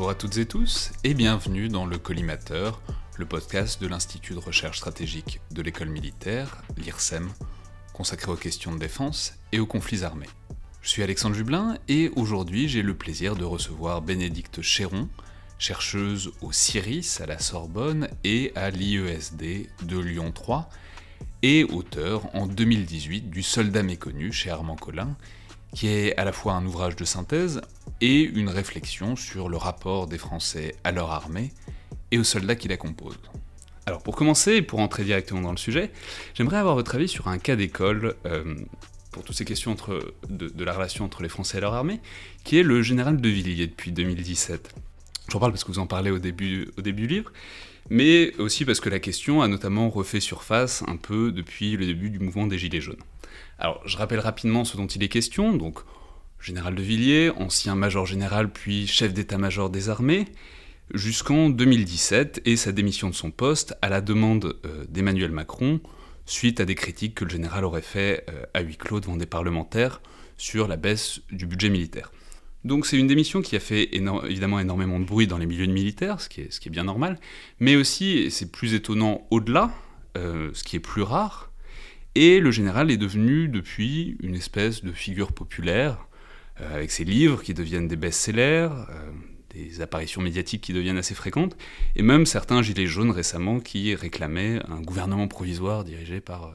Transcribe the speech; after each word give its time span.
Bonjour 0.00 0.12
à 0.12 0.14
toutes 0.14 0.38
et 0.38 0.46
tous 0.46 0.92
et 1.04 1.12
bienvenue 1.12 1.68
dans 1.68 1.84
le 1.84 1.98
Collimateur, 1.98 2.80
le 3.18 3.26
podcast 3.26 3.82
de 3.82 3.86
l'Institut 3.86 4.32
de 4.32 4.38
recherche 4.38 4.78
stratégique 4.78 5.42
de 5.50 5.60
l'école 5.60 5.90
militaire, 5.90 6.62
l'IRSEM, 6.78 7.28
consacré 7.92 8.32
aux 8.32 8.36
questions 8.36 8.72
de 8.72 8.78
défense 8.78 9.34
et 9.52 9.60
aux 9.60 9.66
conflits 9.66 10.02
armés. 10.02 10.30
Je 10.80 10.88
suis 10.88 11.02
Alexandre 11.02 11.36
Jublin 11.36 11.76
et 11.88 12.10
aujourd'hui 12.16 12.66
j'ai 12.66 12.80
le 12.80 12.94
plaisir 12.94 13.36
de 13.36 13.44
recevoir 13.44 14.00
Bénédicte 14.00 14.62
Chéron, 14.62 15.06
chercheuse 15.58 16.32
au 16.40 16.50
CIRIS 16.50 17.20
à 17.20 17.26
la 17.26 17.38
Sorbonne 17.38 18.08
et 18.24 18.52
à 18.54 18.70
l'IESD 18.70 19.68
de 19.82 19.98
Lyon 19.98 20.32
3 20.32 20.70
et 21.42 21.64
auteur 21.64 22.34
en 22.34 22.46
2018 22.46 23.28
du 23.28 23.42
Soldat 23.42 23.82
méconnu 23.82 24.32
chez 24.32 24.48
Armand 24.48 24.76
Collin, 24.76 25.14
qui 25.74 25.88
est 25.88 26.16
à 26.16 26.24
la 26.24 26.32
fois 26.32 26.54
un 26.54 26.64
ouvrage 26.64 26.96
de 26.96 27.04
synthèse 27.04 27.60
et 28.00 28.22
une 28.22 28.48
réflexion 28.48 29.16
sur 29.16 29.48
le 29.48 29.56
rapport 29.56 30.06
des 30.06 30.18
Français 30.18 30.74
à 30.84 30.92
leur 30.92 31.10
armée 31.10 31.52
et 32.10 32.18
aux 32.18 32.24
soldats 32.24 32.56
qui 32.56 32.68
la 32.68 32.76
composent. 32.76 33.18
Alors 33.86 34.02
pour 34.02 34.16
commencer, 34.16 34.62
pour 34.62 34.78
entrer 34.80 35.04
directement 35.04 35.40
dans 35.40 35.50
le 35.50 35.56
sujet, 35.56 35.90
j'aimerais 36.34 36.58
avoir 36.58 36.74
votre 36.74 36.94
avis 36.94 37.08
sur 37.08 37.28
un 37.28 37.38
cas 37.38 37.56
d'école 37.56 38.14
euh, 38.26 38.54
pour 39.10 39.24
toutes 39.24 39.36
ces 39.36 39.44
questions 39.44 39.74
de, 40.28 40.48
de, 40.48 40.64
la 40.64 40.72
relation 40.72 41.04
entre 41.04 41.22
les 41.22 41.28
Français 41.28 41.58
et 41.58 41.60
leur 41.60 41.74
armée, 41.74 42.00
qui 42.44 42.58
est 42.58 42.62
le 42.62 42.82
général 42.82 43.20
de 43.20 43.28
Villiers 43.28 43.66
depuis 43.66 43.90
2017. 43.90 44.72
J'en 45.30 45.40
parle 45.40 45.52
parce 45.52 45.64
que 45.64 45.72
vous 45.72 45.78
en 45.78 45.86
parlez 45.86 46.10
au 46.10 46.18
début, 46.18 46.68
au 46.78 46.82
début 46.82 47.02
du 47.02 47.14
livre, 47.14 47.32
mais 47.88 48.34
aussi 48.36 48.64
parce 48.64 48.80
que 48.80 48.88
la 48.88 49.00
question 49.00 49.42
a 49.42 49.48
notamment 49.48 49.90
refait 49.90 50.20
surface 50.20 50.84
un 50.86 50.96
peu 50.96 51.32
depuis 51.32 51.76
le 51.76 51.86
début 51.86 52.10
du 52.10 52.20
mouvement 52.20 52.46
des 52.46 52.58
Gilets 52.58 52.80
jaunes. 52.80 53.02
Alors, 53.58 53.80
je 53.86 53.96
rappelle 53.96 54.20
rapidement 54.20 54.64
ce 54.64 54.76
dont 54.76 54.86
il 54.86 55.02
est 55.02 55.08
question. 55.08 55.52
Donc, 55.52 55.80
général 56.40 56.74
de 56.74 56.82
Villiers, 56.82 57.30
ancien 57.36 57.74
major 57.74 58.06
général 58.06 58.50
puis 58.50 58.86
chef 58.86 59.12
d'état-major 59.12 59.70
des 59.70 59.88
armées, 59.88 60.26
jusqu'en 60.94 61.50
2017 61.50 62.42
et 62.44 62.56
sa 62.56 62.72
démission 62.72 63.10
de 63.10 63.14
son 63.14 63.30
poste 63.30 63.74
à 63.82 63.88
la 63.88 64.00
demande 64.00 64.56
euh, 64.64 64.84
d'Emmanuel 64.88 65.30
Macron 65.30 65.80
suite 66.26 66.60
à 66.60 66.64
des 66.64 66.74
critiques 66.74 67.14
que 67.14 67.24
le 67.24 67.30
général 67.30 67.64
aurait 67.64 67.82
fait 67.82 68.24
euh, 68.30 68.44
à 68.54 68.60
huis 68.60 68.76
clos 68.76 69.00
devant 69.00 69.16
des 69.16 69.26
parlementaires 69.26 70.00
sur 70.36 70.68
la 70.68 70.76
baisse 70.76 71.20
du 71.30 71.46
budget 71.46 71.68
militaire. 71.68 72.12
Donc 72.64 72.86
c'est 72.86 72.98
une 72.98 73.06
démission 73.06 73.40
qui 73.40 73.56
a 73.56 73.60
fait 73.60 73.88
évidemment 73.94 74.58
énormément 74.58 75.00
de 75.00 75.04
bruit 75.04 75.26
dans 75.26 75.38
les 75.38 75.46
milieux 75.46 75.66
militaires, 75.66 76.20
ce 76.20 76.28
qui 76.28 76.42
est, 76.42 76.68
bien 76.68 76.84
normal, 76.84 77.18
mais 77.58 77.74
aussi, 77.74 78.18
et 78.18 78.30
c'est 78.30 78.50
plus 78.52 78.74
étonnant 78.74 79.26
au-delà, 79.30 79.72
euh, 80.18 80.50
ce 80.52 80.62
qui 80.62 80.76
est 80.76 80.80
plus 80.80 81.02
rare, 81.02 81.50
et 82.14 82.40
le 82.40 82.50
général 82.50 82.90
est 82.90 82.96
devenu 82.96 83.48
depuis 83.48 84.16
une 84.20 84.34
espèce 84.34 84.84
de 84.84 84.92
figure 84.92 85.32
populaire, 85.32 86.06
avec 86.74 86.90
ses 86.90 87.04
livres 87.04 87.42
qui 87.42 87.54
deviennent 87.54 87.88
des 87.88 87.96
best-sellers, 87.96 88.68
euh, 88.70 89.10
des 89.54 89.80
apparitions 89.80 90.22
médiatiques 90.22 90.62
qui 90.62 90.72
deviennent 90.72 90.98
assez 90.98 91.14
fréquentes, 91.14 91.56
et 91.96 92.02
même 92.02 92.26
certains 92.26 92.62
gilets 92.62 92.86
jaunes 92.86 93.10
récemment 93.10 93.60
qui 93.60 93.94
réclamaient 93.94 94.60
un 94.68 94.80
gouvernement 94.80 95.28
provisoire 95.28 95.84
dirigé 95.84 96.20
par, 96.20 96.44
euh, 96.44 96.52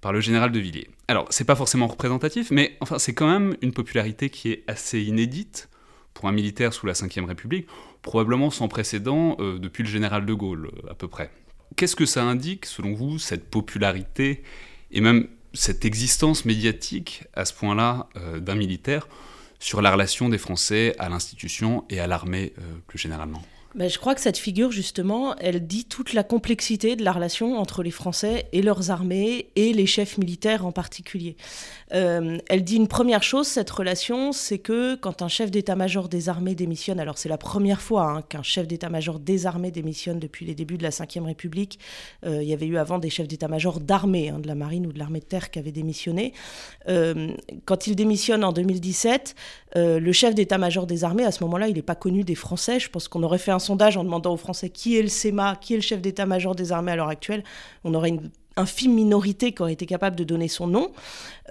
par 0.00 0.12
le 0.12 0.20
général 0.20 0.52
de 0.52 0.58
Villiers. 0.58 0.88
Alors, 1.08 1.26
c'est 1.30 1.44
pas 1.44 1.56
forcément 1.56 1.86
représentatif, 1.86 2.50
mais 2.50 2.76
enfin, 2.80 2.98
c'est 2.98 3.14
quand 3.14 3.30
même 3.30 3.56
une 3.62 3.72
popularité 3.72 4.30
qui 4.30 4.50
est 4.50 4.64
assez 4.66 5.00
inédite 5.00 5.68
pour 6.14 6.28
un 6.28 6.32
militaire 6.32 6.72
sous 6.72 6.86
la 6.86 6.92
Ve 6.92 7.26
République, 7.26 7.66
probablement 8.02 8.50
sans 8.50 8.68
précédent 8.68 9.36
depuis 9.38 9.84
le 9.84 9.88
général 9.88 10.26
de 10.26 10.34
Gaulle, 10.34 10.70
à 10.90 10.94
peu 10.94 11.08
près. 11.08 11.30
Qu'est-ce 11.76 11.96
que 11.96 12.04
ça 12.04 12.24
indique, 12.24 12.66
selon 12.66 12.94
vous, 12.94 13.18
cette 13.18 13.48
popularité 13.48 14.42
et 14.90 15.00
même 15.00 15.28
cette 15.52 15.84
existence 15.84 16.44
médiatique 16.44 17.24
à 17.34 17.44
ce 17.44 17.54
point-là 17.54 18.08
euh, 18.16 18.40
d'un 18.40 18.54
militaire 18.54 19.08
sur 19.60 19.82
la 19.82 19.92
relation 19.92 20.28
des 20.28 20.38
Français 20.38 20.96
à 20.98 21.08
l'institution 21.08 21.84
et 21.90 22.00
à 22.00 22.08
l'armée 22.08 22.54
euh, 22.58 22.62
plus 22.88 22.98
généralement 22.98 23.42
ben, 23.76 23.88
je 23.88 23.98
crois 23.98 24.16
que 24.16 24.20
cette 24.20 24.36
figure, 24.36 24.72
justement, 24.72 25.36
elle 25.36 25.64
dit 25.64 25.84
toute 25.84 26.12
la 26.12 26.24
complexité 26.24 26.96
de 26.96 27.04
la 27.04 27.12
relation 27.12 27.56
entre 27.56 27.84
les 27.84 27.92
Français 27.92 28.48
et 28.52 28.62
leurs 28.62 28.90
armées 28.90 29.46
et 29.54 29.72
les 29.72 29.86
chefs 29.86 30.18
militaires 30.18 30.66
en 30.66 30.72
particulier. 30.72 31.36
Euh, 31.94 32.38
elle 32.48 32.64
dit 32.64 32.76
une 32.76 32.88
première 32.88 33.22
chose, 33.22 33.46
cette 33.46 33.70
relation, 33.70 34.32
c'est 34.32 34.58
que 34.58 34.96
quand 34.96 35.22
un 35.22 35.28
chef 35.28 35.52
d'état-major 35.52 36.08
des 36.08 36.28
armées 36.28 36.56
démissionne, 36.56 36.98
alors 36.98 37.16
c'est 37.16 37.28
la 37.28 37.38
première 37.38 37.80
fois 37.80 38.10
hein, 38.10 38.22
qu'un 38.22 38.42
chef 38.42 38.66
d'état-major 38.66 39.20
des 39.20 39.46
armées 39.46 39.70
démissionne 39.70 40.18
depuis 40.18 40.46
les 40.46 40.56
débuts 40.56 40.76
de 40.76 40.82
la 40.82 40.90
Ve 40.90 41.24
République, 41.24 41.78
euh, 42.26 42.42
il 42.42 42.48
y 42.48 42.52
avait 42.52 42.66
eu 42.66 42.76
avant 42.76 42.98
des 42.98 43.10
chefs 43.10 43.28
d'état-major 43.28 43.78
d'armée, 43.78 44.30
hein, 44.30 44.40
de 44.40 44.48
la 44.48 44.56
marine 44.56 44.84
ou 44.86 44.92
de 44.92 44.98
l'armée 44.98 45.20
de 45.20 45.26
terre 45.26 45.52
qui 45.52 45.60
avaient 45.60 45.70
démissionné. 45.70 46.32
Euh, 46.88 47.36
quand 47.66 47.86
il 47.86 47.94
démissionne 47.94 48.42
en 48.42 48.52
2017, 48.52 49.36
le 49.76 50.12
chef 50.12 50.34
d'état-major 50.34 50.88
des 50.88 51.04
armées, 51.04 51.24
à 51.24 51.30
ce 51.30 51.44
moment-là, 51.44 51.68
il 51.68 51.74
n'est 51.74 51.82
pas 51.82 51.94
connu 51.94 52.24
des 52.24 52.34
Français. 52.34 52.80
Je 52.80 52.90
pense 52.90 53.06
qu'on 53.06 53.22
aurait 53.22 53.38
fait 53.38 53.52
un 53.52 53.59
sondage 53.60 53.96
en 53.96 54.04
demandant 54.04 54.32
aux 54.32 54.38
Français 54.38 54.70
qui 54.70 54.98
est 54.98 55.02
le 55.02 55.08
SEMA, 55.08 55.56
qui 55.60 55.74
est 55.74 55.76
le 55.76 55.82
chef 55.82 56.00
d'état-major 56.00 56.54
des 56.54 56.72
armées 56.72 56.92
à 56.92 56.96
l'heure 56.96 57.08
actuelle, 57.08 57.44
on 57.84 57.94
aurait 57.94 58.08
une 58.08 58.30
infime 58.56 58.94
minorité 58.94 59.52
qui 59.52 59.62
aurait 59.62 59.72
été 59.72 59.86
capable 59.86 60.16
de 60.16 60.24
donner 60.24 60.48
son 60.48 60.66
nom. 60.66 60.92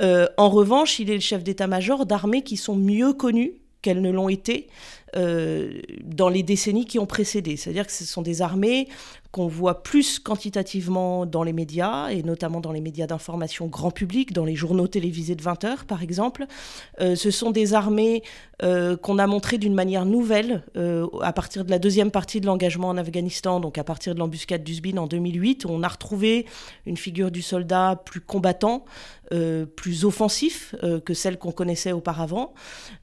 Euh, 0.02 0.28
en 0.38 0.50
revanche, 0.50 1.00
il 1.00 1.10
est 1.10 1.16
le 1.16 1.22
chef 1.22 1.44
d'état-major 1.44 2.06
d'armées 2.06 2.44
qui 2.44 2.58
sont 2.58 2.76
mieux 2.76 3.14
connues 3.14 3.54
qu'elles 3.82 4.02
ne 4.02 4.12
l'ont 4.12 4.30
été 4.30 4.68
euh, 5.16 5.82
dans 6.04 6.30
les 6.30 6.44
décennies 6.44 6.86
qui 6.86 7.00
ont 7.00 7.06
précédé. 7.06 7.56
C'est-à-dire 7.56 7.88
que 7.88 7.94
ce 7.94 8.04
sont 8.04 8.22
des 8.22 8.42
armées 8.42 8.88
qu'on 9.32 9.48
voit 9.48 9.84
plus 9.84 10.18
quantitativement 10.18 11.28
dans 11.28 11.44
les 11.44 11.54
médias, 11.54 12.10
et 12.10 12.24
notamment 12.24 12.62
dans 12.62 12.72
les 12.72 12.82
médias 12.82 13.06
d'information 13.06 13.68
grand 13.68 13.92
public, 13.92 14.34
dans 14.34 14.46
les 14.46 14.56
journaux 14.56 14.88
télévisés 14.88 15.36
de 15.36 15.44
20 15.44 15.64
heures 15.66 15.86
par 15.86 16.02
exemple. 16.02 16.46
Euh, 17.00 17.16
ce 17.16 17.30
sont 17.30 17.52
des 17.52 17.76
armées 17.76 18.24
euh, 18.64 18.98
qu'on 18.98 19.20
a 19.20 19.28
montrées 19.28 19.60
d'une 19.60 19.76
manière 19.76 20.06
nouvelle 20.06 20.64
euh, 20.76 21.06
à 21.22 21.32
partir 21.32 21.64
de 21.64 21.70
la 21.70 21.78
deuxième 21.78 22.10
partie 22.10 22.42
de 22.42 22.48
l'engagement 22.48 22.90
en 22.90 22.98
Afghanistan, 22.98 23.60
donc 23.60 23.78
à 23.78 23.84
partir 23.84 24.16
de 24.16 24.20
l'embuscade 24.20 24.64
d'Uzbin 24.64 24.98
en 24.98 25.06
2008, 25.06 25.66
où 25.66 25.70
on 25.70 25.84
a 25.84 25.88
retrouvé 25.88 26.48
une 26.88 26.98
figure 26.98 27.30
du 27.30 27.44
soldat 27.44 28.02
plus 28.06 28.22
combattant, 28.22 28.86
plus 29.76 30.06
offensif 30.06 30.74
que 31.06 31.14
celle 31.14 31.38
qu'on 31.38 31.52
connaissait 31.52 31.92
auparavant. 31.92 32.56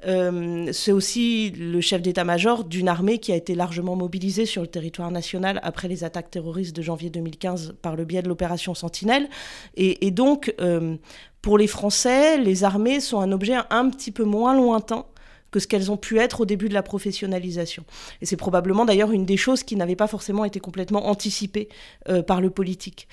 C'est 0.03 0.91
aussi 0.91 1.51
le 1.51 1.81
chef 1.81 2.03
d'état-major 2.03 2.65
d'une 2.65 2.89
armée 2.89 3.19
qui 3.19 3.31
a 3.31 3.37
été 3.37 3.55
largement 3.55 3.95
mobilisée 3.95 4.45
sur 4.45 4.63
le 4.63 4.67
territoire 4.67 5.13
national 5.13 5.61
après 5.63 5.87
les 5.87 6.03
attaques 6.03 6.16
terroriste 6.23 6.75
de 6.75 6.83
janvier 6.83 7.11
2015 7.11 7.77
par 7.83 7.97
le 7.97 8.05
biais 8.05 8.23
de 8.23 8.29
l'opération 8.29 8.75
Sentinelle. 8.75 9.29
Et, 9.77 10.11
donc, 10.11 10.55
euh, 10.61 10.97
pour 11.43 11.59
les 11.59 11.67
Français, 11.67 12.39
les 12.39 12.65
armées 12.65 13.01
sont 13.01 13.21
un 13.21 13.33
objet 13.33 13.57
un 13.71 13.91
petit 13.91 14.11
peu 14.11 14.25
moins 14.25 14.55
lointain 14.55 15.05
que 15.53 15.61
ce 15.61 15.69
qu'elles 15.69 15.93
ont 15.93 15.97
pu 15.97 16.19
être 16.19 16.41
au 16.41 16.45
début 16.45 16.69
de 16.69 16.75
la 16.75 16.83
professionnalisation. 16.83 17.85
Et 18.21 18.27
c'est 18.27 18.37
probablement 18.37 18.85
d'ailleurs 18.85 19.13
une 19.13 19.25
des 19.25 19.37
choses 19.37 19.63
qui 19.63 19.77
n'avait 19.77 19.97
pas 19.97 20.09
forcément 20.09 20.45
été 20.45 20.59
complètement 20.59 21.09
anticipée 21.09 21.69
euh, 22.09 22.21
par 22.23 22.41
le 22.41 22.51
politique. 22.51 23.07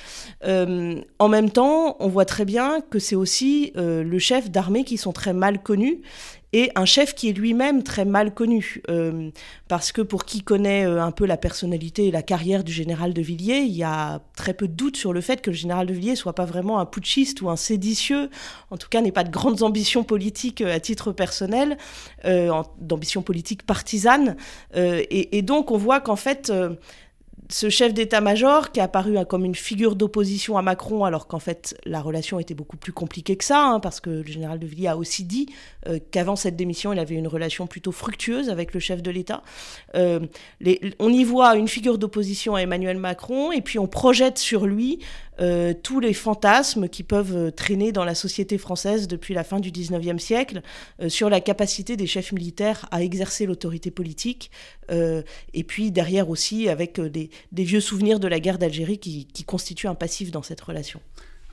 Euh, 0.43 0.99
en 1.19 1.29
même 1.29 1.51
temps, 1.51 1.95
on 1.99 2.07
voit 2.07 2.25
très 2.25 2.43
bien 2.43 2.81
que 2.81 2.99
c'est 2.99 3.15
aussi 3.15 3.71
le 3.75 4.19
chef 4.19 4.49
d'armée 4.49 4.83
qui 4.83 4.97
sont 4.97 5.13
très 5.13 5.33
mal 5.33 5.61
connus 5.61 6.01
et 6.53 6.71
un 6.75 6.85
chef 6.85 7.15
qui 7.15 7.29
est 7.29 7.33
lui-même 7.33 7.83
très 7.83 8.05
mal 8.05 8.33
connu. 8.33 8.81
Euh, 8.89 9.31
parce 9.67 9.91
que 9.91 10.01
pour 10.01 10.23
qui 10.23 10.43
connaît 10.43 10.85
euh, 10.85 11.01
un 11.01 11.11
peu 11.11 11.25
la 11.25 11.35
personnalité 11.35 12.07
et 12.07 12.11
la 12.11 12.21
carrière 12.21 12.63
du 12.63 12.71
général 12.71 13.13
de 13.13 13.21
Villiers, 13.21 13.61
il 13.61 13.75
y 13.75 13.83
a 13.83 14.21
très 14.37 14.53
peu 14.53 14.67
de 14.67 14.73
doute 14.73 14.95
sur 14.95 15.13
le 15.13 15.21
fait 15.21 15.41
que 15.41 15.49
le 15.49 15.55
général 15.55 15.87
de 15.87 15.93
Villiers 15.93 16.15
soit 16.15 16.33
pas 16.33 16.45
vraiment 16.45 16.79
un 16.79 16.85
putschiste 16.85 17.41
ou 17.41 17.49
un 17.49 17.55
séditieux, 17.55 18.29
en 18.69 18.77
tout 18.77 18.87
cas 18.87 19.01
n'ait 19.01 19.11
pas 19.11 19.23
de 19.23 19.31
grandes 19.31 19.63
ambitions 19.63 20.03
politiques 20.03 20.61
euh, 20.61 20.75
à 20.75 20.79
titre 20.79 21.11
personnel, 21.11 21.77
d'ambitions 22.79 23.21
politiques 23.21 23.65
partisanes. 23.65 24.35
Et, 24.75 25.37
et, 25.37 25.41
donc 25.41 25.71
on 25.71 25.77
voit 25.77 25.99
qu'en 25.99 26.15
fait 26.15 26.51
ce 27.49 27.69
chef 27.69 27.93
d'état-major 27.93 28.71
qui 28.71 28.79
est 28.79 28.83
apparu 28.83 29.17
hein, 29.17 29.25
comme 29.25 29.45
une 29.45 29.55
figure 29.55 29.95
d'opposition 29.95 30.57
à 30.57 30.61
Macron, 30.61 31.05
alors 31.05 31.27
qu'en 31.27 31.39
fait 31.39 31.75
la 31.85 32.01
relation 32.01 32.39
était 32.39 32.53
beaucoup 32.53 32.77
plus 32.77 32.93
compliquée 32.93 33.35
que 33.35 33.43
ça, 33.43 33.65
hein, 33.65 33.79
parce 33.79 33.99
que 33.99 34.09
le 34.09 34.25
général 34.25 34.59
de 34.59 34.65
Villiers 34.65 34.89
a 34.89 34.97
aussi 34.97 35.23
dit 35.23 35.47
euh, 35.87 35.99
qu'avant 36.11 36.35
cette 36.35 36.55
démission, 36.55 36.93
il 36.93 36.99
avait 36.99 37.15
une 37.15 37.27
relation 37.27 37.67
plutôt 37.67 37.91
fructueuse 37.91 38.49
avec 38.49 38.73
le 38.73 38.79
chef 38.79 39.01
de 39.01 39.11
l'État. 39.11 39.43
Euh, 39.95 40.19
on 40.99 41.11
y 41.11 41.23
voit 41.23 41.55
une 41.55 41.67
figure 41.67 41.97
d'opposition 41.97 42.55
à 42.55 42.61
Emmanuel 42.61 42.97
Macron, 42.97 43.51
et 43.51 43.61
puis 43.61 43.77
on 43.79 43.87
projette 43.87 44.37
sur 44.37 44.65
lui 44.65 44.99
euh, 45.39 45.73
tous 45.73 45.99
les 45.99 46.13
fantasmes 46.13 46.87
qui 46.87 47.03
peuvent 47.03 47.51
traîner 47.51 47.91
dans 47.91 48.05
la 48.05 48.15
société 48.15 48.57
française 48.57 49.07
depuis 49.07 49.33
la 49.33 49.43
fin 49.43 49.59
du 49.59 49.71
19e 49.71 50.19
siècle 50.19 50.61
sur 51.07 51.29
la 51.29 51.41
capacité 51.41 51.97
des 51.97 52.07
chefs 52.07 52.31
militaires 52.31 52.87
à 52.91 53.03
exercer 53.03 53.45
l'autorité 53.45 53.91
politique, 53.91 54.51
et 54.89 55.63
puis 55.63 55.91
derrière 55.91 56.29
aussi 56.29 56.69
avec 56.69 56.99
des, 56.99 57.29
des, 57.51 57.63
vieux 57.63 57.81
souvenirs 57.81 58.19
de 58.19 58.27
la 58.27 58.39
guerre 58.39 58.57
d'Algérie 58.57 58.99
qui, 58.99 59.25
qui 59.25 59.43
constituent 59.43 59.87
un 59.87 59.95
passif 59.95 60.31
dans 60.31 60.43
cette 60.43 60.61
relation. 60.61 60.99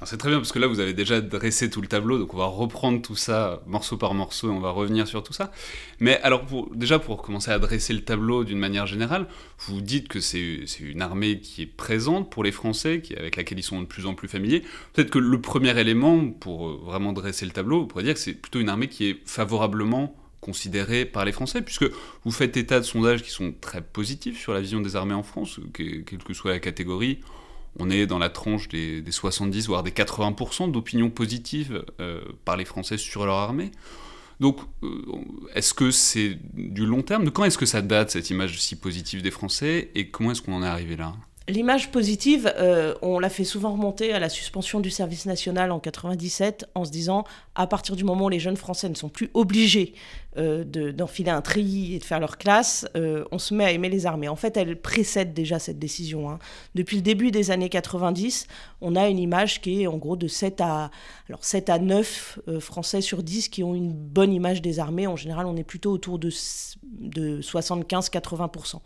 C'est 0.07 0.17
très 0.17 0.31
bien 0.31 0.39
parce 0.39 0.51
que 0.51 0.59
là 0.59 0.67
vous 0.67 0.81
avez 0.81 0.95
déjà 0.95 1.21
dressé 1.21 1.69
tout 1.69 1.83
le 1.83 1.87
tableau, 1.87 2.19
donc 2.19 2.33
on 2.33 2.39
va 2.39 2.47
reprendre 2.47 3.03
tout 3.03 3.17
ça 3.17 3.61
morceau 3.67 3.99
par 3.99 4.15
morceau 4.15 4.49
et 4.49 4.51
on 4.51 4.59
va 4.61 4.71
revenir 4.71 5.07
sur 5.07 5.23
tout 5.23 5.35
ça. 5.35 5.53
Mais 5.99 6.19
alors 6.23 6.47
déjà 6.75 6.99
pour 6.99 7.21
commencer 7.21 7.51
à 7.51 7.59
dresser 7.59 7.93
le 7.93 8.01
tableau 8.01 8.45
d'une 8.45 8.59
manière 8.59 8.87
générale, 8.87 9.27
vous 9.59 9.83
dites 9.83 10.09
que 10.09 10.21
c'est 10.21 10.65
une 10.81 11.03
armée 11.03 11.41
qui 11.41 11.63
est 11.63 11.67
présente 11.67 12.31
pour 12.31 12.45
les 12.45 12.53
Français, 12.53 13.03
avec 13.19 13.37
laquelle 13.37 13.59
ils 13.59 13.63
sont 13.63 13.83
de 13.83 13.87
plus 13.87 14.07
en 14.07 14.15
plus 14.15 14.27
familiers. 14.27 14.63
Peut-être 14.95 15.11
que 15.11 15.19
le 15.19 15.41
premier 15.41 15.79
élément 15.79 16.31
pour 16.31 16.69
euh, 16.69 16.81
vraiment 16.83 17.13
dresser 17.13 17.45
le 17.45 17.53
tableau, 17.53 17.81
vous 17.81 17.87
pourriez 17.87 18.07
dire 18.07 18.15
que 18.15 18.21
c'est 18.21 18.33
plutôt 18.33 18.59
une 18.59 18.71
armée 18.71 18.89
qui 18.89 19.07
est 19.07 19.19
favorablement 19.27 20.17
considéré 20.41 21.05
par 21.05 21.27
les 21.27 21.33
Français, 21.33 21.61
puisque 21.61 21.85
vous 22.25 22.31
faites 22.31 22.57
état 22.57 22.81
de 22.81 22.85
sondages 22.85 23.23
qui 23.23 23.31
sont 23.31 23.53
très 23.61 23.83
positifs 23.83 24.41
sur 24.41 24.55
la 24.55 24.63
vision 24.63 24.81
des 24.81 24.97
armées 24.97 25.15
en 25.15 25.23
France, 25.23 25.61
quelle 25.75 26.05
que 26.05 26.33
soit 26.33 26.53
la 26.53 26.59
catégorie. 26.59 27.21
On 27.79 27.91
est 27.91 28.07
dans 28.07 28.19
la 28.19 28.29
tranche 28.29 28.69
des, 28.69 29.03
70 29.09 29.67
voire 29.67 29.83
des 29.83 29.91
80% 29.91 30.71
d'opinions 30.71 31.11
positives 31.11 31.85
euh, 32.01 32.21
par 32.45 32.57
les 32.57 32.65
Français 32.65 32.99
sur 32.99 33.25
leur 33.27 33.37
armée. 33.37 33.71
Donc, 34.41 34.59
euh, 34.83 34.89
est-ce 35.55 35.75
que 35.75 35.91
c'est 35.91 36.39
du 36.55 36.87
long 36.87 37.03
terme? 37.03 37.25
De 37.25 37.31
quand 37.31 37.45
est-ce 37.45 37.59
que 37.59 37.67
ça 37.67 37.83
date, 37.83 38.11
cette 38.11 38.31
image 38.31 38.59
si 38.59 38.75
positive 38.75 39.23
des 39.23 39.31
Français? 39.31 39.91
Et 39.95 40.09
comment 40.09 40.33
est-ce 40.33 40.43
qu'on 40.43 40.55
en 40.55 40.63
est 40.63 40.67
arrivé 40.67 40.97
là? 40.97 41.13
L'image 41.51 41.91
positive, 41.91 42.53
euh, 42.59 42.95
on 43.03 43.19
l'a 43.19 43.29
fait 43.29 43.45
souvent 43.45 43.73
remonter 43.73 44.13
à 44.13 44.21
la 44.21 44.29
suspension 44.29 44.79
du 44.79 44.89
service 44.89 45.27
national 45.27 45.73
en 45.73 45.81
97 45.81 46.67
en 46.75 46.85
se 46.85 46.91
disant 46.91 47.25
à 47.55 47.67
partir 47.67 47.97
du 47.97 48.05
moment 48.05 48.27
où 48.27 48.29
les 48.29 48.39
jeunes 48.39 48.57
Français 48.57 48.89
ne 48.89 48.95
sont 48.95 49.09
plus 49.09 49.31
obligés 49.35 49.95
euh, 50.37 50.65
d'enfiler 50.93 51.31
un 51.31 51.41
treillis 51.41 51.95
et 51.95 51.99
de 51.99 52.05
faire 52.05 52.21
leur 52.21 52.39
classe, 52.39 52.87
euh, 52.97 53.25
on 53.33 53.39
se 53.39 53.53
met 53.53 53.65
à 53.65 53.73
aimer 53.73 53.89
les 53.89 54.07
armées. 54.07 54.29
En 54.29 54.37
fait, 54.37 54.57
elle 54.57 54.81
précède 54.81 55.35
déjà 55.35 55.59
cette 55.59 55.79
décision. 55.79 56.31
Hein. 56.31 56.39
Depuis 56.75 56.97
le 56.97 57.03
début 57.03 57.31
des 57.31 57.51
années 57.51 57.69
90, 57.69 58.47
on 58.81 58.95
a 58.95 59.09
une 59.09 59.19
image 59.19 59.61
qui 59.61 59.83
est 59.83 59.87
en 59.87 59.97
gros 59.97 60.17
de 60.17 60.29
7 60.29 60.61
à, 60.61 60.91
alors 61.29 61.45
7 61.45 61.71
à 61.71 61.79
9 61.79 62.39
Français 62.61 63.01
sur 63.01 63.23
10 63.23 63.49
qui 63.49 63.65
ont 63.65 63.75
une 63.75 63.93
bonne 63.93 64.33
image 64.33 64.63
des 64.63 64.79
armées. 64.79 65.07
En 65.07 65.17
général, 65.17 65.47
on 65.47 65.57
est 65.57 65.65
plutôt 65.65 65.91
autour 65.91 66.19
de, 66.19 66.31
de 66.85 67.41
75-80%. 67.41 68.81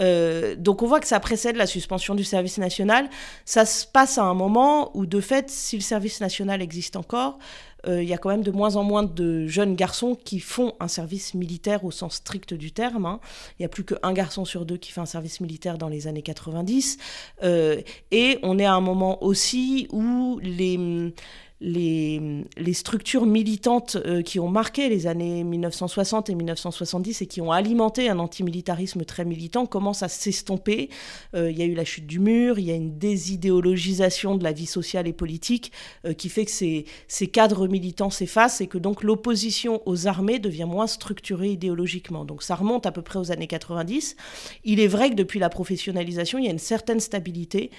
Euh, 0.00 0.56
donc 0.56 0.82
on 0.82 0.86
voit 0.86 1.00
que 1.00 1.06
ça 1.06 1.20
précède 1.20 1.56
la 1.56 1.66
suspension 1.66 2.14
du 2.14 2.24
service 2.24 2.58
national. 2.58 3.08
Ça 3.44 3.66
se 3.66 3.86
passe 3.86 4.18
à 4.18 4.24
un 4.24 4.34
moment 4.34 4.96
où, 4.96 5.06
de 5.06 5.20
fait, 5.20 5.50
si 5.50 5.76
le 5.76 5.82
service 5.82 6.20
national 6.20 6.62
existe 6.62 6.96
encore, 6.96 7.38
euh, 7.38 7.71
il 7.86 8.04
y 8.04 8.14
a 8.14 8.18
quand 8.18 8.28
même 8.30 8.42
de 8.42 8.50
moins 8.50 8.76
en 8.76 8.84
moins 8.84 9.02
de 9.02 9.46
jeunes 9.46 9.74
garçons 9.74 10.14
qui 10.14 10.40
font 10.40 10.74
un 10.80 10.88
service 10.88 11.34
militaire 11.34 11.84
au 11.84 11.90
sens 11.90 12.14
strict 12.16 12.54
du 12.54 12.72
terme. 12.72 13.06
Hein. 13.06 13.20
Il 13.58 13.62
n'y 13.62 13.66
a 13.66 13.68
plus 13.68 13.84
qu'un 13.84 14.12
garçon 14.12 14.44
sur 14.44 14.64
deux 14.64 14.76
qui 14.76 14.92
fait 14.92 15.00
un 15.00 15.06
service 15.06 15.40
militaire 15.40 15.78
dans 15.78 15.88
les 15.88 16.06
années 16.06 16.22
90. 16.22 16.98
Euh, 17.42 17.80
et 18.10 18.38
on 18.42 18.58
est 18.58 18.64
à 18.64 18.74
un 18.74 18.80
moment 18.80 19.22
aussi 19.24 19.88
où 19.90 20.38
les 20.42 21.12
les, 21.62 22.72
structures 22.72 23.26
militantes 23.26 23.96
euh, 23.96 24.22
qui 24.22 24.40
ont 24.40 24.48
marqué 24.48 24.88
les 24.88 25.06
années 25.06 25.44
1960 25.44 26.30
et 26.30 26.34
1970 26.34 27.22
et 27.22 27.26
qui 27.26 27.40
ont 27.40 27.52
alimenté 27.52 28.08
un 28.08 28.18
antimilitarisme 28.18 29.04
très 29.04 29.24
militant 29.24 29.66
commencent 29.66 30.02
à 30.02 30.08
s'estomper. 30.08 30.90
Euh, 31.34 31.50
il 31.50 31.58
y 31.58 31.62
a 31.62 31.64
eu 31.64 31.74
la 31.74 31.84
chute 31.84 32.06
du 32.06 32.18
mur, 32.18 32.58
il 32.58 32.64
y 32.64 32.70
a 32.70 32.74
une 32.74 32.98
désidéologisation 32.98 34.36
de 34.36 34.42
la 34.42 34.52
vie 34.52 34.66
sociale 34.66 35.06
et 35.06 35.12
politique 35.12 35.70
euh, 36.04 36.12
qui 36.12 36.28
fait 36.28 36.44
que 36.44 36.50
ces, 36.50 36.84
cadres 37.28 37.68
militants 37.68 38.10
s'effacent 38.10 38.60
et 38.60 38.66
que 38.66 38.78
donc 38.78 39.02
l'opposition 39.02 39.80
aux 39.86 40.06
armées 40.08 40.38
devient 40.38 40.66
moins 40.68 40.86
structurée 40.86 41.50
idéologiquement. 41.50 42.24
Donc 42.24 42.42
ça 42.42 42.56
remonte 42.56 42.86
à 42.86 42.92
peu 42.92 43.02
près 43.02 43.18
aux 43.18 43.30
années 43.30 43.46
90. 43.46 44.16
Il 44.64 44.80
est 44.80 44.88
vrai 44.88 45.10
que 45.10 45.14
depuis 45.14 45.38
la 45.38 45.48
professionnalisation, 45.48 46.38
il 46.38 46.46
y 46.46 46.48
a 46.48 46.50
une 46.50 46.58
certaine 46.58 47.00
stabilité 47.00 47.70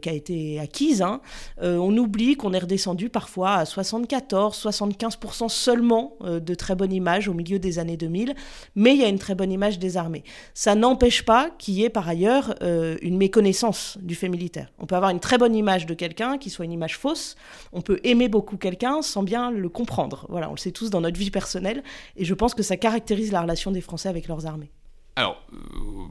qui 0.00 0.08
a 0.08 0.12
été 0.12 0.60
acquise. 0.60 1.02
Hein. 1.02 1.20
on 1.60 1.96
oublie 1.96 2.36
qu'on 2.36 2.52
est 2.52 2.58
redescendu 2.58 3.08
par 3.08 3.23
parfois 3.24 3.54
à 3.54 3.64
74, 3.64 4.54
75% 4.54 5.48
seulement 5.48 6.18
euh, 6.20 6.40
de 6.40 6.54
très 6.54 6.74
bonne 6.74 6.92
image 6.92 7.26
au 7.26 7.32
milieu 7.32 7.58
des 7.58 7.78
années 7.78 7.96
2000, 7.96 8.34
mais 8.74 8.92
il 8.92 9.00
y 9.00 9.04
a 9.04 9.08
une 9.08 9.18
très 9.18 9.34
bonne 9.34 9.50
image 9.50 9.78
des 9.78 9.96
armées. 9.96 10.24
Ça 10.52 10.74
n'empêche 10.74 11.22
pas 11.24 11.48
qu'il 11.58 11.72
y 11.72 11.84
ait 11.84 11.88
par 11.88 12.06
ailleurs 12.06 12.54
euh, 12.60 12.98
une 13.00 13.16
méconnaissance 13.16 13.96
du 14.02 14.14
fait 14.14 14.28
militaire. 14.28 14.70
On 14.78 14.84
peut 14.84 14.94
avoir 14.94 15.10
une 15.10 15.20
très 15.20 15.38
bonne 15.38 15.54
image 15.54 15.86
de 15.86 15.94
quelqu'un 15.94 16.36
qui 16.36 16.50
soit 16.50 16.66
une 16.66 16.72
image 16.72 16.98
fausse, 16.98 17.36
on 17.72 17.80
peut 17.80 17.98
aimer 18.04 18.28
beaucoup 18.28 18.58
quelqu'un 18.58 19.00
sans 19.00 19.22
bien 19.22 19.50
le 19.50 19.70
comprendre. 19.70 20.26
Voilà, 20.28 20.50
on 20.50 20.52
le 20.52 20.58
sait 20.58 20.70
tous 20.70 20.90
dans 20.90 21.00
notre 21.00 21.18
vie 21.18 21.30
personnelle, 21.30 21.82
et 22.18 22.26
je 22.26 22.34
pense 22.34 22.52
que 22.52 22.62
ça 22.62 22.76
caractérise 22.76 23.32
la 23.32 23.40
relation 23.40 23.70
des 23.70 23.80
Français 23.80 24.10
avec 24.10 24.28
leurs 24.28 24.44
armées. 24.44 24.70
Alors, 25.16 25.42
euh, 25.54 25.56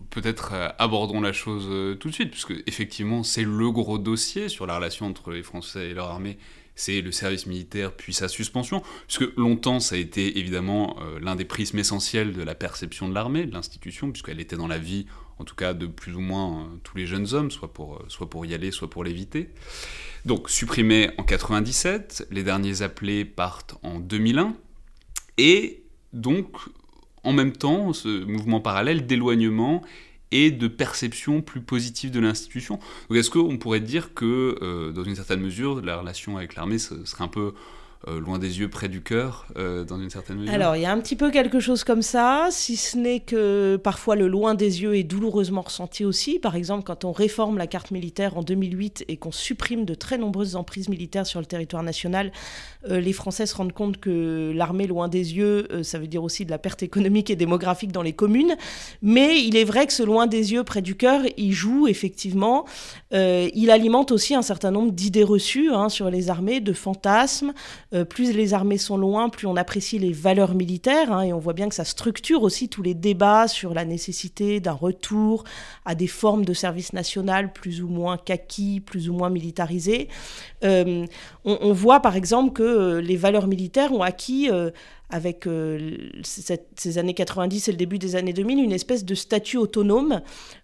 peut-être 0.10 0.54
abordons 0.80 1.22
la 1.22 1.34
chose 1.34 1.98
tout 2.00 2.10
de 2.10 2.14
suite, 2.14 2.32
puisque 2.32 2.56
effectivement, 2.66 3.22
c'est 3.22 3.44
le 3.44 3.70
gros 3.70 4.00
dossier 4.00 4.50
sur 4.50 4.66
la 4.66 4.78
relation 4.78 5.06
entre 5.06 5.30
les 5.30 5.44
Français 5.44 5.92
et 5.92 5.94
leur 5.94 6.10
armée 6.10 6.40
c'est 6.76 7.02
le 7.02 7.12
service 7.12 7.46
militaire 7.46 7.94
puis 7.94 8.14
sa 8.14 8.28
suspension, 8.28 8.82
puisque 9.08 9.36
longtemps 9.38 9.80
ça 9.80 9.96
a 9.96 9.98
été 9.98 10.40
évidemment 10.40 10.98
euh, 11.02 11.20
l'un 11.20 11.36
des 11.36 11.46
prismes 11.46 11.80
essentiels 11.80 12.34
de 12.34 12.42
la 12.42 12.56
perception 12.56 13.10
de 13.10 13.14
l'armée, 13.14 13.46
de 13.46 13.54
l'institution, 13.54 14.12
puisqu'elle 14.12 14.40
était 14.40 14.58
dans 14.58 14.68
la 14.68 14.80
vie, 14.80 15.06
en 15.40 15.44
tout 15.44 15.56
cas 15.56 15.74
de 15.74 15.88
plus 15.88 16.16
ou 16.16 16.22
moins 16.22 16.62
euh, 16.62 16.66
tous 16.84 16.98
les 16.98 17.06
jeunes 17.06 17.34
hommes, 17.34 17.52
soit 17.52 17.74
pour, 17.74 17.96
euh, 17.96 18.06
soit 18.08 18.30
pour 18.30 18.46
y 18.46 18.54
aller, 18.54 18.72
soit 18.72 18.90
pour 18.90 19.04
l'éviter. 19.04 19.50
Donc 20.26 20.50
supprimé 20.50 21.12
en 21.18 21.24
97, 21.24 22.28
les 22.32 22.44
derniers 22.44 22.82
appelés 22.82 23.26
partent 23.26 23.76
en 23.84 24.00
2001, 24.00 24.56
et 25.38 25.84
donc 26.14 26.48
en 27.24 27.32
même 27.32 27.54
temps, 27.54 27.94
ce 27.94 28.24
mouvement 28.26 28.60
parallèle 28.60 29.06
d'éloignement 29.06 29.82
et 30.34 30.50
de 30.50 30.68
perception 30.68 31.42
plus 31.42 31.62
positive 31.62 32.10
de 32.10 32.20
l'institution. 32.20 32.80
Donc 33.08 33.18
est-ce 33.18 33.30
qu'on 33.30 33.58
pourrait 33.58 33.80
dire 33.80 34.16
que, 34.16 34.58
euh, 34.62 34.92
dans 34.92 35.04
une 35.04 35.16
certaine 35.16 35.40
mesure, 35.40 35.80
la 35.82 35.98
relation 35.98 36.38
avec 36.38 36.56
l'armée 36.56 36.80
serait 36.80 37.24
un 37.24 37.28
peu 37.28 37.54
euh, 38.10 38.20
loin 38.20 38.38
des 38.38 38.60
yeux, 38.60 38.68
près 38.68 38.90
du 38.90 39.02
cœur, 39.02 39.46
euh, 39.56 39.86
dans 39.86 39.98
une 39.98 40.10
certaine 40.10 40.40
mesure 40.40 40.54
Alors, 40.54 40.76
il 40.76 40.82
y 40.82 40.86
a 40.86 40.92
un 40.92 41.00
petit 41.00 41.16
peu 41.16 41.32
quelque 41.32 41.62
chose 41.62 41.86
comme 41.86 42.02
ça, 42.02 42.50
si 42.52 42.76
ce 42.76 42.98
n'est 42.98 43.22
que 43.22 43.80
parfois 43.82 44.18
le 44.18 44.28
loin 44.28 44.56
des 44.56 44.82
yeux 44.82 44.98
est 44.98 45.04
douloureusement 45.04 45.62
ressenti 45.62 46.04
aussi. 46.04 46.38
Par 46.38 46.58
exemple, 46.58 46.84
quand 46.84 47.06
on 47.06 47.14
réforme 47.14 47.58
la 47.58 47.66
carte 47.66 47.92
militaire 47.92 48.38
en 48.38 48.44
2008 48.44 49.06
et 49.08 49.16
qu'on 49.16 49.32
supprime 49.32 49.86
de 49.86 49.94
très 49.94 50.18
nombreuses 50.18 50.58
emprises 50.58 50.90
militaires 50.90 51.26
sur 51.26 51.40
le 51.40 51.46
territoire 51.46 51.82
national, 51.82 52.34
euh, 52.90 53.00
les 53.00 53.14
Français 53.14 53.46
se 53.46 53.56
rendent 53.56 53.72
compte 53.72 53.98
que 54.02 54.52
l'armée 54.54 54.86
loin 54.88 55.08
des 55.08 55.38
yeux, 55.38 55.70
ça 55.84 55.98
veut 55.98 56.08
dire 56.08 56.26
aussi 56.26 56.44
de 56.44 56.52
la 56.52 56.58
perte 56.58 56.84
économique 56.84 57.30
et 57.30 57.38
démographique 57.38 57.94
dans 57.94 58.02
les 58.02 58.12
communes. 58.14 58.58
Mais 59.02 59.42
il 59.42 59.56
est 59.56 59.64
vrai 59.64 59.88
que 59.88 59.94
ce 59.94 60.04
loin 60.04 60.28
des 60.28 60.52
yeux, 60.52 60.66
près 60.66 60.82
du 60.82 60.96
cœur, 60.96 61.22
il 61.38 61.54
joue 61.54 61.88
effectivement. 61.88 62.66
il 63.12 63.70
alimente 63.72 64.12
aussi 64.12 64.36
un 64.36 64.42
certain 64.42 64.72
nombre 64.72 64.92
d'idées 64.92 65.24
reçues 65.24 65.70
hein, 65.72 65.88
sur 65.88 66.10
les 66.10 66.30
armées, 66.30 66.60
de 66.60 66.74
fantasmes. 66.74 67.54
Euh, 67.94 68.06
plus 68.06 68.34
les 68.34 68.54
armées 68.54 68.78
sont 68.78 68.98
loin, 68.98 69.30
plus 69.30 69.46
on 69.48 69.56
apprécie 69.56 70.00
les 70.00 70.14
valeurs 70.14 70.56
militaires, 70.56 71.12
hein, 71.12 71.22
et 71.22 71.34
on 71.34 71.40
voit 71.40 71.54
bien 71.54 71.70
que 71.70 71.76
ça 71.76 71.86
structure 71.86 72.42
aussi 72.44 72.70
tous 72.70 72.82
les 72.82 72.94
débats 72.94 73.48
sur 73.48 73.74
la 73.74 73.86
nécessité 73.86 74.60
d'un 74.60 74.72
retour 74.74 75.44
à 75.86 75.94
des 75.94 76.08
formes 76.08 76.46
de 76.46 76.54
service 76.54 76.94
national 76.94 77.54
plus 77.54 77.82
ou 77.82 77.88
moins 77.88 78.18
kaki, 78.18 78.80
plus 78.80 79.10
ou 79.10 79.14
moins 79.14 79.30
militarisées. 79.30 80.08
Euh, 80.64 81.06
on, 81.46 81.74
voit 81.74 82.00
par 82.00 82.16
exemple 82.16 82.54
que 82.54 82.64
euh, 82.64 83.02
les 83.02 83.18
valeurs 83.18 83.48
militaires 83.48 83.92
ont 83.92 84.02
acquis 84.02 84.50
avec 85.14 85.46
euh, 85.46 85.96
ces 86.24 86.98
années 86.98 87.14
90 87.14 87.68
et 87.68 87.72
le 87.72 87.78
début 87.78 88.00
des 88.00 88.16
années 88.16 88.34
2000, 88.34 88.64
une 88.64 88.72
espèce 88.72 89.06
de 89.06 89.14
statut 89.14 89.58
autonome 89.58 90.22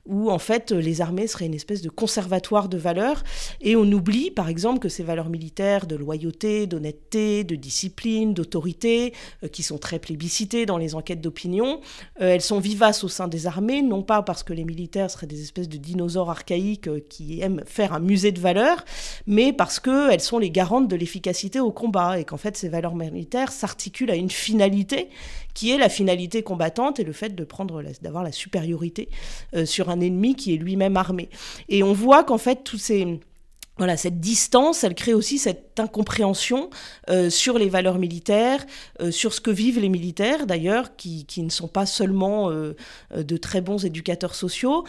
où 0.07 0.31
en 0.31 0.39
fait 0.39 0.71
les 0.71 1.01
armées 1.01 1.27
seraient 1.27 1.45
une 1.45 1.53
espèce 1.53 1.83
de 1.83 1.89
conservatoire 1.89 2.67
de 2.67 2.77
valeurs. 2.77 3.23
Et 3.61 3.75
on 3.75 3.83
oublie 3.83 4.31
par 4.31 4.49
exemple 4.49 4.79
que 4.79 4.89
ces 4.89 5.03
valeurs 5.03 5.29
militaires 5.29 5.85
de 5.85 5.95
loyauté, 5.95 6.65
d'honnêteté, 6.65 7.43
de 7.43 7.53
discipline, 7.53 8.33
d'autorité, 8.33 9.13
euh, 9.43 9.49
qui 9.49 9.61
sont 9.61 9.77
très 9.77 9.99
plébiscitées 9.99 10.65
dans 10.65 10.79
les 10.79 10.95
enquêtes 10.95 11.21
d'opinion, 11.21 11.79
euh, 12.19 12.33
elles 12.33 12.41
sont 12.41 12.59
vivaces 12.59 13.03
au 13.03 13.07
sein 13.07 13.27
des 13.27 13.45
armées, 13.45 13.83
non 13.83 14.01
pas 14.01 14.23
parce 14.23 14.41
que 14.41 14.53
les 14.53 14.65
militaires 14.65 15.11
seraient 15.11 15.27
des 15.27 15.43
espèces 15.43 15.69
de 15.69 15.77
dinosaures 15.77 16.31
archaïques 16.31 16.89
qui 17.07 17.41
aiment 17.41 17.61
faire 17.67 17.93
un 17.93 17.99
musée 17.99 18.31
de 18.31 18.39
valeurs, 18.39 18.83
mais 19.27 19.53
parce 19.53 19.79
qu'elles 19.79 20.21
sont 20.21 20.39
les 20.39 20.49
garantes 20.49 20.87
de 20.87 20.95
l'efficacité 20.95 21.59
au 21.59 21.71
combat 21.71 22.19
et 22.19 22.25
qu'en 22.25 22.37
fait 22.37 22.57
ces 22.57 22.69
valeurs 22.69 22.95
militaires 22.95 23.51
s'articulent 23.51 24.09
à 24.09 24.15
une 24.15 24.31
finalité 24.39 25.09
qui 25.53 25.71
est 25.71 25.77
la 25.77 25.89
finalité 25.89 26.41
combattante 26.41 26.99
et 26.99 27.03
le 27.03 27.11
fait 27.11 27.35
de 27.35 27.43
prendre 27.43 27.83
d'avoir 28.01 28.23
la 28.23 28.31
supériorité 28.31 29.09
euh, 29.53 29.65
sur 29.65 29.89
un 29.89 29.99
ennemi 29.99 30.35
qui 30.35 30.53
est 30.53 30.57
lui-même 30.57 30.95
armé. 30.95 31.29
Et 31.67 31.83
on 31.83 31.91
voit 31.93 32.23
qu'en 32.23 32.37
fait 32.37 32.63
tous 32.63 32.77
ces 32.77 33.19
voilà, 33.79 33.95
cette 33.95 34.19
distance, 34.19 34.83
elle 34.83 34.93
crée 34.93 35.13
aussi 35.13 35.37
cette 35.37 35.79
incompréhension 35.79 36.69
euh, 37.09 37.29
sur 37.29 37.57
les 37.57 37.69
valeurs 37.69 37.97
militaires, 37.97 38.65
euh, 39.01 39.09
sur 39.09 39.33
ce 39.33 39.39
que 39.39 39.51
vivent 39.51 39.79
les 39.79 39.87
militaires 39.87 40.45
d'ailleurs, 40.45 40.97
qui, 40.97 41.25
qui, 41.25 41.41
ne 41.41 41.49
sont 41.49 41.69
pas 41.69 41.85
seulement 41.85 42.51
euh, 42.51 42.75
de 43.15 43.37
très 43.37 43.61
bons 43.61 43.85
éducateurs 43.85 44.35
sociaux. 44.35 44.83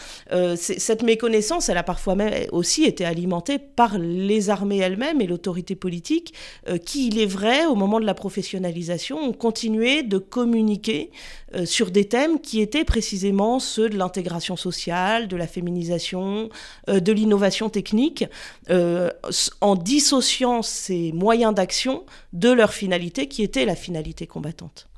cette 0.57 1.03
méconnaissance, 1.05 1.69
elle 1.69 1.77
a 1.77 1.85
parfois 1.85 2.17
même 2.17 2.49
aussi 2.51 2.85
été 2.85 3.05
alimentée 3.05 3.61
par 3.61 3.97
les 3.97 4.51
armées 4.51 4.79
elles-mêmes 4.79 5.21
et 5.21 5.27
l'autorité 5.29 5.77
politique, 5.77 6.35
qui, 6.85 7.07
il 7.07 7.19
est 7.21 7.27
vrai, 7.27 7.67
au 7.67 7.77
moment 7.77 8.01
de 8.01 8.07
la 8.07 8.15
professionnalisation, 8.15 9.19
ont 9.19 9.33
continué 9.33 10.03
de 10.03 10.19
communiquer 10.19 11.11
sur 11.65 11.91
des 11.91 12.07
thèmes 12.07 12.41
qui 12.41 12.61
étaient 12.61 12.85
précisément 12.85 13.59
ceux 13.59 13.89
de 13.89 13.97
l'intégration 13.97 14.57
sociale, 14.57 15.29
de 15.29 15.37
la 15.37 15.47
féminisation, 15.47 16.49
de 16.87 17.13
l'innovation 17.13 17.69
technique. 17.69 18.25
Euh, 18.71 19.11
en 19.61 19.77
dissociant 19.77 20.63
ces 20.63 21.13
moyens 21.13 21.55
d'action 21.55 22.05
de 22.33 22.51
leur 22.51 22.73
finalité 22.73 23.29
qui 23.29 23.43
était 23.43 23.65
la 23.65 23.77
finalité 23.77 24.27
combattante. 24.27 24.89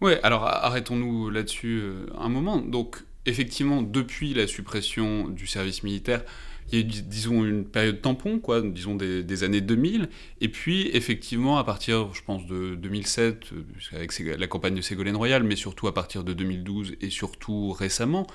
Oui, 0.00 0.12
alors 0.22 0.44
arrêtons-nous 0.44 1.30
là-dessus 1.30 1.80
euh, 1.82 2.06
un 2.18 2.28
moment. 2.28 2.58
Donc, 2.58 3.04
effectivement, 3.26 3.82
depuis 3.82 4.34
la 4.34 4.46
suppression 4.46 5.28
du 5.28 5.46
service 5.46 5.82
militaire, 5.82 6.22
il 6.70 6.78
y 6.78 6.82
a 6.82 6.84
eu, 6.84 6.88
disons, 6.88 7.44
une 7.44 7.64
période 7.64 8.00
tampon, 8.00 8.38
quoi, 8.38 8.60
disons 8.62 8.94
des, 8.94 9.44
années 9.44 9.60
2000. 9.60 10.08
Et 10.40 10.48
puis, 10.48 10.90
effectivement, 10.92 11.58
à 11.58 11.64
partir, 11.64 12.12
je 12.12 12.22
pense, 12.22 12.46
de 12.46 12.74
2007, 12.74 13.50
avec 13.92 14.18
la 14.18 14.46
campagne 14.46 14.74
de 14.74 14.80
Ségolène 14.80 15.16
Royal, 15.16 15.42
mais 15.42 15.56
surtout 15.56 15.88
à 15.88 15.94
partir 15.94 16.24
de 16.24 16.32
2012 16.32 16.96
et 17.00 17.10
surtout 17.10 17.72
récemment, 17.72 18.26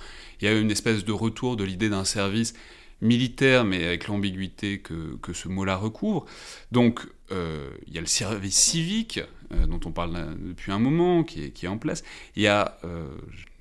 il 0.41 0.45
y 0.45 0.47
a 0.47 0.53
eu 0.53 0.61
une 0.61 0.71
espèce 0.71 1.05
de 1.05 1.11
retour 1.11 1.55
de 1.55 1.63
l'idée 1.63 1.89
d'un 1.89 2.05
service 2.05 2.53
militaire, 3.01 3.65
mais 3.65 3.85
avec 3.85 4.07
l'ambiguïté 4.07 4.79
que, 4.79 5.17
que, 5.21 5.33
ce 5.33 5.47
mot-là 5.49 5.75
recouvre. 5.75 6.25
Donc, 6.71 7.05
euh, 7.31 7.69
il 7.87 7.93
y 7.93 7.97
a 7.97 8.01
le 8.01 8.07
service 8.07 8.55
civique, 8.55 9.19
euh, 9.53 9.67
dont 9.67 9.79
on 9.85 9.91
parle 9.91 10.35
depuis 10.39 10.71
un 10.71 10.79
moment, 10.79 11.23
qui 11.23 11.43
est, 11.43 11.49
qui 11.51 11.65
est 11.65 11.69
en 11.69 11.77
place. 11.77 12.03
Il 12.35 12.43
y 12.43 12.47
a, 12.47 12.77
euh, 12.85 13.07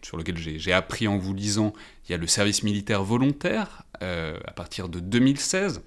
sur 0.03 0.17
lequel 0.17 0.37
j'ai 0.37 0.73
appris 0.73 1.09
en 1.09 1.19
vous 1.19 1.35
lisant, 1.35 1.73
il 2.07 2.13
y 2.13 2.15
a 2.15 2.19
le 2.19 2.27
service 2.27 2.63
militaire 2.63 3.05
volontaire, 3.05 3.85
à 4.01 4.53
partir 4.53 4.89
de 4.89 4.99
2016 4.99 5.81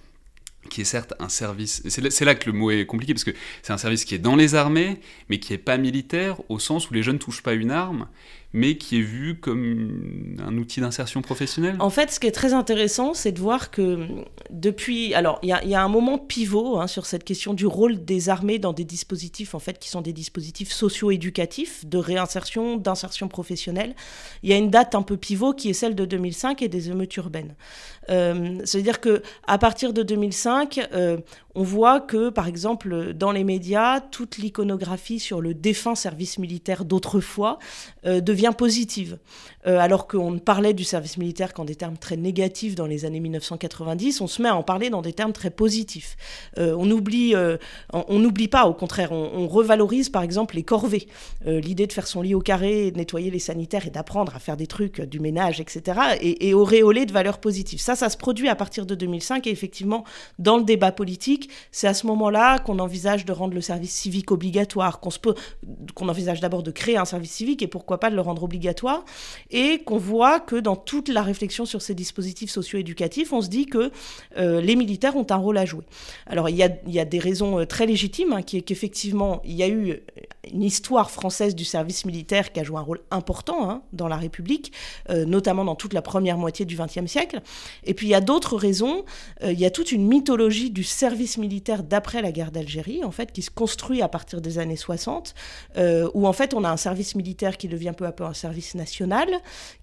qui 0.70 0.82
est 0.82 0.86
certes 0.86 1.14
un 1.20 1.30
service, 1.30 1.84
c'est 1.88 2.26
là, 2.26 2.36
que 2.36 2.50
le 2.50 2.58
mot 2.58 2.72
est 2.72 2.86
compliqué, 2.86 3.14
parce 3.14 3.24
que 3.24 3.34
c'est 3.62 3.74
un 3.74 3.78
service 3.78 4.06
qui 4.06 4.16
est 4.16 4.20
dans 4.20 4.36
les 4.36 4.56
armées, 4.56 5.00
mais 5.30 5.40
qui 5.40 5.54
n'est 5.54 5.58
pas 5.58 5.78
militaire, 5.78 6.38
au 6.50 6.60
sens 6.60 6.90
où 6.90 6.94
les 6.94 7.04
jeunes 7.04 7.16
ne 7.16 7.20
touchent 7.20 7.44
pas 7.44 7.54
une 7.54 7.72
arme, 7.72 8.08
mais 8.56 8.78
qui 8.78 9.00
est 9.00 9.02
vu 9.02 9.36
comme 9.36 10.38
un 10.42 10.58
outil 10.58 10.80
d'insertion 10.80 11.22
professionnelle 11.22 11.76
En 11.80 11.90
fait, 11.90 12.10
ce 12.10 12.22
qui 12.22 12.28
est 12.28 12.32
très 12.32 12.54
intéressant, 12.54 13.14
c'est 13.14 13.34
de 13.34 13.40
voir 13.40 13.70
que 13.70 14.08
depuis... 14.50 15.14
Alors, 15.14 15.40
il 15.44 15.50
y, 15.50 15.76
a 15.76 15.84
un 15.84 15.90
moment 15.90 16.18
pivot 16.18 16.80
hein, 16.80 16.88
sur 16.88 17.06
cette 17.06 17.26
question 17.26 17.54
du 17.54 17.66
rôle 17.66 18.06
des 18.06 18.30
armées 18.30 18.58
dans 18.58 18.72
des 18.72 18.86
dispositifs, 18.86 19.56
en 19.56 19.60
fait, 19.60 19.78
qui 19.78 19.90
sont 19.90 20.00
des 20.00 20.14
dispositifs 20.14 20.72
socio-éducatifs, 20.72 21.86
de 21.86 21.98
réinsertion, 21.98 22.78
d'insertion 22.78 23.28
professionnelle. 23.28 23.94
Il 24.42 24.50
y 24.50 24.54
a 24.54 24.58
une 24.58 24.70
date 24.70 24.96
un 24.96 25.02
peu 25.02 25.18
pivot 25.18 25.52
qui 25.52 25.70
est 25.70 25.74
celle 25.74 25.94
de 25.94 26.06
2005 26.06 26.62
et 26.62 26.70
des 26.70 26.90
émeutes 26.90 27.18
urbaines. 27.18 27.56
Euh, 28.10 28.60
C'est-à-dire 28.64 29.00
que 29.00 29.22
à 29.48 29.58
partir 29.58 29.94
de 29.94 30.04
2005, 30.04 30.90
euh, 30.94 31.18
on 31.58 31.64
voit 31.64 32.02
que, 32.02 32.30
par 32.30 32.48
exemple, 32.48 33.14
dans 33.14 33.32
les 33.32 33.44
médias, 33.44 34.02
toute 34.02 34.38
l'iconographie 34.38 35.20
sur 35.20 35.40
le 35.40 35.54
défunt 35.54 35.96
service 35.96 36.38
militaire 36.38 36.84
d'autrefois 36.84 37.60
euh, 38.06 38.20
devient 38.20 38.54
positive. 38.58 39.18
Alors 39.68 40.06
qu'on 40.06 40.38
parlait 40.38 40.76
du 40.76 40.84
service 40.84 41.18
militaire 41.18 41.52
qu'en 41.52 41.66
des 41.66 41.74
termes 41.74 41.98
très 41.98 42.18
négatifs 42.18 42.76
dans 42.76 42.86
les 42.86 43.04
années 43.04 43.20
1990, 43.20 44.22
on 44.22 44.28
se 44.28 44.40
met 44.44 44.50
à 44.50 44.56
en 44.56 44.62
parler 44.62 44.92
dans 44.92 45.02
des 45.02 45.12
termes 45.12 45.34
très 45.34 45.50
positifs. 45.50 46.18
On 46.56 46.92
oublie, 46.92 47.34
on 47.92 48.20
n'oublie 48.20 48.48
pas, 48.48 48.68
au 48.68 48.76
contraire, 48.76 49.12
on, 49.12 49.48
revalorise 49.48 50.10
par 50.10 50.22
exemple 50.22 50.56
les 50.56 50.62
corvées. 50.62 51.08
L'idée 51.48 51.88
de 51.88 51.94
faire 51.94 52.06
son 52.06 52.22
lit 52.22 52.36
au 52.36 52.42
carré, 52.42 52.92
de 52.92 52.98
nettoyer 52.98 53.32
les 53.32 53.40
sanitaires 53.40 53.88
et 53.88 53.90
d'apprendre 53.90 54.36
à 54.36 54.40
faire 54.40 54.56
des 54.56 54.68
trucs, 54.68 55.02
du 55.02 55.20
ménage, 55.20 55.60
etc., 55.60 56.00
et, 56.22 56.50
et 56.50 56.54
auréolé 56.54 57.08
de 57.08 57.12
valeurs 57.12 57.40
positives. 57.40 57.82
Ça, 57.82 57.95
ça 57.96 58.10
se 58.10 58.18
produit 58.18 58.50
à 58.50 58.56
partir 58.56 58.86
de 58.86 58.96
2005 58.96 59.48
et 59.48 59.52
effectivement, 59.52 60.04
dans 60.40 60.58
le 60.58 60.64
débat 60.64 60.92
politique, 60.92 61.50
c'est 61.72 61.88
à 61.88 61.94
ce 61.94 62.08
moment-là 62.08 62.60
qu'on 62.60 62.80
envisage 62.80 63.26
de 63.26 63.32
rendre 63.32 63.54
le 63.54 63.62
service 63.62 63.94
civique 63.94 64.32
obligatoire, 64.32 65.00
qu'on 65.00 66.10
envisage 66.10 66.40
d'abord 66.40 66.64
de 66.64 66.72
créer 66.72 66.98
un 66.98 67.06
service 67.06 67.32
civique 67.32 67.62
et 67.62 67.68
pourquoi 67.68 68.00
pas 68.00 68.10
de 68.10 68.16
le 68.16 68.22
rendre 68.22 68.44
obligatoire, 68.44 69.04
et 69.52 69.80
qu'on 69.80 69.98
voit 69.98 70.40
que 70.40 70.56
dans 70.56 70.76
toute 70.76 71.10
la 71.10 71.22
réflexion 71.22 71.66
sur 71.66 71.82
ces 71.82 71.96
dispositifs 71.96 72.50
socio-éducatifs, 72.50 73.34
on 73.34 73.42
se 73.42 73.50
dit 73.50 73.66
que 73.66 73.92
euh, 74.38 74.62
les 74.62 74.76
militaires 74.76 75.16
ont 75.16 75.28
un 75.30 75.36
rôle 75.36 75.58
à 75.58 75.66
jouer. 75.66 75.84
Alors 76.26 76.50
il 76.50 76.56
y 76.56 76.64
a, 76.64 77.06
des 77.06 77.20
raisons 77.20 77.60
euh, 77.60 77.66
très 77.66 77.86
légitimes, 77.86 78.34
hein, 78.34 78.42
qui 78.42 78.58
est 78.58 78.62
qu'effectivement 78.62 79.42
il 79.44 79.54
y 79.54 79.64
a 79.64 79.70
eu 79.70 80.02
une 80.54 80.64
histoire 80.64 81.12
française 81.12 81.56
du 81.56 81.66
service 81.66 82.06
militaire 82.06 82.52
qui 82.52 82.60
a 82.60 82.64
joué 82.64 82.78
un 82.78 82.84
rôle 82.84 83.02
important 83.12 83.70
hein, 83.70 83.82
dans 83.94 84.08
la 84.08 84.18
République, 84.18 84.72
euh, 85.10 85.26
notamment 85.26 85.66
dans 85.66 85.76
toute 85.76 85.94
la 85.94 86.02
première 86.02 86.38
moitié 86.38 86.66
du 86.66 86.78
XXe 86.78 87.08
siècle. 87.08 87.42
Et 87.84 87.94
puis 87.94 88.08
il 88.08 88.12
y 88.12 88.16
a 88.16 88.22
d'autres 88.22 88.58
raisons. 88.58 89.06
il 89.44 89.60
y 89.60 89.66
a 89.66 89.72
toute 89.72 89.92
une 89.92 90.08
mythologie 90.08 90.70
du 90.70 90.84
service 90.84 91.38
militaire 91.38 91.84
d'après 91.84 92.22
la 92.22 92.32
guerre 92.32 92.52
d'Algérie, 92.52 93.04
en 93.04 93.12
fait, 93.12 93.32
qui 93.32 93.42
se 93.42 93.50
construit 93.50 94.02
à 94.02 94.08
partir 94.08 94.42
des 94.42 94.60
années 94.60 94.76
60, 94.76 95.34
euh, 95.78 96.10
où 96.14 96.28
en 96.28 96.34
fait 96.34 96.54
on 96.54 96.64
a 96.64 96.70
un 96.70 96.78
service 96.78 97.16
militaire 97.16 97.58
qui 97.58 97.68
devient 97.68 97.94
peu 97.96 98.06
à 98.06 98.12
peu 98.12 98.24
un 98.24 98.34
service 98.34 98.76
national, 98.76 99.30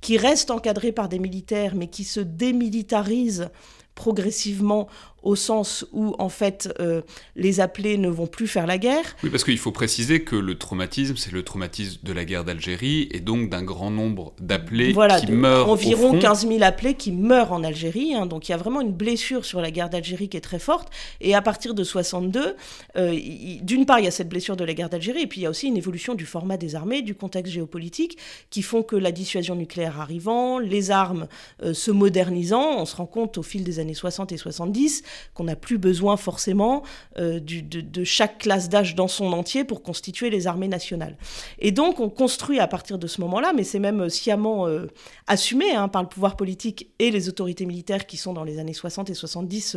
qui 0.00 0.16
reste 0.16 0.50
encadré 0.50 0.92
par 0.92 1.08
des 1.08 1.18
militaires, 1.18 1.74
mais 1.74 1.88
qui 1.88 2.04
se 2.04 2.20
démilitarise 2.20 3.50
progressivement 3.94 4.88
au 5.22 5.36
sens 5.36 5.86
où, 5.92 6.14
en 6.18 6.28
fait, 6.28 6.72
euh, 6.80 7.02
les 7.36 7.60
appelés 7.60 7.98
ne 7.98 8.08
vont 8.08 8.26
plus 8.26 8.48
faire 8.48 8.66
la 8.66 8.78
guerre. 8.78 9.16
Oui, 9.22 9.30
parce 9.30 9.44
qu'il 9.44 9.58
faut 9.58 9.72
préciser 9.72 10.22
que 10.22 10.36
le 10.36 10.58
traumatisme, 10.58 11.16
c'est 11.16 11.32
le 11.32 11.42
traumatisme 11.42 12.00
de 12.02 12.12
la 12.12 12.24
guerre 12.24 12.44
d'Algérie 12.44 13.08
et 13.12 13.20
donc 13.20 13.48
d'un 13.48 13.62
grand 13.62 13.90
nombre 13.90 14.34
d'appelés 14.40 14.94
qui 15.20 15.32
meurent. 15.32 15.68
Environ 15.68 16.08
au 16.08 16.12
front. 16.12 16.18
15 16.18 16.48
000 16.48 16.62
appelés 16.62 16.94
qui 16.94 17.12
meurent 17.12 17.52
en 17.52 17.64
Algérie. 17.64 18.14
Hein. 18.14 18.26
donc 18.26 18.48
il 18.48 18.52
y 18.52 18.54
a 18.54 18.58
vraiment 18.58 18.80
une 18.80 18.92
blessure 18.92 19.44
sur 19.44 19.60
la 19.60 19.70
guerre 19.70 19.90
d'Algérie 19.90 20.28
qui 20.28 20.36
est 20.36 20.42
très 20.42 20.58
forte. 20.58 20.88
Et 21.20 21.34
à 21.34 21.42
partir 21.42 21.74
de 21.74 21.84
62, 21.84 22.56
euh, 22.96 23.18
d'une 23.62 23.86
part, 23.86 23.98
il 24.00 24.04
y 24.04 24.08
a 24.08 24.10
cette 24.10 24.28
blessure 24.28 24.56
de 24.56 24.64
la 24.64 24.74
guerre 24.74 24.90
d'Algérie, 24.90 25.22
et 25.22 25.26
puis 25.26 25.40
il 25.40 25.44
y 25.44 25.46
a 25.46 25.50
aussi 25.50 25.68
une 25.68 25.76
évolution 25.76 26.14
du 26.14 26.26
format 26.26 26.56
des 26.56 26.74
armées, 26.74 27.02
du 27.02 27.14
contexte 27.14 27.52
géopolitique, 27.52 28.18
qui 28.50 28.62
font 28.62 28.82
que 28.82 28.96
la 28.96 29.12
dissuasion 29.12 29.54
nucléaire 29.54 30.00
arrivant, 30.00 30.58
les 30.58 30.90
armes 30.90 31.28
euh, 31.62 31.74
se 31.74 31.90
modernisant, 31.90 32.78
on 32.78 32.86
se 32.86 32.96
rend 32.96 33.06
compte 33.06 33.38
au 33.38 33.42
fil 33.42 33.64
des 33.64 33.78
années 33.78 33.94
60 33.94 34.32
et 34.32 34.36
70 34.36 35.02
qu'on 35.34 35.44
n'a 35.44 35.56
plus 35.56 35.78
besoin 35.78 36.16
forcément 36.16 36.82
euh, 37.18 37.40
de, 37.40 38.04
chaque 38.04 38.38
classe 38.38 38.68
d'âge 38.68 38.94
dans 38.94 39.08
son 39.08 39.32
entier 39.32 39.64
pour 39.64 39.82
constituer 39.82 40.30
les 40.30 40.46
armées 40.46 40.68
nationales. 40.68 41.16
Et 41.58 41.72
donc 41.72 42.00
on 42.00 42.08
construit 42.08 42.60
à 42.60 42.66
partir 42.66 42.98
de 42.98 43.06
ce 43.06 43.20
moment-là, 43.20 43.52
mais 43.54 43.64
c'est 43.64 43.78
même 43.78 44.08
sciemment 44.08 44.66
euh, 44.66 44.86
assumé 45.26 45.72
hein, 45.72 45.88
par 45.88 46.02
le 46.02 46.08
pouvoir 46.08 46.36
politique 46.36 46.90
et 46.98 47.10
les 47.10 47.28
autorités 47.28 47.66
militaires 47.66 48.06
qui 48.06 48.16
sont 48.16 48.32
dans 48.32 48.44
les 48.44 48.58
années 48.58 48.72
60 48.72 49.10
et 49.10 49.14
70 49.14 49.76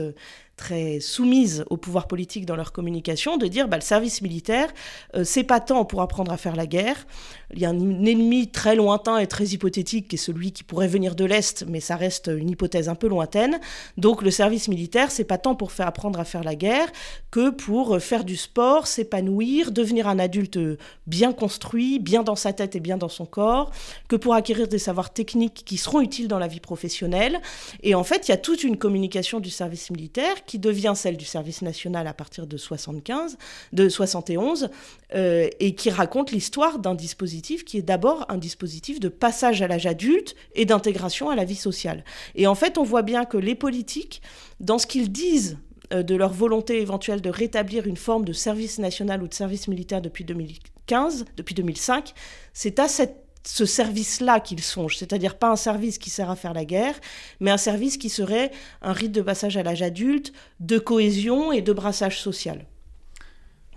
très 0.55 0.99
soumises 0.99 1.65
au 1.69 1.77
pouvoir 1.77 2.07
politique 2.07 2.45
dans 2.45 2.55
leur 2.55 2.71
communication, 2.71 3.37
de 3.37 3.47
dire 3.47 3.67
bah, 3.67 3.77
le 3.77 3.81
service 3.81 4.21
militaire, 4.21 4.69
euh, 5.15 5.23
c'est 5.23 5.43
pas 5.43 5.59
tant 5.59 5.85
pour 5.85 6.01
apprendre 6.01 6.31
à 6.31 6.37
faire 6.37 6.55
la 6.55 6.65
guerre. 6.65 7.05
Il 7.53 7.59
y 7.59 7.65
a 7.65 7.69
un, 7.69 8.05
ennemi 8.05 8.47
très 8.47 8.75
lointain 8.75 9.17
et 9.17 9.27
très 9.27 9.45
hypothétique 9.47 10.07
qui 10.07 10.15
est 10.15 10.19
celui 10.19 10.51
qui 10.51 10.63
pourrait 10.63 10.87
venir 10.87 11.15
de 11.15 11.25
l'Est, 11.25 11.65
mais 11.67 11.79
ça 11.79 11.95
reste 11.95 12.31
une 12.35 12.49
hypothèse 12.49 12.89
un 12.89 12.95
peu 12.95 13.07
lointaine. 13.07 13.59
Donc 13.97 14.21
le 14.21 14.31
service 14.31 14.67
militaire, 14.67 15.11
c'est 15.11 15.23
pas 15.23 15.37
tant 15.37 15.55
pour 15.55 15.71
faire 15.71 15.87
apprendre 15.87 16.19
à 16.19 16.25
faire 16.25 16.43
la 16.43 16.55
guerre 16.55 16.87
que 17.31 17.49
pour 17.49 17.99
faire 18.01 18.23
du 18.23 18.37
sport, 18.37 18.87
s'épanouir, 18.87 19.71
devenir 19.71 20.07
un 20.07 20.19
adulte 20.19 20.57
bien 21.05 21.33
construit, 21.33 21.99
bien 21.99 22.23
dans 22.23 22.35
sa 22.35 22.53
tête 22.53 22.75
et 22.75 22.79
bien 22.79 22.97
dans 22.97 23.09
son 23.09 23.25
corps, 23.25 23.71
que 24.07 24.15
pour 24.15 24.33
acquérir 24.33 24.67
des 24.67 24.79
savoirs 24.79 25.11
techniques 25.11 25.63
qui 25.65 25.77
seront 25.77 26.01
utiles 26.01 26.27
dans 26.27 26.39
la 26.39 26.47
vie 26.47 26.59
professionnelle. 26.59 27.41
Et 27.83 27.95
en 27.95 28.03
fait, 28.03 28.27
il 28.27 28.31
y 28.31 28.33
a 28.33 28.37
toute 28.37 28.63
une 28.63 28.77
communication 28.77 29.39
du 29.39 29.49
service 29.49 29.91
militaire 29.91 30.44
qui 30.45 30.59
devient 30.59 30.93
celle 30.95 31.17
du 31.17 31.25
service 31.25 31.61
national 31.61 32.07
à 32.07 32.13
partir 32.13 32.47
de 32.47 32.57
75, 32.57 33.37
de 33.73 33.89
71, 33.89 34.69
euh, 35.13 35.49
et 35.59 35.75
qui 35.75 35.89
raconte 35.89 36.31
l'histoire 36.31 36.79
d'un 36.79 36.95
dispositif 36.95 37.65
qui 37.65 37.77
est 37.77 37.81
d'abord 37.83 38.25
un 38.29 38.37
dispositif 38.37 38.99
de 38.99 39.09
passage 39.09 39.61
à 39.61 39.67
l'âge 39.67 39.85
adulte 39.85 40.35
et 40.53 40.65
d'intégration 40.65 41.29
à 41.29 41.35
la 41.35 41.45
vie 41.45 41.55
sociale. 41.55 42.03
Et 42.35 42.47
en 42.47 42.55
fait, 42.55 42.77
on 42.77 42.83
voit 42.83 43.01
bien 43.01 43.25
que 43.25 43.37
les 43.37 43.55
politiques, 43.55 44.21
dans 44.59 44.77
ce 44.77 44.87
qu'ils 44.87 45.11
disent 45.11 45.57
euh, 45.93 46.03
de 46.03 46.15
leur 46.15 46.33
volonté 46.33 46.81
éventuelle 46.81 47.21
de 47.21 47.29
rétablir 47.29 47.87
une 47.87 47.97
forme 47.97 48.25
de 48.25 48.33
service 48.33 48.79
national 48.79 49.21
ou 49.21 49.27
de 49.27 49.33
service 49.33 49.67
militaire 49.67 50.01
depuis 50.01 50.23
2015, 50.23 51.25
depuis 51.37 51.55
2005, 51.55 52.13
c'est 52.53 52.79
à 52.79 52.87
cette 52.87 53.24
ce 53.45 53.65
service-là 53.65 54.39
qu'il 54.39 54.61
songe, 54.61 54.97
c'est-à-dire 54.97 55.37
pas 55.37 55.51
un 55.51 55.55
service 55.55 55.97
qui 55.97 56.09
sert 56.09 56.29
à 56.29 56.35
faire 56.35 56.53
la 56.53 56.65
guerre, 56.65 56.95
mais 57.39 57.51
un 57.51 57.57
service 57.57 57.97
qui 57.97 58.09
serait 58.09 58.51
un 58.81 58.91
rite 58.91 59.11
de 59.11 59.21
passage 59.21 59.55
à 59.55 59.63
l'âge 59.63 59.81
adulte, 59.81 60.33
de 60.59 60.79
cohésion 60.79 61.51
et 61.51 61.61
de 61.61 61.71
brassage 61.71 62.19
social. 62.19 62.65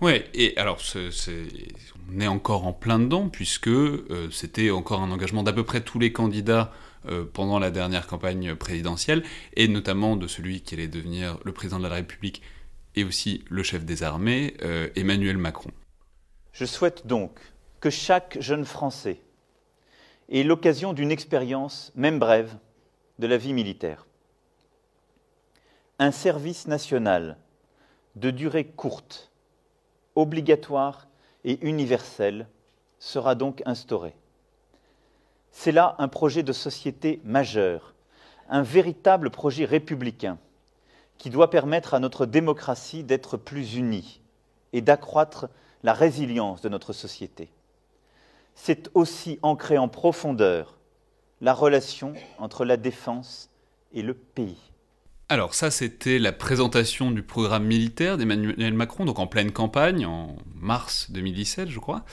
Oui, 0.01 0.23
et 0.33 0.55
alors 0.57 0.79
on 2.11 2.19
est 2.19 2.27
encore 2.27 2.65
en 2.65 2.73
plein 2.73 2.99
dedans, 2.99 3.29
puisque 3.29 3.67
euh, 3.67 4.29
c'était 4.31 4.71
encore 4.71 5.01
un 5.01 5.11
engagement 5.11 5.43
d'à 5.43 5.53
peu 5.53 5.63
près 5.63 5.81
tous 5.81 5.99
les 5.99 6.11
candidats 6.11 6.71
euh, 7.07 7.25
pendant 7.31 7.59
la 7.59 7.69
dernière 7.69 8.07
campagne 8.07 8.55
présidentielle, 8.55 9.23
et 9.55 9.67
notamment 9.67 10.15
de 10.15 10.27
celui 10.27 10.61
qui 10.61 10.75
allait 10.75 10.87
devenir 10.87 11.37
le 11.43 11.51
président 11.51 11.79
de 11.79 11.87
la 11.87 11.95
République 11.95 12.41
et 12.95 13.03
aussi 13.03 13.43
le 13.49 13.61
chef 13.61 13.85
des 13.85 14.03
armées, 14.03 14.55
euh, 14.63 14.89
Emmanuel 14.95 15.37
Macron. 15.37 15.71
Je 16.53 16.65
souhaite 16.65 17.05
donc 17.05 17.39
que 17.79 17.89
chaque 17.89 18.37
jeune 18.41 18.65
Français 18.65 19.21
et 20.29 20.43
l'occasion 20.43 20.93
d'une 20.93 21.11
expérience, 21.11 21.91
même 21.95 22.19
brève, 22.19 22.55
de 23.17 23.27
la 23.27 23.37
vie 23.37 23.53
militaire. 23.53 24.05
Un 25.97 26.11
service 26.11 26.67
national 26.67 27.37
de 28.15 28.31
durée 28.31 28.65
courte, 28.65 29.31
obligatoire 30.15 31.07
et 31.43 31.59
universel 31.67 32.47
sera 32.99 33.35
donc 33.35 33.61
instauré. 33.65 34.13
C'est 35.51 35.71
là 35.71 35.95
un 35.97 36.07
projet 36.07 36.43
de 36.43 36.53
société 36.53 37.21
majeur, 37.23 37.93
un 38.49 38.61
véritable 38.61 39.31
projet 39.31 39.65
républicain 39.65 40.37
qui 41.17 41.29
doit 41.29 41.49
permettre 41.49 41.93
à 41.93 41.99
notre 41.99 42.25
démocratie 42.25 43.03
d'être 43.03 43.35
plus 43.35 43.75
unie 43.75 44.21
et 44.73 44.81
d'accroître 44.81 45.49
la 45.83 45.93
résilience 45.93 46.61
de 46.61 46.69
notre 46.69 46.93
société 46.93 47.49
c'est 48.61 48.89
aussi 48.93 49.39
ancrer 49.41 49.77
en 49.77 49.87
profondeur 49.87 50.77
la 51.39 51.53
relation 51.53 52.13
entre 52.37 52.65
la 52.65 52.75
défense 52.75 53.49
et 53.93 54.01
le 54.01 54.13
pays. 54.13 54.57
Alors 55.29 55.53
ça, 55.53 55.71
c'était 55.71 56.19
la 56.19 56.33
présentation 56.33 57.11
du 57.11 57.23
programme 57.23 57.65
militaire 57.65 58.17
d'Emmanuel 58.17 58.73
Macron, 58.73 59.05
donc 59.05 59.19
en 59.19 59.27
pleine 59.27 59.51
campagne, 59.51 60.05
en 60.05 60.35
mars 60.55 61.09
2017, 61.11 61.69
je 61.69 61.79
crois, 61.79 62.03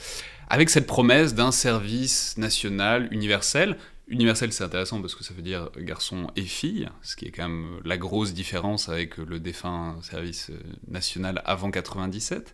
avec 0.49 0.69
cette 0.69 0.87
promesse 0.87 1.33
d'un 1.33 1.51
service 1.51 2.37
national 2.37 3.09
universel. 3.11 3.75
Universel, 4.07 4.53
c'est 4.53 4.63
intéressant 4.63 5.01
parce 5.01 5.15
que 5.15 5.25
ça 5.25 5.33
veut 5.33 5.41
dire 5.41 5.69
garçon 5.77 6.27
et 6.37 6.43
fille, 6.43 6.87
ce 7.01 7.17
qui 7.17 7.25
est 7.25 7.31
quand 7.31 7.49
même 7.49 7.81
la 7.83 7.97
grosse 7.97 8.33
différence 8.33 8.87
avec 8.87 9.17
le 9.17 9.41
défunt 9.41 9.97
service 10.01 10.51
national 10.87 11.41
avant 11.43 11.71
97. 11.71 12.53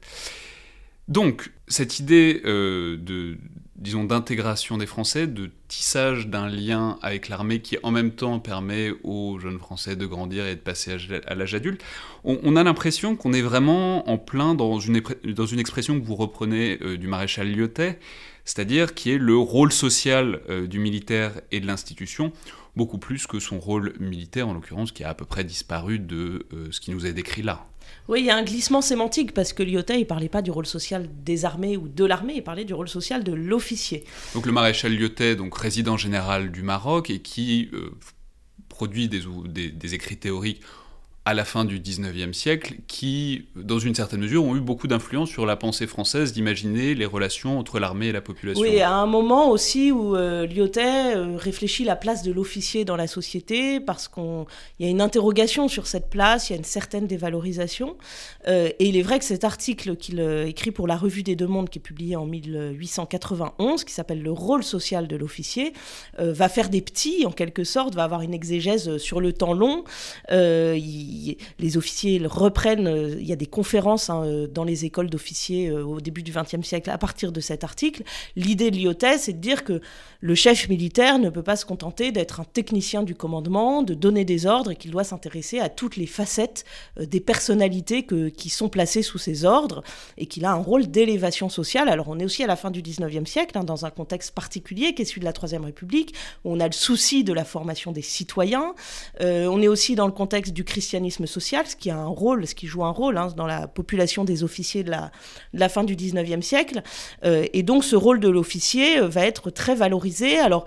Donc, 1.07 1.51
cette 1.67 1.99
idée 1.99 2.41
euh, 2.45 2.97
de, 2.97 3.37
disons, 3.83 4.05
d'intégration 4.05 4.77
des 4.77 4.85
Français, 4.85 5.27
de 5.27 5.51
tissage 5.67 6.27
d'un 6.27 6.47
lien 6.47 6.97
avec 7.01 7.27
l'armée 7.27 7.59
qui 7.59 7.77
en 7.83 7.91
même 7.91 8.11
temps 8.11 8.39
permet 8.39 8.91
aux 9.03 9.37
jeunes 9.39 9.59
Français 9.59 9.97
de 9.97 10.05
grandir 10.05 10.47
et 10.47 10.55
de 10.55 10.61
passer 10.61 10.95
à 11.27 11.35
l'âge 11.35 11.53
adulte, 11.53 11.83
on, 12.23 12.55
a 12.55 12.63
l'impression 12.63 13.17
qu'on 13.17 13.33
est 13.33 13.41
vraiment 13.41 14.09
en 14.09 14.17
plein 14.17 14.55
dans 14.55 14.79
une, 14.79 15.01
dans 15.25 15.45
une 15.45 15.59
expression 15.59 15.99
que 15.99 16.05
vous 16.05 16.15
reprenez 16.15 16.79
euh, 16.81 16.97
du 16.97 17.07
maréchal 17.07 17.51
Lyotet, 17.51 17.99
c'est-à-dire 18.45 18.93
qui 18.93 19.11
est 19.11 19.17
le 19.17 19.35
rôle 19.35 19.73
social 19.73 20.39
euh, 20.49 20.65
du 20.65 20.79
militaire 20.79 21.33
et 21.51 21.59
de 21.59 21.67
l'institution, 21.67 22.31
beaucoup 22.75 22.97
plus 22.97 23.27
que 23.27 23.39
son 23.39 23.59
rôle 23.59 23.93
militaire, 23.99 24.47
en 24.47 24.53
l'occurrence, 24.53 24.91
qui 24.91 25.03
a 25.03 25.09
à 25.09 25.13
peu 25.13 25.25
près 25.25 25.43
disparu 25.43 25.99
de 25.99 26.47
ce 26.71 26.79
qui 26.79 26.91
nous 26.91 27.05
est 27.05 27.13
décrit 27.13 27.43
là. 27.43 27.67
Oui, 28.09 28.19
il 28.19 28.25
y 28.25 28.29
a 28.29 28.35
un 28.35 28.43
glissement 28.43 28.81
sémantique 28.81 29.33
parce 29.33 29.53
que 29.53 29.63
Lyotet, 29.63 30.01
il 30.01 30.05
parlait 30.05 30.29
pas 30.29 30.41
du 30.41 30.51
rôle 30.51 30.65
social 30.65 31.07
des 31.23 31.45
armées 31.45 31.77
ou 31.77 31.87
de 31.87 32.03
l'armée, 32.03 32.33
il 32.37 32.43
parlait 32.43 32.65
du 32.65 32.73
rôle 32.73 32.89
social 32.89 33.23
de 33.23 33.31
l'officier. 33.31 34.03
Donc 34.33 34.45
le 34.45 34.51
maréchal 34.51 34.93
Lyotet, 34.93 35.35
donc 35.35 35.57
résident 35.57 35.95
général 35.95 36.51
du 36.51 36.63
Maroc 36.63 37.09
et 37.09 37.19
qui 37.19 37.69
euh, 37.73 37.91
produit 38.67 39.07
des, 39.07 39.21
des, 39.71 39.93
écrits 39.95 40.17
théoriques 40.17 40.61
à 41.25 41.33
la 41.33 41.45
fin 41.45 41.63
du 41.63 41.79
19e 41.79 42.33
siècle 42.33 42.75
qui, 42.87 43.45
dans 43.55 43.79
une 43.79 43.95
certaine 43.95 44.19
mesure, 44.19 44.43
ont 44.43 44.57
eu 44.57 44.59
beaucoup 44.59 44.87
d'influence 44.87 45.29
sur 45.29 45.45
la 45.45 45.55
pensée 45.55 45.87
française 45.87 46.33
d'imaginer 46.33 46.95
les 46.95 47.05
relations 47.05 47.57
entre 47.57 47.79
l'armée 47.79 48.07
et 48.07 48.11
la 48.11 48.19
population. 48.19 48.61
Oui, 48.61 48.81
à 48.81 48.91
un 48.91 49.05
moment 49.05 49.49
aussi 49.49 49.93
où 49.93 50.17
euh, 50.17 50.45
Lyotet 50.45 51.15
euh, 51.15 51.37
réfléchit 51.37 51.85
la 51.85 51.95
place 51.95 52.23
de 52.23 52.31
l'officier 52.33 52.83
dans 52.83 52.97
la 52.97 53.07
société, 53.07 53.79
parce 53.79 54.09
qu'il 54.09 54.45
y 54.81 54.85
a 54.85 54.89
une 54.89 54.99
interrogation 54.99 55.69
sur 55.69 55.87
cette 55.87 56.09
place, 56.09 56.49
il 56.49 56.53
y 56.53 56.55
a 56.55 56.57
une 56.57 56.65
certaine 56.65 57.07
dévalorisation. 57.07 57.95
Euh, 58.49 58.69
et 58.79 58.85
il 58.85 58.97
est 58.97 59.01
vrai 59.01 59.17
que 59.17 59.25
cet 59.25 59.45
article 59.45 59.95
qu'il 59.95 60.19
écrit 60.45 60.71
pour 60.71 60.87
la 60.87 60.97
Revue 60.97 61.23
des 61.23 61.37
Deux 61.37 61.47
Mondes, 61.47 61.69
qui 61.69 61.79
est 61.79 61.81
publié 61.81 62.17
en 62.17 62.25
1891, 62.25 63.85
qui 63.85 63.93
s'appelle 63.93 64.21
Le 64.21 64.31
rôle 64.31 64.63
social 64.63 65.07
de 65.07 65.15
l'officier, 65.15 65.71
va 66.19 66.49
faire 66.49 66.69
des 66.69 66.81
petits, 66.81 67.25
en 67.25 67.31
quelque 67.31 67.63
sorte, 67.63 67.95
va 67.95 68.03
avoir 68.03 68.21
une 68.21 68.33
exégèse 68.33 68.97
sur 68.97 69.21
le 69.21 69.31
temps 69.31 69.53
long. 69.53 69.85
Les 71.59 71.77
officiers 71.77 72.21
reprennent, 72.25 72.87
euh, 72.87 73.15
il 73.19 73.25
y 73.25 73.33
a 73.33 73.35
des 73.35 73.45
conférences 73.45 74.09
hein, 74.09 74.23
euh, 74.25 74.47
dans 74.47 74.63
les 74.63 74.85
écoles 74.85 75.09
d'officiers 75.09 75.69
euh, 75.69 75.83
au 75.83 76.01
début 76.01 76.23
du 76.23 76.31
XXe 76.31 76.65
siècle 76.65 76.89
à 76.89 76.97
partir 76.97 77.31
de 77.31 77.39
cet 77.39 77.63
article. 77.63 78.03
L'idée 78.35 78.71
de 78.71 78.77
Lyotet, 78.77 79.17
c'est 79.17 79.33
de 79.33 79.37
dire 79.37 79.63
que 79.63 79.81
le 80.21 80.35
chef 80.35 80.69
militaire 80.69 81.19
ne 81.19 81.29
peut 81.29 81.43
pas 81.43 81.55
se 81.55 81.65
contenter 81.65 82.11
d'être 82.11 82.39
un 82.39 82.45
technicien 82.45 83.03
du 83.03 83.15
commandement, 83.15 83.83
de 83.83 83.93
donner 83.93 84.25
des 84.25 84.45
ordres, 84.45 84.71
et 84.71 84.75
qu'il 84.75 84.91
doit 84.91 85.03
s'intéresser 85.03 85.59
à 85.59 85.69
toutes 85.69 85.97
les 85.97 86.07
facettes 86.07 86.63
des 86.97 87.19
personnalités 87.19 88.05
qui 88.05 88.49
sont 88.49 88.69
placées 88.69 89.01
sous 89.01 89.17
ses 89.17 89.43
ordres, 89.43 89.83
et 90.17 90.25
qu'il 90.25 90.45
a 90.45 90.51
un 90.51 90.61
rôle 90.61 90.87
d'élévation 90.87 91.49
sociale. 91.49 91.89
Alors 91.89 92.07
on 92.07 92.19
est 92.19 92.25
aussi 92.25 92.41
à 92.43 92.47
la 92.47 92.55
fin 92.55 92.71
du 92.71 92.81
XIXe 92.81 93.29
siècle, 93.29 93.57
hein, 93.57 93.65
dans 93.65 93.85
un 93.85 93.89
contexte 93.89 94.31
particulier 94.31 94.93
qui 94.93 95.01
est 95.01 95.05
celui 95.05 95.19
de 95.19 95.25
la 95.25 95.33
Troisième 95.33 95.65
République, 95.65 96.15
où 96.45 96.53
on 96.53 96.59
a 96.61 96.67
le 96.67 96.73
souci 96.73 97.25
de 97.25 97.33
la 97.33 97.43
formation 97.43 97.91
des 97.91 98.01
citoyens. 98.01 98.73
on 99.19 99.61
est 99.61 99.67
aussi 99.67 99.95
dans 99.95 100.05
le 100.05 100.13
contexte 100.13 100.53
du 100.53 100.63
christianisme 100.63 101.02
social, 101.09 101.65
ce 101.67 101.75
qui 101.75 101.89
a 101.89 101.97
un 101.97 102.07
rôle, 102.07 102.47
ce 102.47 102.55
qui 102.55 102.67
joue 102.67 102.83
un 102.83 102.91
rôle 102.91 103.17
hein, 103.17 103.27
dans 103.35 103.45
la 103.45 103.67
population 103.67 104.23
des 104.23 104.43
officiers 104.43 104.83
de 104.83 104.91
la, 105.53 105.69
fin 105.69 105.83
du 105.83 105.95
19e 105.95 106.41
siècle. 106.41 106.81
Euh, 107.23 107.45
et 107.53 107.63
donc 107.63 107.83
ce 107.83 107.95
rôle 107.95 108.19
de 108.19 108.29
l'officier 108.29 108.99
euh, 108.99 109.07
va 109.07 109.25
être 109.25 109.49
très 109.49 109.75
valorisé. 109.75 110.37
Alors, 110.37 110.65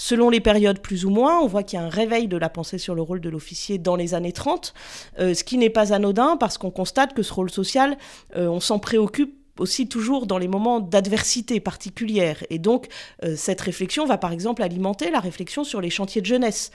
Selon 0.00 0.30
les 0.30 0.38
périodes 0.38 0.78
plus 0.78 1.04
ou 1.04 1.10
moins, 1.10 1.40
on 1.40 1.48
voit 1.48 1.64
qu'il 1.64 1.76
y 1.76 1.82
a 1.82 1.84
un 1.84 1.88
réveil 1.88 2.28
de 2.28 2.36
la 2.36 2.48
pensée 2.48 2.78
sur 2.78 2.94
le 2.94 3.02
rôle 3.02 3.20
de 3.20 3.28
l'officier 3.28 3.78
dans 3.78 3.96
les 3.96 4.14
années 4.14 4.30
30, 4.30 4.72
euh, 5.18 5.34
ce 5.34 5.42
qui 5.42 5.58
n'est 5.58 5.70
pas 5.70 5.92
anodin 5.92 6.36
parce 6.36 6.56
qu'on 6.56 6.70
constate 6.70 7.14
que 7.14 7.24
ce 7.24 7.34
rôle 7.34 7.50
social, 7.50 7.98
on 8.36 8.60
s'en 8.60 8.78
préoccupe 8.78 9.34
aussi 9.58 9.88
toujours 9.88 10.28
dans 10.28 10.38
les 10.38 10.46
moments 10.46 10.78
d'adversité 10.78 11.58
particulière. 11.58 12.44
Et 12.48 12.60
donc, 12.60 12.86
cette 13.34 13.60
réflexion 13.60 14.06
va 14.06 14.18
par 14.18 14.30
exemple 14.30 14.62
alimenter 14.62 15.10
la 15.10 15.18
réflexion 15.18 15.64
sur 15.64 15.80
les 15.80 15.90
chantiers 15.90 16.20
de 16.20 16.26
jeunesse 16.26 16.70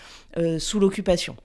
sous 0.58 0.82
l'occupation. 0.82 1.38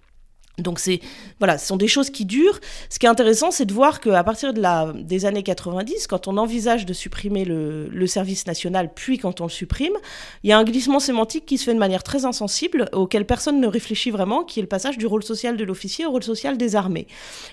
Donc 0.59 0.81
c'est 0.81 1.01
voilà, 1.39 1.57
ce 1.57 1.67
sont 1.67 1.77
des 1.77 1.89
choses 1.89 2.11
qui 2.11 2.25
durent. 2.25 2.61
Ce 2.91 2.99
qui 2.99 3.07
est 3.07 3.09
intéressant, 3.09 3.51
c'est 3.51 3.65
de 3.65 3.73
voir 3.73 4.01
qu'à 4.01 4.25
partir 4.25 4.53
de 4.53 4.61
la, 4.61 4.93
des 4.95 5.25
années 5.25 5.43
90, 5.43 6.07
quand 6.07 6.29
on 6.29 6.37
envisage 6.37 6.85
de 6.85 6.93
supprimer 6.93 7.45
le, 7.45 8.07
service 8.07 8.47
national, 8.47 8.91
puis 8.95 9.19
quand 9.19 9.41
on 9.43 9.45
le 9.45 9.51
supprime, 9.51 9.93
il 10.43 10.51
y 10.51 10.53
a 10.53 10.59
un 10.59 10.65
glissement 10.65 10.99
sémantique 10.99 11.45
qui 11.45 11.59
se 11.59 11.65
fait 11.65 11.75
de 11.75 11.79
manière 11.79 12.03
très 12.03 12.25
insensible, 12.25 12.89
auquel 12.93 13.27
personne 13.27 13.61
ne 13.61 13.67
réfléchit 13.67 14.11
vraiment, 14.11 14.45
qui 14.45 14.61
est 14.61 14.63
le 14.63 14.69
passage 14.69 14.97
du 14.97 15.07
rôle 15.07 15.23
social 15.23 15.59
de 15.59 15.65
l'officier 15.65 16.07
au 16.07 16.11
rôle 16.11 16.23
social 16.23 16.57
des 16.57 16.75
armées, 16.75 17.07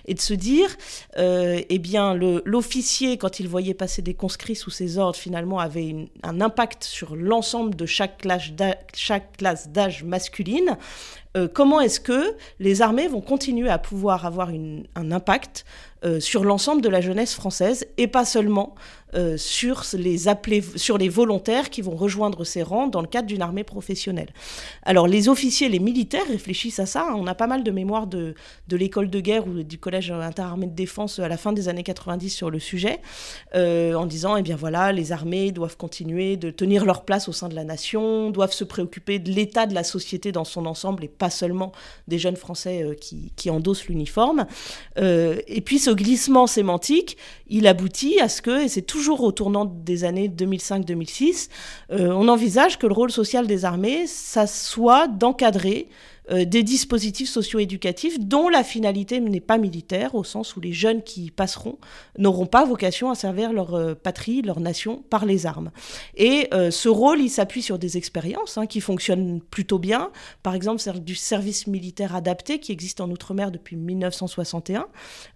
et 0.07 0.13
de 0.13 0.21
se 0.21 0.33
dire, 0.33 0.69
euh, 1.17 1.61
eh 1.67 1.79
bien, 1.79 2.13
l'officier, 2.13 3.17
quand 3.17 3.41
il 3.41 3.49
voyait 3.49 3.73
passer 3.73 4.01
des 4.01 4.13
conscrits 4.13 4.55
sous 4.55 4.71
ses 4.71 4.97
ordres, 4.97 5.17
finalement, 5.17 5.59
avait 5.59 6.07
un 6.23 6.39
impact 6.39 6.85
sur 6.85 7.15
l'ensemble 7.15 7.75
de 7.75 7.85
chaque 7.85 8.17
classe 8.17 9.67
d'âge 9.69 10.03
masculine. 10.03 10.77
Euh, 11.35 11.47
comment 11.51 11.81
est-ce 11.81 11.99
que 11.99 12.35
les 12.59 12.81
armées 12.81 13.07
vont 13.07 13.21
continuer 13.21 13.69
à 13.69 13.77
pouvoir 13.77 14.25
avoir 14.25 14.49
un 14.49 15.11
impact 15.11 15.65
euh, 16.05 16.19
sur 16.19 16.43
l'ensemble 16.43 16.81
de 16.81 16.89
la 16.89 17.01
jeunesse 17.01 17.33
française 17.33 17.87
et 17.97 18.07
pas 18.07 18.25
seulement 18.25 18.75
euh, 19.15 19.37
sur, 19.37 19.83
les 19.93 20.27
appelés, 20.27 20.61
sur 20.75 20.97
les 20.97 21.07
volontaires 21.07 21.69
qui 21.69 21.81
vont 21.81 21.95
rejoindre 21.95 22.43
ces 22.43 22.63
rangs 22.63 22.87
dans 22.87 22.99
le 22.99 23.07
cadre 23.07 23.27
d'une 23.27 23.41
armée 23.41 23.63
professionnelle. 23.63 24.27
Alors 24.83 25.07
les 25.07 25.29
officiers, 25.29 25.69
les 25.69 25.79
militaires 25.79 26.27
réfléchissent 26.27 26.79
à 26.79 26.85
ça. 26.85 27.07
On 27.15 27.25
a 27.25 27.33
pas 27.33 27.47
mal 27.47 27.63
de 27.63 27.71
mémoires 27.71 28.07
de, 28.07 28.35
de 28.67 28.75
l'école 28.75 29.09
de 29.09 29.21
guerre 29.21 29.47
ou 29.47 29.63
du 29.63 29.77
collège 29.77 30.11
interarmé 30.11 30.65
de 30.65 30.73
défense 30.73 31.19
à 31.19 31.29
la 31.29 31.37
fin 31.37 31.53
des 31.53 31.69
années 31.69 31.83
90 31.83 32.29
sur 32.29 32.49
le 32.49 32.59
sujet, 32.59 32.99
euh, 33.55 33.93
en 33.93 34.05
disant, 34.05 34.35
eh 34.35 34.41
bien 34.41 34.57
voilà, 34.57 34.91
les 34.91 35.13
armées 35.13 35.53
doivent 35.53 35.77
continuer 35.77 36.35
de 36.35 36.49
tenir 36.49 36.83
leur 36.83 37.05
place 37.05 37.29
au 37.29 37.31
sein 37.31 37.47
de 37.47 37.55
la 37.55 37.63
nation, 37.63 38.31
doivent 38.31 38.53
se 38.53 38.65
préoccuper 38.65 39.19
de 39.19 39.31
l'état 39.31 39.65
de 39.65 39.73
la 39.73 39.85
société 39.85 40.33
dans 40.33 40.45
son 40.45 40.65
ensemble 40.65 41.05
et 41.05 41.09
pas 41.09 41.29
seulement 41.29 41.71
des 42.09 42.19
jeunes 42.19 42.35
Français 42.35 42.97
qui, 42.99 43.31
qui, 43.37 43.49
endossent 43.49 43.87
l'uniforme. 43.87 44.45
et 44.97 45.61
puis 45.63 45.79
glissement 45.95 46.47
sémantique, 46.47 47.17
il 47.47 47.67
aboutit 47.67 48.19
à 48.19 48.29
ce 48.29 48.41
que, 48.41 48.63
et 48.63 48.67
c'est 48.67 48.81
toujours 48.81 49.23
au 49.23 49.31
tournant 49.31 49.65
des 49.65 50.03
années 50.03 50.27
2005-2006, 50.29 51.49
euh, 51.91 52.11
on 52.11 52.27
envisage 52.27 52.77
que 52.77 52.87
le 52.87 52.93
rôle 52.93 53.11
social 53.11 53.47
des 53.47 53.65
armées, 53.65 54.07
ça 54.07 54.47
soit 54.47 55.07
d'encadrer 55.07 55.87
euh, 56.31 56.45
des 56.45 56.63
dispositifs 56.63 57.29
socio-éducatifs 57.29 58.19
dont 58.19 58.49
la 58.49 58.63
finalité 58.63 59.19
n'est 59.19 59.39
pas 59.39 59.57
militaire, 59.57 60.15
au 60.15 60.23
sens 60.23 60.55
où 60.55 60.59
les 60.59 60.73
jeunes 60.73 61.03
qui 61.03 61.29
passeront 61.29 61.77
n'auront 62.17 62.47
pas 62.47 62.65
vocation 62.65 63.11
à 63.11 63.15
servir 63.15 63.53
leur 63.53 63.75
euh, 63.75 63.93
patrie, 63.93 64.41
leur 64.41 64.59
nation 64.59 65.03
par 65.09 65.25
les 65.25 65.45
armes. 65.45 65.71
Et 66.15 66.47
euh, 66.53 66.71
ce 66.71 66.89
rôle, 66.89 67.21
il 67.21 67.29
s'appuie 67.29 67.61
sur 67.61 67.77
des 67.77 67.97
expériences 67.97 68.57
hein, 68.57 68.65
qui 68.65 68.81
fonctionnent 68.81 69.39
plutôt 69.39 69.77
bien. 69.77 70.09
Par 70.41 70.55
exemple, 70.55 70.81
du 70.99 71.15
service 71.15 71.67
militaire 71.67 72.15
adapté 72.15 72.59
qui 72.59 72.71
existe 72.71 73.01
en 73.01 73.09
Outre-mer 73.09 73.51
depuis 73.51 73.75
1961 73.75 74.87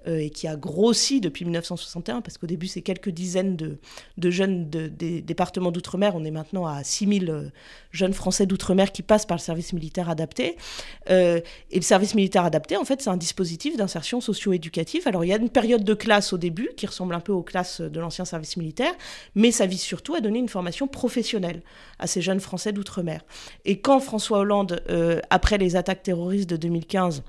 et 0.06 0.30
qui 0.30 0.48
a 0.48 0.56
grossi 0.56 1.22
depuis 1.22 1.46
1961 1.46 2.22
parce 2.22 2.38
qu'au 2.38 2.48
début, 2.48 2.68
c'est 2.68 2.82
quelques 2.82 3.10
dizaines 3.10 3.56
de, 3.56 4.30
jeunes 4.30 4.70
de, 4.70 4.88
des 4.88 5.22
départements 5.22 5.72
d'Outre-mer. 5.72 6.14
On 6.16 6.24
est 6.24 6.32
maintenant 6.32 6.66
à 6.66 6.84
6000 6.84 7.52
jeunes 7.92 8.14
Français 8.14 8.46
d'Outre-mer 8.46 8.92
qui 8.92 9.02
passent 9.02 9.26
par 9.26 9.38
le 9.38 9.42
service 9.42 9.74
militaire 9.74 10.10
adapté. 10.10 10.58
Euh, 11.10 11.42
et 11.72 11.76
le 11.78 11.82
service 11.82 12.16
militaire 12.16 12.46
adapté, 12.46 12.78
en 12.78 12.86
fait, 12.86 13.02
c'est 13.02 13.10
un 13.10 13.18
dispositif 13.18 13.78
d'insertion 13.78 14.22
socio-éducative. 14.22 15.08
Alors, 15.08 15.26
il 15.26 15.30
y 15.30 15.34
a 15.34 15.38
une 15.38 15.50
période 15.50 15.84
de 15.84 15.94
classe 15.94 16.34
au 16.34 16.38
début 16.38 16.70
qui 16.78 16.86
ressemble 16.86 17.16
un 17.16 17.20
peu 17.20 17.32
aux 17.32 17.42
classes 17.42 17.82
de 17.82 18.00
l'ancien 18.00 18.26
service 18.26 18.58
militaire, 18.58 18.94
mais 19.36 19.52
ça 19.52 19.66
vise 19.66 19.82
surtout 19.82 20.16
à 20.16 20.22
donner 20.22 20.40
une 20.40 20.50
formation 20.50 20.88
professionnelle 20.88 21.62
à 22.00 22.08
ces 22.08 22.22
jeunes 22.22 22.40
Français 22.40 22.72
d'outre-mer. 22.72 23.22
Et 23.66 23.80
quand 23.80 24.00
François 24.00 24.40
Hollande, 24.40 24.82
euh, 24.90 25.20
après 25.30 25.58
les 25.58 25.76
attaques 25.76 26.04
terroristes 26.04 26.50
de 26.50 26.58
2015, 26.58 27.24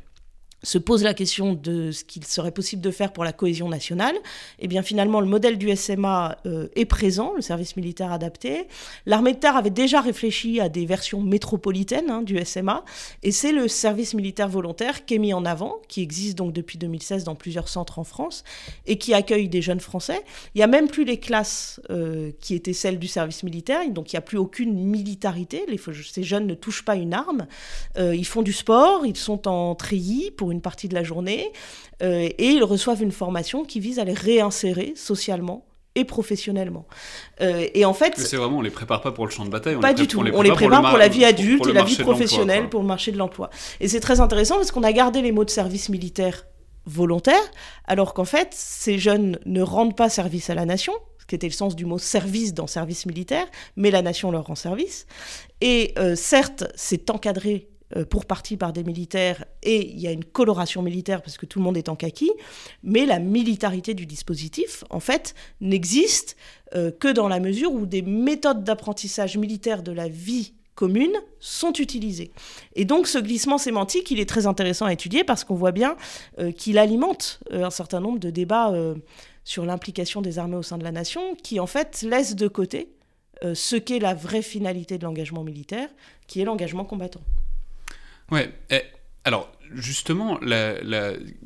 se 0.62 0.78
pose 0.78 1.02
la 1.02 1.14
question 1.14 1.54
de 1.54 1.90
ce 1.90 2.04
qu'il 2.04 2.24
serait 2.24 2.52
possible 2.52 2.82
de 2.82 2.90
faire 2.90 3.12
pour 3.12 3.24
la 3.24 3.32
cohésion 3.32 3.68
nationale, 3.68 4.14
et 4.58 4.64
eh 4.64 4.68
bien 4.68 4.82
finalement 4.82 5.20
le 5.20 5.26
modèle 5.26 5.58
du 5.58 5.74
SMA 5.74 6.36
euh, 6.46 6.68
est 6.76 6.84
présent, 6.84 7.32
le 7.34 7.42
service 7.42 7.76
militaire 7.76 8.12
adapté. 8.12 8.66
L'armée 9.06 9.32
de 9.32 9.38
terre 9.38 9.56
avait 9.56 9.70
déjà 9.70 10.00
réfléchi 10.00 10.60
à 10.60 10.68
des 10.68 10.86
versions 10.86 11.20
métropolitaines 11.20 12.10
hein, 12.10 12.22
du 12.22 12.42
SMA, 12.44 12.84
et 13.22 13.32
c'est 13.32 13.52
le 13.52 13.68
service 13.68 14.14
militaire 14.14 14.48
volontaire 14.48 15.04
qui 15.04 15.14
est 15.14 15.18
mis 15.18 15.32
en 15.32 15.44
avant, 15.44 15.80
qui 15.88 16.02
existe 16.02 16.36
donc 16.36 16.52
depuis 16.52 16.78
2016 16.78 17.24
dans 17.24 17.34
plusieurs 17.34 17.68
centres 17.68 17.98
en 17.98 18.04
France, 18.04 18.44
et 18.86 18.98
qui 18.98 19.14
accueille 19.14 19.48
des 19.48 19.62
jeunes 19.62 19.80
Français. 19.80 20.22
Il 20.54 20.58
n'y 20.58 20.64
a 20.64 20.66
même 20.66 20.88
plus 20.88 21.04
les 21.04 21.18
classes 21.18 21.80
euh, 21.90 22.32
qui 22.40 22.54
étaient 22.54 22.72
celles 22.72 22.98
du 22.98 23.08
service 23.08 23.42
militaire, 23.42 23.80
donc 23.90 24.12
il 24.12 24.16
n'y 24.16 24.18
a 24.18 24.22
plus 24.22 24.38
aucune 24.38 24.74
militarité, 24.74 25.64
ces 26.10 26.22
jeunes 26.22 26.46
ne 26.46 26.54
touchent 26.54 26.84
pas 26.84 26.96
une 26.96 27.14
arme, 27.14 27.46
euh, 27.98 28.14
ils 28.14 28.26
font 28.26 28.42
du 28.42 28.52
sport, 28.52 29.06
ils 29.06 29.16
sont 29.16 29.48
en 29.48 29.74
treillis 29.74 30.30
pour 30.30 30.49
une 30.50 30.60
partie 30.60 30.88
de 30.88 30.94
la 30.94 31.02
journée, 31.02 31.50
et 32.00 32.46
ils 32.46 32.64
reçoivent 32.64 33.02
une 33.02 33.12
formation 33.12 33.64
qui 33.64 33.80
vise 33.80 33.98
à 33.98 34.04
les 34.04 34.14
réinsérer 34.14 34.94
socialement 34.96 35.66
et 35.94 36.04
professionnellement. 36.04 36.86
Euh, 37.40 37.66
et 37.74 37.84
en 37.84 37.94
fait, 37.94 38.14
c'est 38.16 38.36
vraiment, 38.36 38.58
on 38.58 38.62
les 38.62 38.70
prépare 38.70 39.00
pas 39.00 39.12
pour 39.12 39.26
le 39.26 39.30
champ 39.30 39.44
de 39.44 39.50
bataille. 39.50 39.76
On 39.76 39.80
pas 39.80 39.92
du 39.92 40.06
tout. 40.06 40.20
On 40.20 40.42
les 40.42 40.52
prépare, 40.52 40.88
pour, 40.88 40.98
la 40.98 41.08
vie 41.08 41.24
adulte 41.24 41.66
et 41.66 41.72
la 41.72 41.82
vie 41.82 41.96
professionnelle, 41.96 42.68
pour 42.68 42.80
le 42.80 42.86
marché 42.86 43.12
de 43.12 43.18
l'emploi. 43.18 43.50
Et 43.80 43.88
c'est 43.88 44.00
très 44.00 44.20
intéressant 44.20 44.56
parce 44.56 44.70
qu'on 44.70 44.82
a 44.82 44.92
gardé 44.92 45.22
les 45.22 45.32
mots 45.32 45.44
de 45.44 45.50
service 45.50 45.88
militaire 45.88 46.46
volontaire, 46.86 47.42
alors 47.86 48.14
qu'en 48.14 48.24
fait, 48.24 48.48
ces 48.52 48.98
jeunes 48.98 49.38
ne 49.46 49.62
rendent 49.62 49.96
pas 49.96 50.08
service 50.08 50.48
à 50.48 50.54
la 50.54 50.64
nation, 50.64 50.94
ce 51.18 51.26
qui 51.26 51.34
était 51.34 51.46
le 51.46 51.52
sens 51.52 51.76
du 51.76 51.84
mot 51.84 51.98
service 51.98 52.54
dans 52.54 52.66
service 52.66 53.04
militaire, 53.04 53.46
mais 53.76 53.90
la 53.90 54.02
nation 54.02 54.30
leur 54.30 54.46
rend 54.46 54.54
service. 54.54 55.06
Et 55.60 55.92
euh, 55.98 56.16
certes, 56.16 56.64
c'est 56.74 57.10
encadré 57.10 57.68
euh, 57.68 57.69
pour 58.08 58.24
partie 58.24 58.56
par 58.56 58.72
des 58.72 58.84
militaires 58.84 59.44
et 59.62 59.90
il 59.90 60.00
y 60.00 60.06
a 60.06 60.12
une 60.12 60.24
coloration 60.24 60.82
militaire 60.82 61.22
parce 61.22 61.36
que 61.36 61.46
tout 61.46 61.58
le 61.58 61.64
monde 61.64 61.76
est 61.76 61.88
en 61.88 61.96
kaki, 61.96 62.30
mais 62.82 63.06
la 63.06 63.18
militarité 63.18 63.94
du 63.94 64.06
dispositif, 64.06 64.84
en 64.90 65.00
fait, 65.00 65.34
n'existe 65.60 66.36
euh, 66.74 66.90
que 66.90 67.08
dans 67.08 67.28
la 67.28 67.40
mesure 67.40 67.72
où 67.72 67.86
des 67.86 68.02
méthodes 68.02 68.64
d'apprentissage 68.64 69.36
militaire 69.36 69.82
de 69.82 69.92
la 69.92 70.08
vie 70.08 70.54
commune 70.74 71.12
sont 71.40 71.72
utilisées. 71.72 72.30
Et 72.74 72.84
donc 72.84 73.06
ce 73.06 73.18
glissement 73.18 73.58
sémantique, 73.58 74.10
il 74.10 74.20
est 74.20 74.28
très 74.28 74.46
intéressant 74.46 74.86
à 74.86 74.92
étudier 74.92 75.24
parce 75.24 75.44
qu'on 75.44 75.56
voit 75.56 75.72
bien 75.72 75.96
euh, 76.38 76.52
qu'il 76.52 76.78
alimente 76.78 77.40
un 77.50 77.70
certain 77.70 78.00
nombre 78.00 78.18
de 78.18 78.30
débats 78.30 78.72
sur 79.44 79.66
l'implication 79.66 80.22
des 80.22 80.38
armées 80.38 80.56
au 80.56 80.62
sein 80.62 80.78
de 80.78 80.84
la 80.84 80.92
nation 80.92 81.34
qui 81.42 81.60
en 81.60 81.66
fait 81.66 82.02
laissent 82.02 82.36
de 82.36 82.48
côté 82.48 82.92
ce 83.54 83.76
qu'est 83.76 83.98
la 83.98 84.14
vraie 84.14 84.42
finalité 84.42 84.98
de 84.98 85.04
l'engagement 85.04 85.44
militaire, 85.44 85.88
qui 86.26 86.42
est 86.42 86.44
l'engagement 86.44 86.84
combattant. 86.84 87.22
Ouais. 88.30 88.52
alors, 89.24 89.50
justement, 89.74 90.38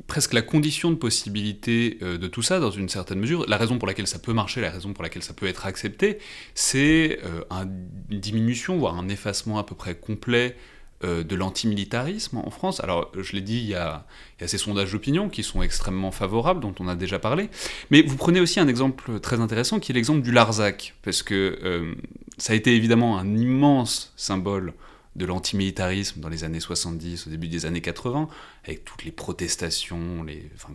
presque 0.07 0.33
la 0.33 0.41
condition 0.41 0.91
de 0.91 0.95
possibilité 0.95 1.97
euh, 2.01 2.17
de 2.17 2.27
tout 2.27 2.41
ça, 2.41 2.59
dans 2.59 2.71
une 2.71 2.89
certaine 2.89 3.19
mesure, 3.19 3.45
la 3.47 3.57
raison 3.57 3.77
pour 3.77 3.87
laquelle 3.87 4.07
ça 4.07 4.19
peut 4.19 4.33
marcher, 4.33 4.61
la 4.61 4.71
raison 4.71 4.93
pour 4.93 5.03
laquelle 5.03 5.23
ça 5.23 5.33
peut 5.33 5.47
être 5.47 5.65
accepté, 5.65 6.19
c'est 6.53 7.19
euh, 7.23 7.65
une 8.09 8.19
diminution, 8.19 8.77
voire 8.77 8.97
un 8.97 9.09
effacement 9.09 9.57
à 9.57 9.63
peu 9.63 9.75
près 9.75 9.95
complet 9.95 10.55
euh, 11.03 11.23
de 11.23 11.35
l'antimilitarisme 11.35 12.37
en 12.37 12.49
France. 12.49 12.81
Alors, 12.83 13.11
je 13.19 13.33
l'ai 13.33 13.41
dit, 13.41 13.57
il 13.57 13.67
y, 13.67 13.75
a, 13.75 14.05
ces 14.45 14.57
sondages 14.57 14.91
d'opinion 14.91 15.29
qui 15.29 15.43
sont 15.43 15.61
extrêmement 15.61 16.11
favorables, 16.11 16.61
dont 16.61 16.75
on 16.79 16.87
a 16.87 16.95
déjà 16.95 17.19
parlé. 17.19 17.49
Mais 17.91 18.01
vous 18.01 18.17
prenez 18.17 18.39
aussi 18.39 18.59
un 18.59 18.67
exemple 18.67 19.19
très 19.19 19.39
intéressant 19.39 19.79
qui 19.79 19.91
est 19.91 19.95
l'exemple 19.95 20.21
du 20.21 20.31
Larzac, 20.31 20.95
parce 21.03 21.21
que 21.21 21.95
ça 22.37 22.53
a 22.53 22.55
été 22.55 22.75
évidemment 22.75 23.17
un 23.17 23.37
immense 23.37 24.13
symbole 24.15 24.73
de 25.15 25.25
l'antimilitarisme 25.25 26.19
dans 26.19 26.29
les 26.29 26.43
années 26.43 26.59
70, 26.59 27.27
au 27.27 27.29
début 27.29 27.47
des 27.47 27.65
années 27.65 27.81
80, 27.81 28.27
avec 28.65 28.83
toutes 28.83 29.05
les 29.05 29.11
protestations 29.11 30.25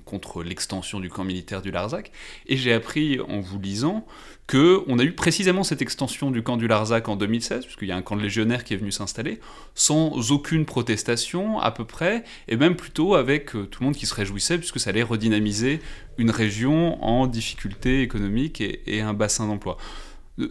contre 0.05 0.42
l'extension 0.42 0.98
du 0.98 1.11
camp 1.11 1.24
militaire 1.24 1.61
du 1.61 1.70
Larzac. 1.70 2.11
Et 2.46 2.57
j'ai 2.57 2.72
appris 2.72 3.20
en 3.20 3.40
vous 3.40 3.61
lisant 3.61 4.07
que 4.46 4.83
on 4.87 4.98
a 4.98 5.05
eu 5.05 5.12
précisément 5.12 5.62
cette 5.62 5.83
extension 5.83 6.31
du 6.31 6.42
camp 6.42 6.57
du 6.57 6.66
Larzac 6.66 7.09
en 7.09 7.16
2016, 7.16 7.66
puisqu'il 7.66 7.88
y 7.88 7.92
a 7.92 7.96
un 7.96 8.03
camp 8.03 8.16
de 8.16 8.22
légionnaires 8.22 8.64
qui 8.64 8.74
est 8.74 8.79
venu 8.79 8.90
s'installer, 8.90 9.40
sans 9.74 10.33
aucune 10.33 10.64
protestation 10.64 11.61
à 11.61 11.70
peu 11.70 11.85
près, 11.85 12.24
et 12.48 12.57
même 12.57 12.76
plutôt 12.76 13.14
avec 13.14 13.55
euh, 13.55 13.66
tout 13.66 13.83
le 13.83 13.87
monde 13.87 13.96
qui 13.96 14.07
se 14.07 14.14
réjouissait, 14.14 14.59
puisque 14.59 14.81
ça 14.81 14.90
allait 14.90 15.03
redynamiser 15.03 15.81
une 16.18 16.31
région 16.31 17.03
en 17.05 17.26
difficulté 17.26 18.03
économique 18.03 18.61
et 18.61 19.00
un 19.00 19.14
bassin 19.14 19.46
d'emploi. 19.46 19.76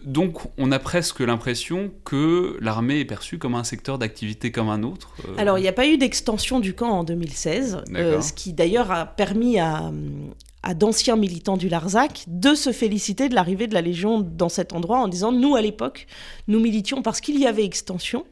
Donc 0.04 0.38
on 0.58 0.72
a 0.72 0.78
presque 0.78 1.20
l'impression 1.20 1.90
que 2.04 2.56
l'armée 2.60 3.00
est 3.00 3.04
perçue 3.04 3.38
comme 3.38 3.54
un 3.54 3.64
secteur 3.64 3.98
d'activité 3.98 4.52
comme 4.52 4.68
un 4.68 4.82
autre. 4.82 5.12
Euh. 5.28 5.34
Alors 5.38 5.58
il 5.58 5.62
n'y 5.62 5.68
a 5.68 5.72
pas 5.72 5.86
eu 5.86 5.98
d'extension 5.98 6.60
du 6.60 6.74
camp 6.74 6.90
en 6.90 7.04
2016, 7.04 7.84
euh, 7.94 8.20
ce 8.20 8.32
qui 8.32 8.52
d'ailleurs 8.52 8.90
a 8.90 9.06
permis 9.06 9.58
à, 9.58 9.90
à 10.62 10.74
d'anciens 10.74 11.16
militants 11.16 11.56
du 11.56 11.68
Larzac 11.68 12.24
de 12.26 12.54
se 12.54 12.72
féliciter 12.72 13.28
de 13.28 13.34
l'arrivée 13.34 13.66
de 13.66 13.74
la 13.74 13.80
Légion 13.80 14.20
dans 14.20 14.50
cet 14.50 14.74
endroit 14.74 14.98
en 14.98 15.08
disant 15.08 15.32
nous 15.32 15.56
à 15.56 15.62
l'époque 15.62 16.06
nous 16.48 16.60
militions 16.60 17.00
parce 17.00 17.20
qu'il 17.20 17.38
y 17.38 17.46
avait 17.46 17.64
extension 17.64 18.26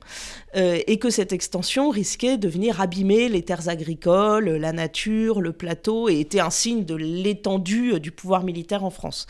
euh, 0.57 0.79
et 0.87 0.99
que 0.99 1.09
cette 1.09 1.33
extension 1.33 1.89
risquait 1.89 2.37
de 2.37 2.49
venir 2.49 2.81
abîmer 2.81 3.29
les 3.29 3.43
terres 3.43 3.69
agricoles, 3.69 4.49
la 4.49 4.73
nature, 4.73 5.41
le 5.41 5.53
plateau 5.53 6.09
et 6.09 6.21
était 6.21 6.41
un 6.41 6.51
signe 6.51 6.85
de 6.85 6.95
l'étendue 6.95 7.95
euh, 7.95 7.99
du 7.99 8.11
pouvoir 8.11 8.45
militaire 8.45 8.85
en 8.85 8.91
France. 8.91 9.27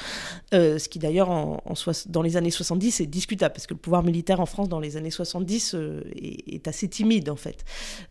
Euh, 0.52 0.78
ce 0.78 0.88
qui 0.88 0.98
d'ailleurs 0.98 1.30
en, 1.30 1.62
dans 2.06 2.22
les 2.22 2.37
années 2.37 2.50
70 2.50 3.00
est 3.00 3.06
discutable 3.06 3.52
parce 3.54 3.66
que 3.66 3.74
le 3.74 3.80
pouvoir 3.80 4.02
militaire 4.02 4.40
en 4.40 4.46
France 4.46 4.68
dans 4.68 4.80
les 4.80 4.96
années 4.96 5.11
70 5.11 5.74
est, 5.74 6.54
est, 6.54 6.68
assez 6.68 6.88
timide 6.88 7.30
en 7.30 7.37
fait. 7.37 7.64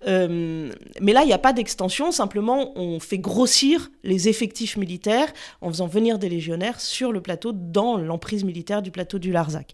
mais 0.06 1.14
là 1.14 1.24
il 1.24 1.28
n'y 1.28 1.34
a 1.34 1.38
pas 1.38 1.54
d'extension, 1.54 2.12
simplement 2.12 2.72
on 2.78 3.00
fait 3.00 3.20
grossir 3.20 3.92
les 4.04 4.30
effectifs 4.30 4.77
militaire 4.78 5.28
en 5.62 5.70
faisant 5.70 5.88
venir 5.88 6.20
des 6.20 6.30
légionnaires 6.30 6.80
sur 6.80 7.12
le 7.12 7.22
plateau, 7.22 7.52
dans 7.54 7.98
l'emprise 7.98 8.44
militaire 8.44 8.82
du 8.82 8.92
plateau 8.92 9.20
du 9.20 9.32
Larzac. 9.32 9.74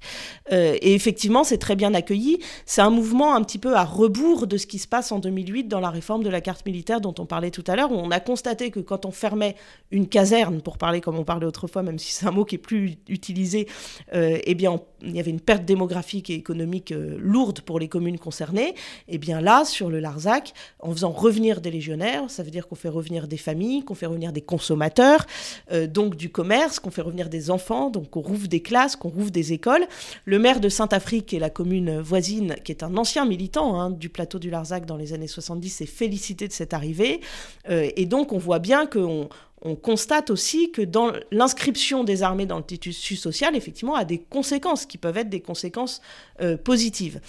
Euh, 0.51 0.75
et 0.81 0.93
effectivement, 0.93 1.43
c'est 1.43 1.57
très 1.57 1.75
bien 1.75 1.93
accueilli. 1.93 2.39
C'est 2.65 2.81
un 2.81 2.89
mouvement 2.89 3.35
un 3.35 3.43
petit 3.43 3.59
peu 3.59 3.75
à 3.75 3.83
rebours 3.83 4.47
de 4.47 4.57
ce 4.57 4.67
qui 4.67 4.79
se 4.79 4.87
passe 4.87 5.11
en 5.11 5.19
2008 5.19 5.65
dans 5.65 5.79
la 5.79 5.89
réforme 5.89 6.23
de 6.23 6.29
la 6.29 6.41
carte 6.41 6.65
militaire 6.65 7.01
dont 7.01 7.15
on 7.19 7.25
parlait 7.25 7.51
tout 7.51 7.63
à 7.67 7.75
l'heure, 7.75 7.91
où 7.91 7.95
on 7.95 8.11
a 8.11 8.19
constaté 8.19 8.71
que 8.71 8.79
quand 8.79 9.05
on 9.05 9.11
fermait 9.11 9.55
une 9.91 10.07
caserne, 10.07 10.61
pour 10.61 10.77
parler 10.77 11.01
comme 11.01 11.17
on 11.17 11.23
parlait 11.23 11.45
autrefois, 11.45 11.83
même 11.83 11.99
si 11.99 12.11
c'est 12.11 12.25
un 12.25 12.31
mot 12.31 12.45
qui 12.45 12.55
est 12.55 12.59
plus 12.59 12.97
utilisé, 13.07 13.67
euh, 14.13 14.39
eh 14.43 14.55
bien, 14.55 14.79
il 15.03 15.15
y 15.15 15.19
avait 15.19 15.31
une 15.31 15.39
perte 15.39 15.65
démographique 15.65 16.29
et 16.29 16.33
économique 16.33 16.91
euh, 16.91 17.15
lourde 17.19 17.61
pour 17.61 17.79
les 17.79 17.87
communes 17.87 18.17
concernées. 18.17 18.69
Et 19.07 19.15
eh 19.15 19.17
bien 19.17 19.41
là, 19.41 19.65
sur 19.65 19.89
le 19.89 19.99
Larzac, 19.99 20.53
en 20.79 20.91
faisant 20.91 21.11
revenir 21.11 21.61
des 21.61 21.71
légionnaires, 21.71 22.29
ça 22.29 22.43
veut 22.43 22.51
dire 22.51 22.67
qu'on 22.67 22.75
fait 22.75 22.89
revenir 22.89 23.27
des 23.27 23.37
familles, 23.37 23.83
qu'on 23.83 23.95
fait 23.95 24.05
revenir 24.05 24.31
des 24.31 24.41
consommateurs, 24.41 25.25
euh, 25.71 25.87
donc 25.87 26.15
du 26.15 26.29
commerce, 26.29 26.79
qu'on 26.79 26.91
fait 26.91 27.01
revenir 27.01 27.29
des 27.29 27.51
enfants, 27.51 27.89
donc 27.89 28.09
qu'on 28.09 28.21
rouvre 28.21 28.47
des 28.47 28.61
classes, 28.61 28.95
qu'on 28.95 29.09
rouvre 29.09 29.31
des 29.31 29.53
écoles. 29.53 29.85
Le 30.25 30.39
maire 30.39 30.59
de 30.59 30.69
Saint-Afrique, 30.69 31.27
qui 31.27 31.35
est 31.35 31.39
la 31.39 31.49
commune 31.49 31.99
voisine, 31.99 32.55
qui 32.63 32.71
est 32.71 32.83
un 32.83 32.97
ancien 32.97 33.25
militant 33.25 33.79
hein, 33.79 33.89
du 33.89 34.09
plateau 34.09 34.39
du 34.39 34.49
Larzac 34.49 34.85
dans 34.85 34.97
les 34.97 35.13
années 35.13 35.27
70, 35.27 35.69
s'est 35.69 35.85
félicité 35.85 36.47
de 36.47 36.53
cette 36.53 36.73
arrivée. 36.73 37.21
Euh, 37.69 37.89
et 37.95 38.05
donc 38.05 38.33
on 38.33 38.37
voit 38.37 38.59
bien 38.59 38.85
qu'on 38.85 39.29
on 39.63 39.75
constate 39.75 40.29
aussi 40.29 40.71
que 40.71 40.81
dans 40.81 41.13
l'inscription 41.31 42.03
des 42.03 42.21
armées 42.21 42.45
dans 42.45 42.57
le 42.57 42.63
tissu 42.63 43.15
social, 43.15 43.55
effectivement, 43.55 43.95
a 43.95 44.05
des 44.05 44.19
conséquences 44.19 44.85
qui 44.85 44.97
peuvent 44.97 45.17
être 45.17 45.29
des 45.29 45.41
conséquences 45.41 46.01
euh, 46.41 46.57
positives 46.57 47.21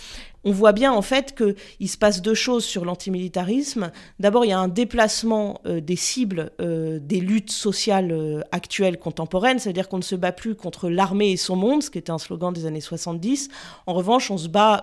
on 0.44 0.52
voit 0.52 0.72
bien 0.72 0.92
en 0.92 1.02
fait 1.02 1.34
qu'il 1.34 1.88
se 1.88 1.96
passe 1.96 2.22
deux 2.22 2.34
choses 2.34 2.64
sur 2.64 2.84
l'antimilitarisme. 2.84 3.90
D'abord, 4.18 4.44
il 4.44 4.48
y 4.48 4.52
a 4.52 4.58
un 4.58 4.68
déplacement 4.68 5.60
euh, 5.66 5.80
des 5.80 5.96
cibles 5.96 6.52
euh, 6.60 6.98
des 7.00 7.20
luttes 7.20 7.50
sociales 7.50 8.12
euh, 8.12 8.40
actuelles, 8.52 8.98
contemporaines, 8.98 9.58
c'est-à-dire 9.58 9.88
qu'on 9.88 9.98
ne 9.98 10.02
se 10.02 10.14
bat 10.14 10.32
plus 10.32 10.54
contre 10.54 10.88
l'armée 10.88 11.32
et 11.32 11.36
son 11.36 11.56
monde, 11.56 11.82
ce 11.82 11.90
qui 11.90 11.98
était 11.98 12.10
un 12.10 12.18
slogan 12.18 12.52
des 12.52 12.66
années 12.66 12.80
70. 12.80 13.48
En 13.86 13.94
revanche, 13.94 14.30
on 14.30 14.38
se 14.38 14.48
bat, 14.48 14.82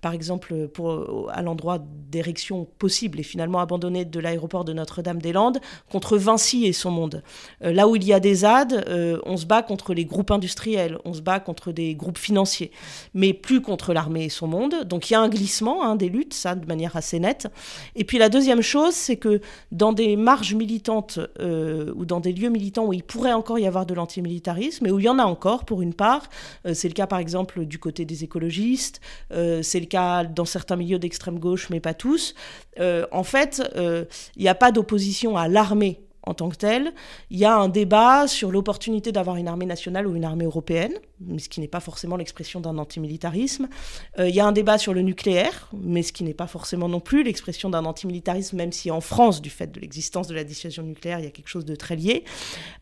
par 0.00 0.12
exemple, 0.12 0.68
pour, 0.68 1.30
à 1.32 1.42
l'endroit 1.42 1.78
d'érections 2.10 2.66
possibles 2.78 3.20
et 3.20 3.22
finalement 3.22 3.60
abandonnées 3.60 4.04
de 4.04 4.20
l'aéroport 4.20 4.64
de 4.64 4.72
Notre-Dame-des-Landes, 4.72 5.58
contre 5.90 6.16
Vinci 6.16 6.66
et 6.66 6.72
son 6.72 6.90
monde. 6.90 7.22
là 7.60 7.88
où 7.88 7.96
il 7.96 8.04
y 8.04 8.12
a 8.12 8.20
des 8.20 8.36
ZAD, 8.36 9.20
on 9.24 9.36
se 9.36 9.46
bat 9.46 9.62
contre 9.62 9.94
les 9.94 10.04
groupes 10.04 10.30
industriels, 10.30 10.98
on 11.04 11.12
se 11.12 11.20
bat 11.20 11.40
contre 11.40 11.72
des 11.72 11.94
groupes 11.94 12.18
financiers, 12.18 12.70
mais 13.14 13.32
plus 13.32 13.60
contre 13.60 13.92
l'armée 13.92 14.24
et 14.24 14.28
son 14.30 14.46
monde. 14.46 14.87
Donc 14.88 15.10
il 15.10 15.12
y 15.12 15.16
a 15.16 15.20
un 15.20 15.28
glissement 15.28 15.84
hein, 15.84 15.96
des 15.96 16.08
luttes, 16.08 16.34
ça, 16.34 16.54
de 16.54 16.66
manière 16.66 16.96
assez 16.96 17.20
nette. 17.20 17.48
Et 17.94 18.04
puis 18.04 18.18
la 18.18 18.28
deuxième 18.28 18.62
chose, 18.62 18.94
c'est 18.94 19.16
que 19.16 19.40
dans 19.70 19.92
des 19.92 20.16
marges 20.16 20.54
militantes 20.54 21.18
euh, 21.40 21.92
ou 21.94 22.04
dans 22.04 22.20
des 22.20 22.32
lieux 22.32 22.48
militants 22.48 22.86
où 22.86 22.92
il 22.92 23.02
pourrait 23.02 23.32
encore 23.32 23.58
y 23.58 23.66
avoir 23.66 23.86
de 23.86 23.94
l'antimilitarisme, 23.94 24.86
et 24.86 24.90
où 24.90 24.98
il 24.98 25.04
y 25.04 25.08
en 25.08 25.18
a 25.18 25.24
encore 25.24 25.64
pour 25.64 25.82
une 25.82 25.94
part, 25.94 26.28
euh, 26.66 26.74
c'est 26.74 26.88
le 26.88 26.94
cas 26.94 27.06
par 27.06 27.18
exemple 27.18 27.64
du 27.64 27.78
côté 27.78 28.04
des 28.04 28.24
écologistes, 28.24 29.00
euh, 29.32 29.62
c'est 29.62 29.80
le 29.80 29.86
cas 29.86 30.24
dans 30.24 30.44
certains 30.44 30.76
milieux 30.76 30.98
d'extrême 30.98 31.38
gauche, 31.38 31.68
mais 31.70 31.80
pas 31.80 31.94
tous, 31.94 32.34
en 33.12 33.24
fait, 33.24 33.60
il 33.76 34.42
n'y 34.42 34.48
a 34.48 34.54
pas 34.54 34.70
d'opposition 34.70 35.36
à 35.36 35.48
l'armée 35.48 36.00
en 36.22 36.34
tant 36.34 36.48
que 36.48 36.56
telle. 36.56 36.92
Il 37.30 37.38
y 37.38 37.44
a 37.44 37.56
un 37.56 37.68
débat 37.68 38.28
sur 38.28 38.52
l'opportunité 38.52 39.10
d'avoir 39.10 39.36
une 39.36 39.48
armée 39.48 39.66
nationale 39.66 40.06
ou 40.06 40.14
une 40.14 40.24
armée 40.24 40.44
européenne 40.44 40.92
mais 41.20 41.38
ce 41.38 41.48
qui 41.48 41.60
n'est 41.60 41.68
pas 41.68 41.80
forcément 41.80 42.16
l'expression 42.16 42.60
d'un 42.60 42.78
antimilitarisme. 42.78 43.68
Euh, 44.18 44.28
il 44.28 44.34
y 44.34 44.40
a 44.40 44.46
un 44.46 44.52
débat 44.52 44.78
sur 44.78 44.94
le 44.94 45.02
nucléaire, 45.02 45.68
mais 45.72 46.02
ce 46.02 46.12
qui 46.12 46.24
n'est 46.24 46.34
pas 46.34 46.46
forcément 46.46 46.88
non 46.88 47.00
plus 47.00 47.22
l'expression 47.22 47.70
d'un 47.70 47.84
antimilitarisme, 47.84 48.56
même 48.56 48.72
si 48.72 48.90
en 48.90 49.00
France, 49.00 49.42
du 49.42 49.50
fait 49.50 49.72
de 49.72 49.80
l'existence 49.80 50.28
de 50.28 50.34
la 50.34 50.44
dissuasion 50.44 50.82
nucléaire, 50.82 51.18
il 51.18 51.24
y 51.24 51.28
a 51.28 51.30
quelque 51.30 51.48
chose 51.48 51.64
de 51.64 51.74
très 51.74 51.96
lié. 51.96 52.24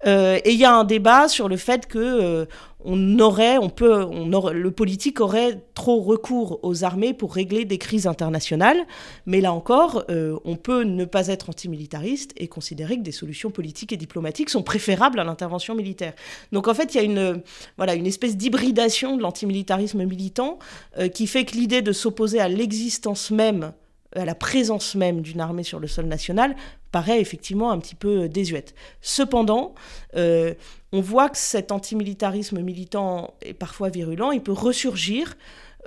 Euh, 0.06 0.38
et 0.44 0.52
il 0.52 0.58
y 0.58 0.64
a 0.64 0.74
un 0.74 0.84
débat 0.84 1.28
sur 1.28 1.48
le 1.48 1.56
fait 1.56 1.86
que 1.86 1.98
euh, 1.98 2.46
on 2.84 3.18
aurait, 3.18 3.58
on 3.58 3.68
peut, 3.68 4.06
le 4.52 4.70
politique 4.70 5.20
aurait 5.20 5.60
trop 5.74 6.00
recours 6.02 6.60
aux 6.62 6.84
armées 6.84 7.14
pour 7.14 7.34
régler 7.34 7.64
des 7.64 7.78
crises 7.78 8.06
internationales. 8.06 8.78
Mais 9.24 9.40
là 9.40 9.52
encore, 9.52 10.04
on 10.08 10.56
peut 10.56 10.84
ne 10.84 11.04
pas 11.04 11.26
être 11.26 11.50
antimilitariste 11.50 12.32
et 12.36 12.46
considérer 12.46 12.96
que 12.96 13.02
des 13.02 13.12
solutions 13.12 13.50
politiques 13.50 13.92
et 13.92 13.96
diplomatiques 13.96 14.50
sont 14.50 14.62
préférables 14.62 15.18
à 15.18 15.24
l'intervention 15.24 15.74
militaire. 15.74 16.14
Donc 16.52 16.68
en 16.68 16.74
fait, 16.74 16.94
il 16.94 16.98
y 16.98 17.00
a 17.00 17.02
une, 17.02 17.42
voilà, 17.76 17.94
une 17.94 18.06
espèce 18.06 18.25
d'hybridation 18.34 19.16
de 19.16 19.22
l'antimilitarisme 19.22 20.04
militant 20.04 20.58
euh, 20.98 21.08
qui 21.08 21.26
fait 21.26 21.44
que 21.44 21.52
l'idée 21.52 21.82
de 21.82 21.92
s'opposer 21.92 22.40
à 22.40 22.48
l'existence 22.48 23.30
même 23.30 23.72
à 24.14 24.24
la 24.24 24.34
présence 24.34 24.94
même 24.94 25.20
d'une 25.20 25.40
armée 25.40 25.62
sur 25.62 25.78
le 25.78 25.86
sol 25.86 26.06
national 26.06 26.56
paraît 26.90 27.20
effectivement 27.20 27.70
un 27.70 27.78
petit 27.78 27.94
peu 27.94 28.28
désuète. 28.28 28.74
Cependant, 29.02 29.74
euh, 30.16 30.54
on 30.92 31.00
voit 31.00 31.28
que 31.28 31.38
cet 31.38 31.70
antimilitarisme 31.70 32.60
militant 32.60 33.34
est 33.42 33.52
parfois 33.52 33.90
virulent, 33.90 34.30
il 34.30 34.42
peut 34.42 34.52
ressurgir 34.52 35.36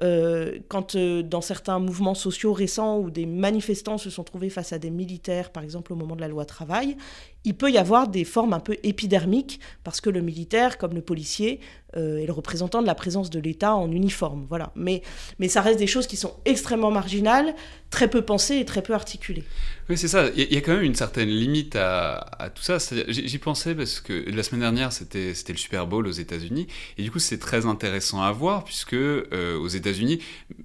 euh, 0.01 0.59
quand 0.69 0.95
euh, 0.95 1.23
dans 1.23 1.41
certains 1.41 1.79
mouvements 1.79 2.15
sociaux 2.15 2.53
récents 2.53 2.99
où 2.99 3.11
des 3.11 3.25
manifestants 3.25 3.97
se 3.97 4.09
sont 4.09 4.23
trouvés 4.23 4.49
face 4.49 4.71
à 4.71 4.79
des 4.79 4.89
militaires, 4.89 5.51
par 5.51 5.63
exemple 5.63 5.91
au 5.91 5.97
moment 5.97 6.15
de 6.15 6.21
la 6.21 6.29
loi 6.29 6.45
travail, 6.45 6.95
il 7.45 7.55
peut 7.55 7.71
y 7.71 7.77
avoir 7.77 8.07
des 8.07 8.25
formes 8.25 8.53
un 8.53 8.59
peu 8.59 8.77
épidermiques 8.83 9.59
parce 9.83 10.01
que 10.01 10.09
le 10.09 10.21
militaire, 10.21 10.77
comme 10.77 10.93
le 10.93 11.01
policier, 11.01 11.59
euh, 11.97 12.17
est 12.17 12.27
le 12.27 12.33
représentant 12.33 12.83
de 12.83 12.87
la 12.87 12.93
présence 12.93 13.31
de 13.31 13.39
l'État 13.39 13.73
en 13.73 13.91
uniforme. 13.91 14.45
Voilà. 14.47 14.71
Mais, 14.75 15.01
mais 15.39 15.47
ça 15.47 15.61
reste 15.61 15.79
des 15.79 15.87
choses 15.87 16.05
qui 16.05 16.17
sont 16.17 16.35
extrêmement 16.45 16.91
marginales, 16.91 17.55
très 17.89 18.07
peu 18.07 18.21
pensées 18.21 18.57
et 18.57 18.65
très 18.65 18.83
peu 18.83 18.93
articulées. 18.93 19.43
Oui, 19.89 19.97
c'est 19.97 20.07
ça. 20.07 20.27
Il 20.35 20.53
y, 20.53 20.57
a 20.57 20.61
quand 20.61 20.73
même 20.73 20.83
une 20.83 20.93
certaine 20.93 21.29
limite 21.29 21.75
à, 21.75 22.51
tout 22.53 22.61
ça. 22.61 22.77
J'y 23.07 23.37
pensais 23.39 23.73
parce 23.73 24.01
que 24.01 24.29
la 24.29 24.43
semaine 24.43 24.61
dernière, 24.61 24.93
c'était 24.93 25.33
le 25.47 25.57
Super 25.57 25.87
Bowl 25.87 26.05
aux 26.05 26.11
États-Unis. 26.11 26.67
Et 26.99 27.03
du 27.03 27.09
coup, 27.09 27.17
c'est 27.17 27.39
très 27.39 27.65
intéressant 27.65 28.21
à 28.21 28.31
voir 28.31 28.65
puisque 28.65 28.93
euh, 28.93 29.57
aux 29.57 29.67
États-Unis, 29.67 30.19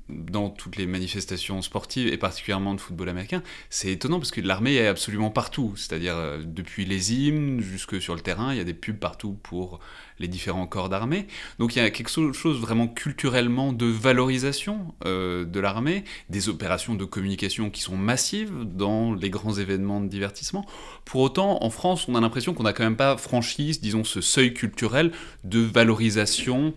dans 0.09 0.51
toutes 0.51 0.77
les 0.77 0.87
manifestations 0.87 1.63
sportives 1.63 2.09
et 2.09 2.19
particulièrement 2.19 2.75
de 2.75 2.81
football 2.81 3.09
américain, 3.09 3.43
c'est 3.71 3.91
étonnant 3.91 4.19
parce 4.19 4.31
que 4.31 4.41
l'armée 4.41 4.75
est 4.75 4.87
absolument 4.87 5.31
partout. 5.31 5.75
C'est-à-dire, 5.77 6.17
euh, 6.17 6.43
depuis 6.45 6.85
les 6.85 7.15
hymnes 7.15 7.61
jusque 7.61 8.01
sur 8.01 8.15
le 8.15 8.21
terrain, 8.21 8.53
il 8.53 8.59
y 8.59 8.61
a 8.61 8.65
des 8.65 8.75
pubs 8.75 8.99
partout 8.99 9.37
pour 9.43 9.81
les 10.19 10.29
différents 10.29 10.67
corps 10.67 10.89
d'armée. 10.89 11.27
Donc 11.59 11.75
il 11.75 11.79
y 11.79 11.83
a 11.83 11.91
quelque 11.91 12.11
chose 12.11 12.61
vraiment 12.61 12.87
culturellement 12.87 13.73
de 13.73 13.87
valorisation 13.87 14.95
euh, 15.05 15.45
de 15.45 15.61
l'armée, 15.61 16.05
des 16.29 16.49
opérations 16.49 16.95
de 16.95 17.05
communication 17.05 17.71
qui 17.71 17.81
sont 17.81 17.97
massives 17.97 18.53
dans 18.65 19.15
les 19.15 19.31
grands 19.31 19.55
événements 19.55 20.01
de 20.01 20.09
divertissement. 20.09 20.67
Pour 21.05 21.23
autant, 21.23 21.63
en 21.65 21.71
France, 21.71 22.07
on 22.09 22.15
a 22.15 22.21
l'impression 22.21 22.55
qu'on 22.55 22.63
n'a 22.65 22.73
quand 22.73 22.85
même 22.85 22.97
pas 22.97 23.17
franchi, 23.17 23.79
disons, 23.81 24.05
ce 24.05 24.21
seuil 24.21 24.55
culturel 24.55 25.13
de 25.45 25.61
valorisation 25.61 26.75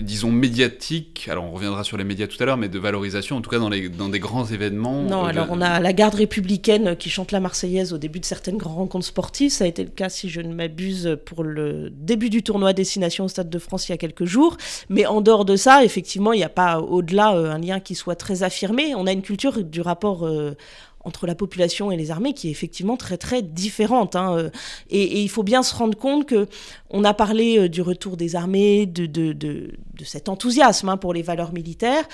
disons, 0.00 0.30
médiatique, 0.30 1.28
alors 1.30 1.44
on 1.44 1.50
reviendra 1.50 1.84
sur 1.84 1.96
les 1.96 2.04
médias 2.04 2.26
tout 2.26 2.42
à 2.42 2.46
l'heure, 2.46 2.56
mais 2.56 2.68
de 2.68 2.78
valorisation, 2.78 3.36
en 3.36 3.40
tout 3.40 3.50
cas 3.50 3.58
dans, 3.58 3.68
les, 3.68 3.88
dans 3.88 4.08
des 4.08 4.20
grands 4.20 4.46
événements. 4.46 5.02
Non, 5.02 5.24
euh, 5.24 5.28
alors 5.28 5.48
on 5.50 5.60
a 5.60 5.80
la 5.80 5.92
garde 5.92 6.14
républicaine 6.14 6.96
qui 6.96 7.10
chante 7.10 7.32
la 7.32 7.40
Marseillaise 7.40 7.92
au 7.92 7.98
début 7.98 8.20
de 8.20 8.24
certaines 8.24 8.56
grandes 8.56 8.76
rencontres 8.76 9.06
sportives. 9.06 9.50
Ça 9.50 9.64
a 9.64 9.66
été 9.66 9.84
le 9.84 9.90
cas, 9.90 10.08
si 10.08 10.30
je 10.30 10.40
ne 10.40 10.54
m'abuse, 10.54 11.18
pour 11.26 11.44
le 11.44 11.90
début 11.90 12.30
du 12.30 12.42
tournoi 12.42 12.72
Destination 12.72 13.24
au 13.24 13.28
Stade 13.28 13.50
de 13.50 13.58
France 13.58 13.88
il 13.88 13.92
y 13.92 13.94
a 13.94 13.98
quelques 13.98 14.24
jours. 14.24 14.56
Mais 14.88 15.06
en 15.06 15.20
dehors 15.20 15.44
de 15.44 15.56
ça, 15.56 15.84
effectivement, 15.84 16.32
il 16.32 16.38
n'y 16.38 16.44
a 16.44 16.48
pas 16.48 16.80
au-delà 16.80 17.34
euh, 17.34 17.50
un 17.50 17.58
lien 17.58 17.80
qui 17.80 17.94
soit 17.94 18.16
très 18.16 18.42
affirmé. 18.42 18.94
On 18.94 19.06
a 19.06 19.12
une 19.12 19.22
culture 19.22 19.62
du 19.62 19.80
rapport 19.80 20.26
euh, 20.26 20.56
entre 21.04 21.26
la 21.26 21.34
population 21.34 21.90
et 21.90 21.96
les 21.96 22.10
armées 22.10 22.32
qui 22.32 22.48
est 22.48 22.50
effectivement 22.50 22.96
très 22.96 23.16
très 23.16 23.42
différente. 23.42 24.16
Hein, 24.16 24.36
euh. 24.36 24.50
Et, 24.90 25.22
il 25.22 25.28
faut 25.28 25.42
bien 25.42 25.62
se 25.62 25.74
rendre 25.74 25.96
compte 25.96 26.26
que 26.26 26.48
on 26.90 27.04
a 27.04 27.14
parlé 27.14 27.58
euh, 27.58 27.68
du 27.68 27.82
retour 27.82 28.16
des 28.16 28.36
armées, 28.36 28.86
de, 28.86 29.06
de, 29.06 29.32
de, 29.32 29.72
cet 30.04 30.28
enthousiasme 30.28 30.88
hein, 30.88 30.96
pour 30.96 31.14
les 31.14 31.22
valeurs 31.22 31.52
militaires. 31.52 32.04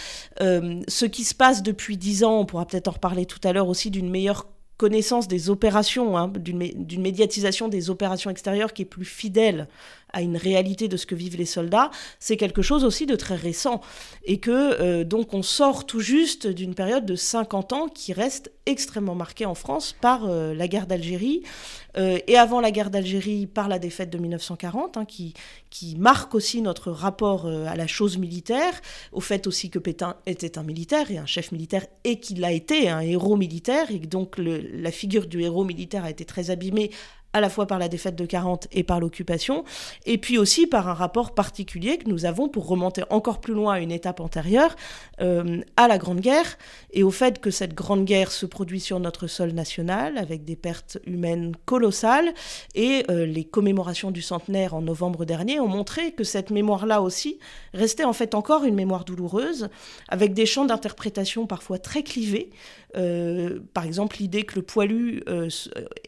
Euh, 0.41 0.81
ce 0.89 1.07
qui 1.07 1.25
se 1.25 1.35
passe 1.35 1.63
depuis 1.63 1.97
dix 1.97 2.25
ans, 2.25 2.41
on 2.41 2.45
pourra 2.45 2.67
peut-être 2.67 2.89
en 2.89 2.93
reparler 2.93 3.25
tout 3.25 3.41
à 3.45 3.53
l'heure 3.53 3.69
aussi, 3.69 3.91
d'une 3.91 4.11
meilleure 4.11 4.47
connaissance 4.77 5.27
des 5.27 5.51
opérations, 5.51 6.17
hein, 6.17 6.29
d'une 6.29 7.03
médiatisation 7.03 7.69
des 7.69 7.91
opérations 7.91 8.31
extérieures 8.31 8.73
qui 8.73 8.83
est 8.83 8.87
plus 8.87 9.05
fidèle 9.05 9.67
à 10.13 10.23
une 10.23 10.37
réalité 10.37 10.89
de 10.89 10.97
ce 10.97 11.07
que 11.07 11.15
vivent 11.15 11.37
les 11.37 11.47
soldats, 11.47 11.91
c'est 12.19 12.37
quelque 12.37 12.63
chose 12.63 12.85
aussi 12.85 13.07
de 13.07 13.17
très 13.17 13.37
récent. 13.37 13.81
Et 14.25 14.39
que 14.39 14.51
euh, 14.51 15.05
donc 15.05 15.35
on 15.35 15.43
sort 15.43 15.87
tout 15.87 16.01
juste 16.01 16.47
d'une 16.47 16.75
période 16.75 17.07
de 17.07 17.17
50 17.17 17.73
ans 17.73 17.89
qui 17.89 18.13
reste 18.13 18.51
extrêmement 18.67 19.15
marquée 19.15 19.47
en 19.47 19.55
France 19.55 19.95
par 19.99 20.27
euh, 20.27 20.55
la 20.55 20.69
guerre 20.69 20.87
d'Algérie, 20.87 21.43
euh, 21.97 22.19
et 22.27 22.37
avant 22.37 22.61
la 22.61 22.71
guerre 22.71 22.91
d'Algérie 22.91 23.47
par 23.47 23.69
la 23.69 23.79
défaite 23.79 24.11
de 24.11 24.19
1940, 24.19 24.97
hein, 24.99 25.05
qui, 25.05 25.35
qui 25.71 25.97
marque 25.97 26.35
aussi 26.35 26.61
notre 26.61 26.91
rapport 26.91 27.47
à 27.47 27.77
la 27.77 27.87
chose 27.87 28.19
militaire, 28.19 28.81
au 29.13 29.21
fait 29.21 29.47
aussi 29.47 29.71
que 29.71 29.79
Pétain 29.79 30.17
était 30.27 30.59
un 30.59 30.63
militaire 30.63 31.11
et 31.11 31.19
un 31.19 31.27
chef 31.27 31.51
militaire, 31.51 31.87
et 32.05 32.21
qu'il 32.21 32.45
a 32.45 32.53
été 32.53 32.91
un 32.91 33.01
héros 33.01 33.37
militaire, 33.37 33.91
et 33.91 33.99
donc 33.99 34.37
la 34.39 34.91
figure 34.91 35.27
du 35.27 35.41
héros 35.41 35.65
militaire 35.65 36.05
a 36.05 36.11
été 36.11 36.25
très 36.25 36.51
abîmée 36.51 36.91
à 37.33 37.41
la 37.41 37.51
fois 37.51 37.67
par 37.67 37.79
la 37.79 37.89
défaite 37.89 38.17
de 38.17 38.25
40 38.25 38.69
et 38.73 38.83
par 38.83 39.01
l'occupation, 39.01 39.65
et 40.07 40.19
puis 40.19 40.39
aussi 40.39 40.67
par 40.67 40.89
un 40.89 40.95
rapport 40.95 41.35
particulier 41.35 41.99
que 41.99 42.09
nous 42.09 42.25
avons 42.25 42.49
pour 42.49 42.67
remonter 42.67 43.03
encore 43.11 43.41
plus 43.41 43.53
loin 43.53 43.75
à 43.75 43.81
une 43.81 43.93
étape 43.93 44.21
antérieure, 44.21 44.75
euh, 45.21 45.61
à 45.77 45.89
la 45.89 45.99
Grande 45.99 46.21
Guerre, 46.21 46.57
et 46.93 47.03
au 47.03 47.11
fait 47.11 47.39
que 47.39 47.51
cette 47.51 47.75
Grande 47.75 48.05
Guerre 48.05 48.33
se 48.33 48.47
produit 48.47 48.81
sur 48.81 48.99
notre 48.99 49.27
sol 49.27 49.53
national, 49.53 50.17
avec 50.17 50.45
des 50.45 50.57
pertes 50.57 50.99
humaines 51.07 51.55
colossales, 51.67 52.33
et 52.75 53.05
euh, 53.11 53.27
les 53.27 53.45
commémorations 53.45 54.11
du 54.11 54.23
centenaire 54.23 54.75
en 54.75 54.81
novembre 54.81 55.27
dernier 55.27 55.61
ont 55.61 55.69
montré 55.69 56.13
que 56.13 56.25
cette 56.25 56.51
mémoire-là 56.51 57.03
aussi 57.03 57.39
restait 57.75 58.05
en 58.05 58.15
fait 58.15 58.35
encore 58.35 58.65
une 58.65 58.75
mémoire 58.75 59.05
douloureuse, 59.05 59.69
avec 60.09 60.33
des 60.33 60.47
champs 60.47 60.65
d'interprétation 60.65 61.47
parfois 61.47 61.79
très 61.79 62.03
clivés, 62.03 62.51
euh, 62.97 63.61
par 63.75 63.85
exemple, 63.85 64.17
l'idée 64.19 64.45
que 64.45 64.55
le 64.57 64.63
poilu 64.63 65.23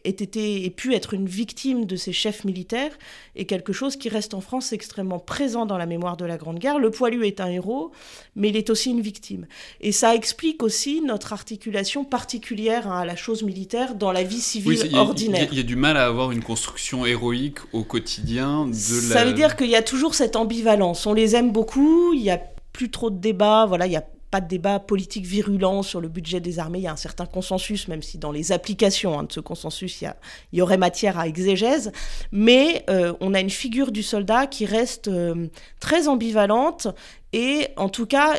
ait, 0.03 0.09
été, 0.09 0.65
ait 0.65 0.69
pu 0.71 0.95
être 0.95 1.10
une 1.13 1.27
victime 1.27 1.85
de 1.85 1.95
ces 1.95 2.13
chefs 2.13 2.43
militaires 2.43 2.91
est 3.35 3.45
quelque 3.45 3.73
chose 3.73 3.95
qui 3.95 4.09
reste 4.09 4.33
en 4.33 4.41
France 4.41 4.73
extrêmement 4.73 5.19
présent 5.19 5.65
dans 5.65 5.77
la 5.77 5.85
mémoire 5.85 6.17
de 6.17 6.25
la 6.25 6.37
Grande 6.37 6.59
Guerre. 6.59 6.79
Le 6.79 6.91
poilu 6.91 7.25
est 7.25 7.39
un 7.39 7.49
héros, 7.49 7.91
mais 8.35 8.49
il 8.49 8.57
est 8.57 8.69
aussi 8.69 8.91
une 8.91 9.01
victime. 9.01 9.47
Et 9.79 9.91
ça 9.91 10.15
explique 10.15 10.63
aussi 10.63 11.01
notre 11.01 11.33
articulation 11.33 12.03
particulière 12.03 12.87
hein, 12.91 12.99
à 12.99 13.05
la 13.05 13.15
chose 13.15 13.43
militaire 13.43 13.95
dans 13.95 14.11
la 14.11 14.23
vie 14.23 14.41
civile 14.41 14.95
ordinaire. 14.95 15.47
Il 15.51 15.57
y, 15.57 15.61
a 15.61 15.63
du 15.63 15.75
mal 15.75 15.97
à 15.97 16.05
avoir 16.05 16.31
une 16.31 16.43
construction 16.43 17.05
héroïque 17.05 17.59
au 17.73 17.83
quotidien 17.83 18.67
de 18.67 18.73
Ça 18.73 19.25
veut 19.25 19.33
dire 19.33 19.55
qu'il 19.55 19.69
y 19.69 19.75
a 19.75 19.81
toujours 19.81 20.15
cette 20.15 20.35
ambivalence. 20.35 21.05
On 21.05 21.13
les 21.13 21.35
aime 21.35 21.51
beaucoup, 21.51 22.13
il 22.13 22.21
n'y 22.21 22.31
a 22.31 22.41
plus 22.73 22.89
trop 22.89 23.09
de 23.09 23.17
débats, 23.17 23.65
voilà, 23.65 23.85
il 23.85 23.93
y 23.93 23.97
a 23.97 24.05
pas 24.31 24.41
de 24.41 24.47
débat 24.47 24.79
politique 24.79 25.25
virulent 25.25 25.83
sur 25.83 25.99
le 25.99 26.07
budget 26.07 26.39
des 26.39 26.57
armées. 26.57 26.79
Il 26.79 26.83
y 26.83 26.87
a 26.87 26.91
un 26.93 26.95
certain 26.95 27.25
consensus, 27.25 27.89
même 27.89 28.01
si 28.01 28.17
dans 28.17 28.31
les 28.31 28.53
applications 28.53 29.19
hein, 29.19 29.23
de 29.23 29.31
ce 29.31 29.41
consensus, 29.41 30.01
il 30.01 30.13
y, 30.53 30.61
aurait 30.61 30.77
matière 30.77 31.19
à 31.19 31.27
exégèse. 31.27 31.91
Mais 32.31 32.85
euh, 32.89 33.13
on 33.19 33.33
a 33.33 33.41
une 33.41 33.49
figure 33.49 33.91
du 33.91 34.03
soldat 34.03 34.47
qui 34.47 34.65
reste 34.65 35.09
euh, 35.09 35.47
très 35.81 36.07
ambivalente 36.07 36.87
et 37.33 37.69
en 37.77 37.87
tout 37.87 38.05
cas, 38.05 38.35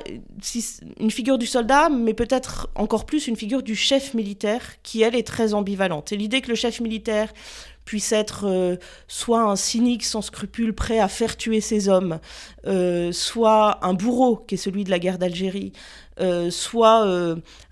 une 1.00 1.10
figure 1.10 1.38
du 1.38 1.46
soldat, 1.46 1.88
mais 1.88 2.12
peut-être 2.12 2.68
encore 2.74 3.06
plus 3.06 3.26
une 3.26 3.36
figure 3.36 3.62
du 3.62 3.74
chef 3.74 4.12
militaire, 4.12 4.62
qui 4.82 5.00
elle 5.00 5.16
est 5.16 5.26
très 5.26 5.54
ambivalente. 5.54 6.12
Et 6.12 6.16
l'idée 6.18 6.42
que 6.42 6.48
le 6.48 6.54
chef 6.54 6.80
militaire 6.80 7.32
puisse 7.84 8.12
être 8.12 8.46
euh, 8.46 8.76
soit 9.08 9.42
un 9.42 9.56
cynique 9.56 10.04
sans 10.04 10.22
scrupules 10.22 10.74
prêt 10.74 10.98
à 10.98 11.08
faire 11.08 11.36
tuer 11.36 11.60
ses 11.60 11.88
hommes, 11.88 12.20
euh, 12.66 13.12
soit 13.12 13.84
un 13.84 13.94
bourreau 13.94 14.36
qui 14.36 14.54
est 14.54 14.58
celui 14.58 14.84
de 14.84 14.90
la 14.90 14.98
guerre 14.98 15.18
d'Algérie, 15.18 15.72
euh, 16.20 16.50
soit 16.50 17.04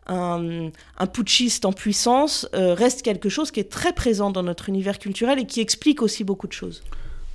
un, 0.07 0.71
un, 0.99 1.07
putschiste 1.07 1.65
en 1.65 1.73
puissance, 1.73 2.49
reste 2.53 3.03
quelque 3.03 3.29
chose 3.29 3.51
qui 3.51 3.61
est 3.61 3.71
très 3.71 3.93
présent 3.93 4.31
dans 4.31 4.43
notre 4.43 4.69
univers 4.69 4.99
culturel 4.99 5.39
et 5.39 5.47
qui 5.47 5.61
explique 5.61 6.03
aussi 6.03 6.25
beaucoup 6.25 6.47
de 6.47 6.53
choses. 6.53 6.83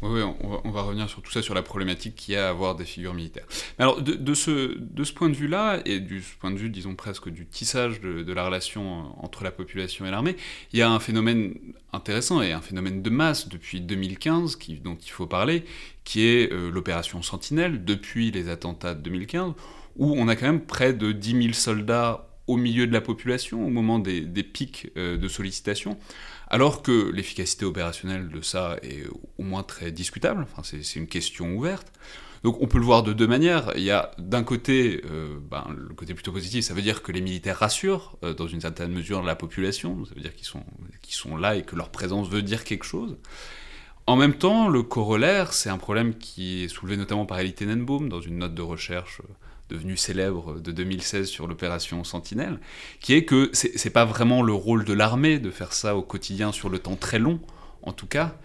Oui, 0.08 0.22
on, 0.63 0.72
va, 0.72 0.82
revenir 0.82 1.10
sur 1.10 1.22
tout 1.22 1.32
ça, 1.32 1.41
sur 1.41 1.54
la 1.54 1.62
problématique 1.62 2.15
qu'il 2.15 2.34
y 2.34 2.38
a 2.38 2.48
à 2.48 2.50
avoir 2.50 2.76
des 2.76 2.86
figures 2.86 3.13
militaires. 3.13 3.46
alors, 3.80 4.02
de, 4.02 4.34
ce, 4.34 5.12
point 5.13 5.30
de 5.30 5.36
vue-là, 5.36 5.82
et 5.86 6.00
du 6.00 6.22
point 6.39 6.52
de 6.52 6.58
vue, 6.58 6.70
disons 6.70 6.96
presque 6.96 7.30
du 7.30 7.46
tissage 7.46 8.02
de, 8.02 8.34
la 8.34 8.46
relation 8.46 9.24
entre 9.24 9.44
la 9.44 9.52
population 9.52 10.06
et 10.06 10.12
l'armée, 10.12 10.36
il 10.74 10.80
y 10.80 10.82
a 10.82 10.89
un 10.89 11.00
phénomène 11.00 11.56
intéressant 11.94 12.41
et 12.41 12.52
un 12.52 12.62
phénomène 12.62 13.02
de 13.02 13.10
masse 13.10 13.48
depuis 13.48 13.82
2015 13.82 14.58
qui, 14.58 14.76
dont 14.76 14.96
il 14.96 15.10
faut 15.10 15.28
parler, 15.28 15.63
qui 16.04 16.26
est 16.26 16.52
euh, 16.52 16.70
l'opération 16.70 17.22
Sentinelle, 17.22 17.84
depuis 17.84 18.32
les 18.32 18.50
attentats 18.50 18.94
de 18.94 19.02
2015, 19.02 19.54
où 19.98 20.13
on 20.18 20.28
a 20.28 20.36
quand 20.36 20.46
même 20.46 20.65
près 20.65 20.94
de 20.94 21.12
10 21.12 21.41
000 21.44 21.54
soldats 21.54 22.28
au 22.48 22.58
milieu 22.58 22.86
de 22.86 22.94
la 22.94 23.02
population, 23.02 23.65
au 23.65 23.70
moment 23.70 24.00
des, 24.00 24.22
pics 24.44 24.91
euh, 24.98 25.18
de 25.18 25.28
sollicitation. 25.28 25.98
Alors 26.47 26.81
que 26.81 27.12
l'efficacité 27.12 27.65
opérationnelle 27.65 28.29
de 28.29 28.41
ça 28.41 28.77
est 28.84 29.05
au 29.38 29.43
moins 29.43 29.63
très 29.63 29.91
discutable, 29.91 30.45
enfin, 30.51 30.62
c'est 30.63 30.99
une 30.99 31.08
question 31.08 31.55
ouverte. 31.55 31.91
Donc 32.43 32.62
on 32.62 32.67
peut 32.67 32.77
le 32.77 32.86
voir 32.86 33.01
de 33.01 33.12
deux 33.12 33.25
manières. 33.25 33.71
Il 33.75 33.81
y 33.81 33.89
a 33.89 34.12
d'un 34.19 34.43
côté, 34.43 35.01
euh, 35.10 35.39
ben, 35.49 35.65
le 35.75 35.95
côté 35.95 36.13
plutôt 36.13 36.31
positif, 36.31 36.63
ça 36.63 36.75
veut 36.75 36.84
dire 36.84 37.01
que 37.01 37.12
les 37.12 37.21
militaires 37.21 37.58
rassurent 37.58 38.17
euh, 38.23 38.36
dans 38.36 38.47
une 38.47 38.62
certaine 38.62 38.91
mesure 38.91 39.23
la 39.23 39.36
population, 39.36 40.05
ça 40.05 40.13
veut 40.13 40.21
dire 40.21 40.36
qu'ils 40.36 40.45
sont, 40.45 40.63
sont 41.10 41.38
là 41.38 41.55
et 41.55 41.63
que 41.63 41.75
leur 41.75 41.89
présence 41.89 42.29
veut 42.29 42.43
dire 42.43 42.63
quelque 42.63 42.86
chose. 42.86 43.17
En 44.08 44.15
même 44.18 44.36
temps, 44.36 44.70
le 44.70 44.84
corollaire, 44.84 45.54
c'est 45.54 45.70
un 45.70 45.80
problème 45.80 46.15
qui 46.15 46.63
est 46.63 46.68
soulevé 46.68 46.96
notamment 46.96 47.26
par 47.26 47.39
Elie 47.39 47.54
Tenenbaum 47.54 48.08
dans 48.08 48.22
une 48.22 48.38
note 48.38 48.54
de 48.54 48.62
recherche 48.62 49.22
euh, 49.22 49.34
devenu 49.70 49.98
célèbre 49.98 50.60
de 50.60 50.72
2016 50.72 51.28
sur 51.28 51.48
l'opération 51.48 52.04
Sentinelle, 52.04 52.60
qui 53.00 53.15
est 53.15 53.26
que 53.26 53.50
c'est 53.54 53.89
pas 53.89 54.06
vraiment 54.06 54.44
le 54.44 54.54
rôle 54.54 54.86
de 54.86 54.94
l'armée 54.94 55.39
de 55.39 55.50
faire 55.50 55.74
ça 55.74 55.96
au 55.96 56.04
quotidien 56.04 56.52
sur 56.52 56.70
le 56.70 56.78
temps 56.78 56.96
très 56.96 57.18
long, 57.18 57.39
en 57.82 57.94
tout 57.94 58.06
cas. 58.06 58.38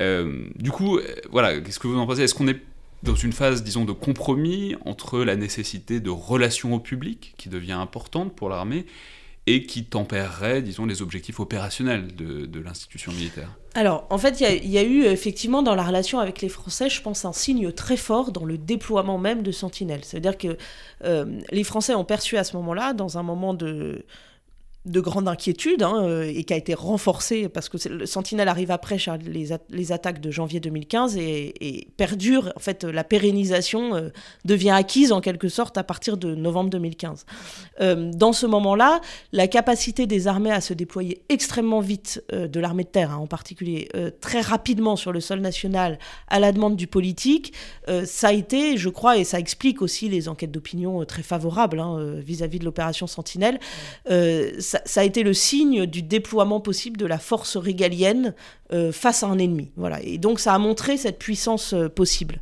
Euh, 0.00 0.48
du 0.56 0.72
coup, 0.72 0.98
euh, 0.98 1.04
voilà, 1.30 1.60
qu'est-ce 1.60 1.78
que 1.78 1.86
vous 1.86 1.98
en 1.98 2.06
pensez? 2.06 2.22
Est-ce 2.22 2.34
qu'on 2.34 2.48
est 2.48 2.60
dans 3.04 3.14
une 3.14 3.32
phase, 3.32 3.62
disons, 3.62 3.84
de 3.84 3.92
compromis 3.92 4.74
entre 4.84 5.20
la 5.20 5.36
nécessité 5.36 6.00
de 6.00 6.10
relations 6.10 6.74
au 6.74 6.80
public, 6.80 7.34
qui 7.36 7.48
devient 7.48 7.72
importante 7.72 8.34
pour 8.34 8.48
l'armée, 8.48 8.86
et 9.46 9.64
qui 9.64 9.84
tempérerait, 9.84 10.60
disons, 10.60 10.86
les 10.86 11.02
objectifs 11.02 11.38
opérationnels 11.38 12.14
de, 12.14 12.60
l'institution 12.60 13.12
militaire 13.12 13.48
Alors, 13.74 14.06
en 14.10 14.18
fait, 14.18 14.40
il 14.40 14.68
y, 14.68 14.78
a 14.78 14.82
eu 14.82 15.04
effectivement 15.04 15.62
dans 15.62 15.76
la 15.76 15.84
relation 15.84 16.18
avec 16.18 16.40
les 16.42 16.48
Français, 16.48 16.90
je 16.90 17.00
pense, 17.00 17.24
un 17.24 17.32
signe 17.32 17.70
très 17.70 17.96
fort 17.96 18.32
dans 18.32 18.44
le 18.44 18.58
déploiement 18.58 19.18
même 19.18 19.42
de 19.42 19.52
Sentinelle. 19.52 20.00
C'est-à-dire 20.02 20.36
que 20.36 20.56
euh, 21.04 21.40
les 21.52 21.62
Français 21.62 21.94
ont 21.94 22.04
perçu 22.04 22.36
à 22.36 22.44
ce 22.44 22.56
moment-là, 22.56 22.92
dans 22.92 23.18
un 23.18 23.22
moment 23.22 23.54
de 23.54 24.04
de 24.86 25.00
grande 25.00 25.26
inquiétude 25.26 25.82
hein, 25.82 26.04
euh, 26.04 26.32
et 26.32 26.44
qui 26.44 26.54
a 26.54 26.56
été 26.56 26.72
renforcé 26.72 27.48
parce 27.48 27.68
que 27.68 27.76
le 27.88 28.06
Sentinelle 28.06 28.48
arrive 28.48 28.70
après 28.70 28.98
les, 29.24 29.48
les 29.68 29.92
attaques 29.92 30.20
de 30.20 30.30
janvier 30.30 30.60
2015 30.60 31.16
et, 31.16 31.88
perdure. 31.96 32.52
En 32.56 32.60
fait, 32.60 32.84
la 32.84 33.02
pérennisation 33.02 33.96
euh, 33.96 34.08
devient 34.44 34.70
acquise 34.70 35.12
en 35.12 35.20
quelque 35.20 35.48
sorte 35.48 35.76
à 35.76 35.82
partir 35.82 36.16
de 36.16 36.34
novembre 36.34 36.70
2015. 36.70 37.26
Euh, 37.80 38.10
dans 38.14 38.32
ce 38.32 38.46
moment-là, 38.46 39.00
la 39.32 39.48
capacité 39.48 40.06
des 40.06 40.28
armées 40.28 40.52
à 40.52 40.60
se 40.60 40.72
déployer 40.72 41.22
extrêmement 41.28 41.80
vite, 41.80 42.22
de 42.32 42.60
l'armée 42.60 42.84
de 42.84 42.88
terre 42.88 43.10
hein, 43.10 43.16
en 43.16 43.26
particulier, 43.26 43.88
très 44.20 44.40
rapidement 44.40 44.96
sur 44.96 45.12
le 45.12 45.20
sol 45.20 45.40
national 45.40 45.98
à 46.28 46.38
la 46.38 46.52
demande 46.52 46.76
du 46.76 46.86
politique, 46.86 47.52
ça 48.04 48.28
a 48.28 48.32
été, 48.32 48.76
je 48.76 48.88
crois, 48.88 49.18
et 49.18 49.24
ça 49.24 49.38
explique 49.38 49.82
aussi 49.82 50.08
les 50.08 50.28
enquêtes 50.28 50.52
d'opinion 50.52 51.04
très 51.04 51.22
favorables 51.22 51.80
hein, 51.80 52.14
vis-à-vis 52.18 52.58
de 52.58 52.64
l'opération 52.64 53.06
Sentinelle. 53.06 53.58
Ça 54.06 54.75
ça, 54.84 55.00
a 55.00 55.04
été 55.04 55.22
le 55.22 55.32
signe 55.34 55.86
du 55.86 56.02
déploiement 56.02 56.60
possible 56.60 56.96
de 56.96 57.06
la 57.06 57.18
force 57.18 57.56
régalienne 57.56 58.34
euh, 58.72 58.92
face 58.92 59.22
à 59.22 59.26
un 59.26 59.38
ennemi. 59.38 59.70
Voilà. 59.76 60.02
Et 60.02 60.18
donc 60.18 60.40
ça 60.40 60.54
a 60.54 60.58
montré 60.58 60.96
cette 60.96 61.18
puissance 61.18 61.72
euh, 61.72 61.88
possible. 61.88 62.40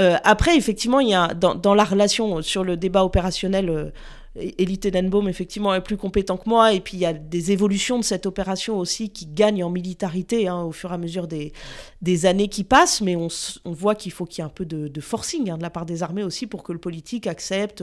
Euh, 0.00 0.16
après, 0.24 0.56
effectivement, 0.56 1.00
il 1.00 1.10
y 1.10 1.14
a 1.14 1.34
dans, 1.34 1.54
dans, 1.54 1.74
la 1.74 1.84
relation 1.84 2.42
sur 2.42 2.64
le 2.64 2.76
débat 2.76 3.04
opérationnel 3.04 3.92
Elie 4.58 4.78
Tenenbaum, 4.78 5.28
effectivement, 5.28 5.74
est 5.74 5.80
plus 5.80 5.96
compétent 5.96 6.36
que 6.36 6.48
moi. 6.48 6.72
Et 6.72 6.80
puis, 6.80 6.96
il 6.96 7.00
y 7.00 7.06
a 7.06 7.12
des 7.12 7.52
évolutions 7.52 7.98
de 7.98 8.04
cette 8.04 8.26
opération 8.26 8.78
aussi 8.78 9.10
qui 9.10 9.26
gagnent 9.26 9.64
en 9.64 9.70
militarité 9.70 10.48
hein, 10.48 10.62
au 10.62 10.72
fur 10.72 10.90
et 10.90 10.94
à 10.94 10.98
mesure 10.98 11.26
des, 11.26 11.52
années 12.26 12.48
qui 12.48 12.64
passent. 12.64 13.00
Mais 13.00 13.16
on, 13.16 13.28
voit 13.72 13.94
qu'il 13.94 14.12
faut 14.12 14.24
qu'il 14.24 14.42
y 14.42 14.44
ait 14.44 14.46
un 14.46 14.52
peu 14.52 14.64
de, 14.64 15.00
forcing 15.00 15.50
hein, 15.50 15.58
de 15.58 15.62
la 15.62 15.70
part 15.70 15.86
des 15.86 16.02
armées 16.02 16.22
aussi 16.22 16.46
pour 16.46 16.62
que 16.62 16.72
le 16.72 16.78
politique 16.78 17.26
accepte 17.26 17.82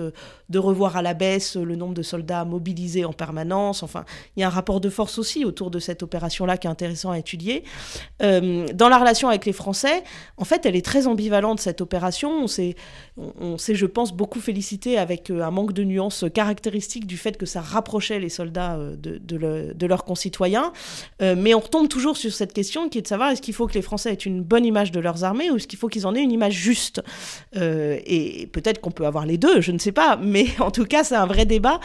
de 0.50 0.60
revoir 0.60 0.98
à 0.98 1.02
la 1.02 1.14
baisse 1.14 1.56
le 1.56 1.76
nombre 1.76 1.94
de 1.94 2.04
soldats 2.04 2.46
mobilisés 2.46 3.06
en 3.06 3.14
permanence. 3.14 3.84
Enfin, 3.84 4.06
il 4.36 4.42
y 4.42 4.44
a 4.44 4.48
un 4.48 4.52
rapport 4.52 4.82
de 4.82 4.90
force 4.90 5.18
aussi 5.18 5.46
autour 5.46 5.72
de 5.72 5.80
cette 5.80 6.04
opération-là 6.04 6.58
qui 6.58 6.68
est 6.68 6.70
intéressant 6.70 7.12
à 7.12 7.20
étudier. 7.20 7.64
Euh, 8.22 8.68
dans 8.74 8.90
la 8.90 8.98
relation 8.98 9.30
avec 9.30 9.46
les 9.46 9.54
Français, 9.54 10.04
en 10.38 10.46
fait, 10.46 10.66
elle 10.66 10.76
est 10.76 10.86
très 10.86 11.08
ambivalente, 11.08 11.60
cette 11.60 11.82
opération. 11.82 12.44
On 12.44 12.48
s'est, 12.48 12.76
je 13.18 13.86
pense, 13.86 14.14
beaucoup 14.14 14.40
félicité 14.40 14.98
avec 14.98 15.30
euh, 15.30 15.42
un 15.42 15.52
manque 15.52 15.74
de 15.74 15.84
nuances 15.84 16.26
caractéristique 16.46 17.08
du 17.08 17.18
fait 17.18 17.38
que 17.38 17.48
ça 17.48 17.60
rapprochait 17.60 18.20
les 18.20 18.30
soldats 18.30 18.76
euh, 18.76 18.96
de, 18.96 19.88
leurs 19.88 20.04
concitoyens. 20.04 20.72
Euh, 21.24 21.36
mais 21.36 21.56
on 21.56 21.60
retombe 21.60 21.88
toujours 21.88 22.18
sur 22.18 22.32
cette 22.32 22.54
question 22.54 22.88
qui 22.88 23.00
est 23.00 23.02
de 23.02 23.08
savoir 23.08 23.32
est-ce 23.32 23.42
qu'il 23.42 23.56
faut 23.56 23.66
que 23.66 23.74
les 23.74 23.82
Français 23.82 24.12
aient 24.12 24.26
une 24.32 24.44
bonne 24.44 24.64
image 24.64 24.92
de 24.92 25.00
leurs 25.00 25.24
armées 25.24 25.50
ou 25.50 25.56
est-ce 25.56 25.68
qu'il 25.68 25.80
faut 25.80 25.88
qu'ils 25.88 26.06
en 26.06 26.14
aient 26.14 26.22
une 26.22 26.32
image 26.32 26.54
juste? 26.54 27.02
Euh, 27.58 27.98
Et 28.06 28.48
peut-être 28.54 28.80
qu'on 28.80 28.92
peut 28.92 29.08
avoir 29.08 29.26
les 29.26 29.40
deux, 29.40 29.60
je 29.60 29.72
ne 29.72 29.80
sais 29.80 29.92
pas. 29.92 30.18
Mais 30.18 30.46
en 30.60 30.70
tout 30.70 30.86
cas, 30.86 31.04
c'est 31.04 31.16
un 31.16 31.26
vrai 31.26 31.46
débat. 31.46 31.80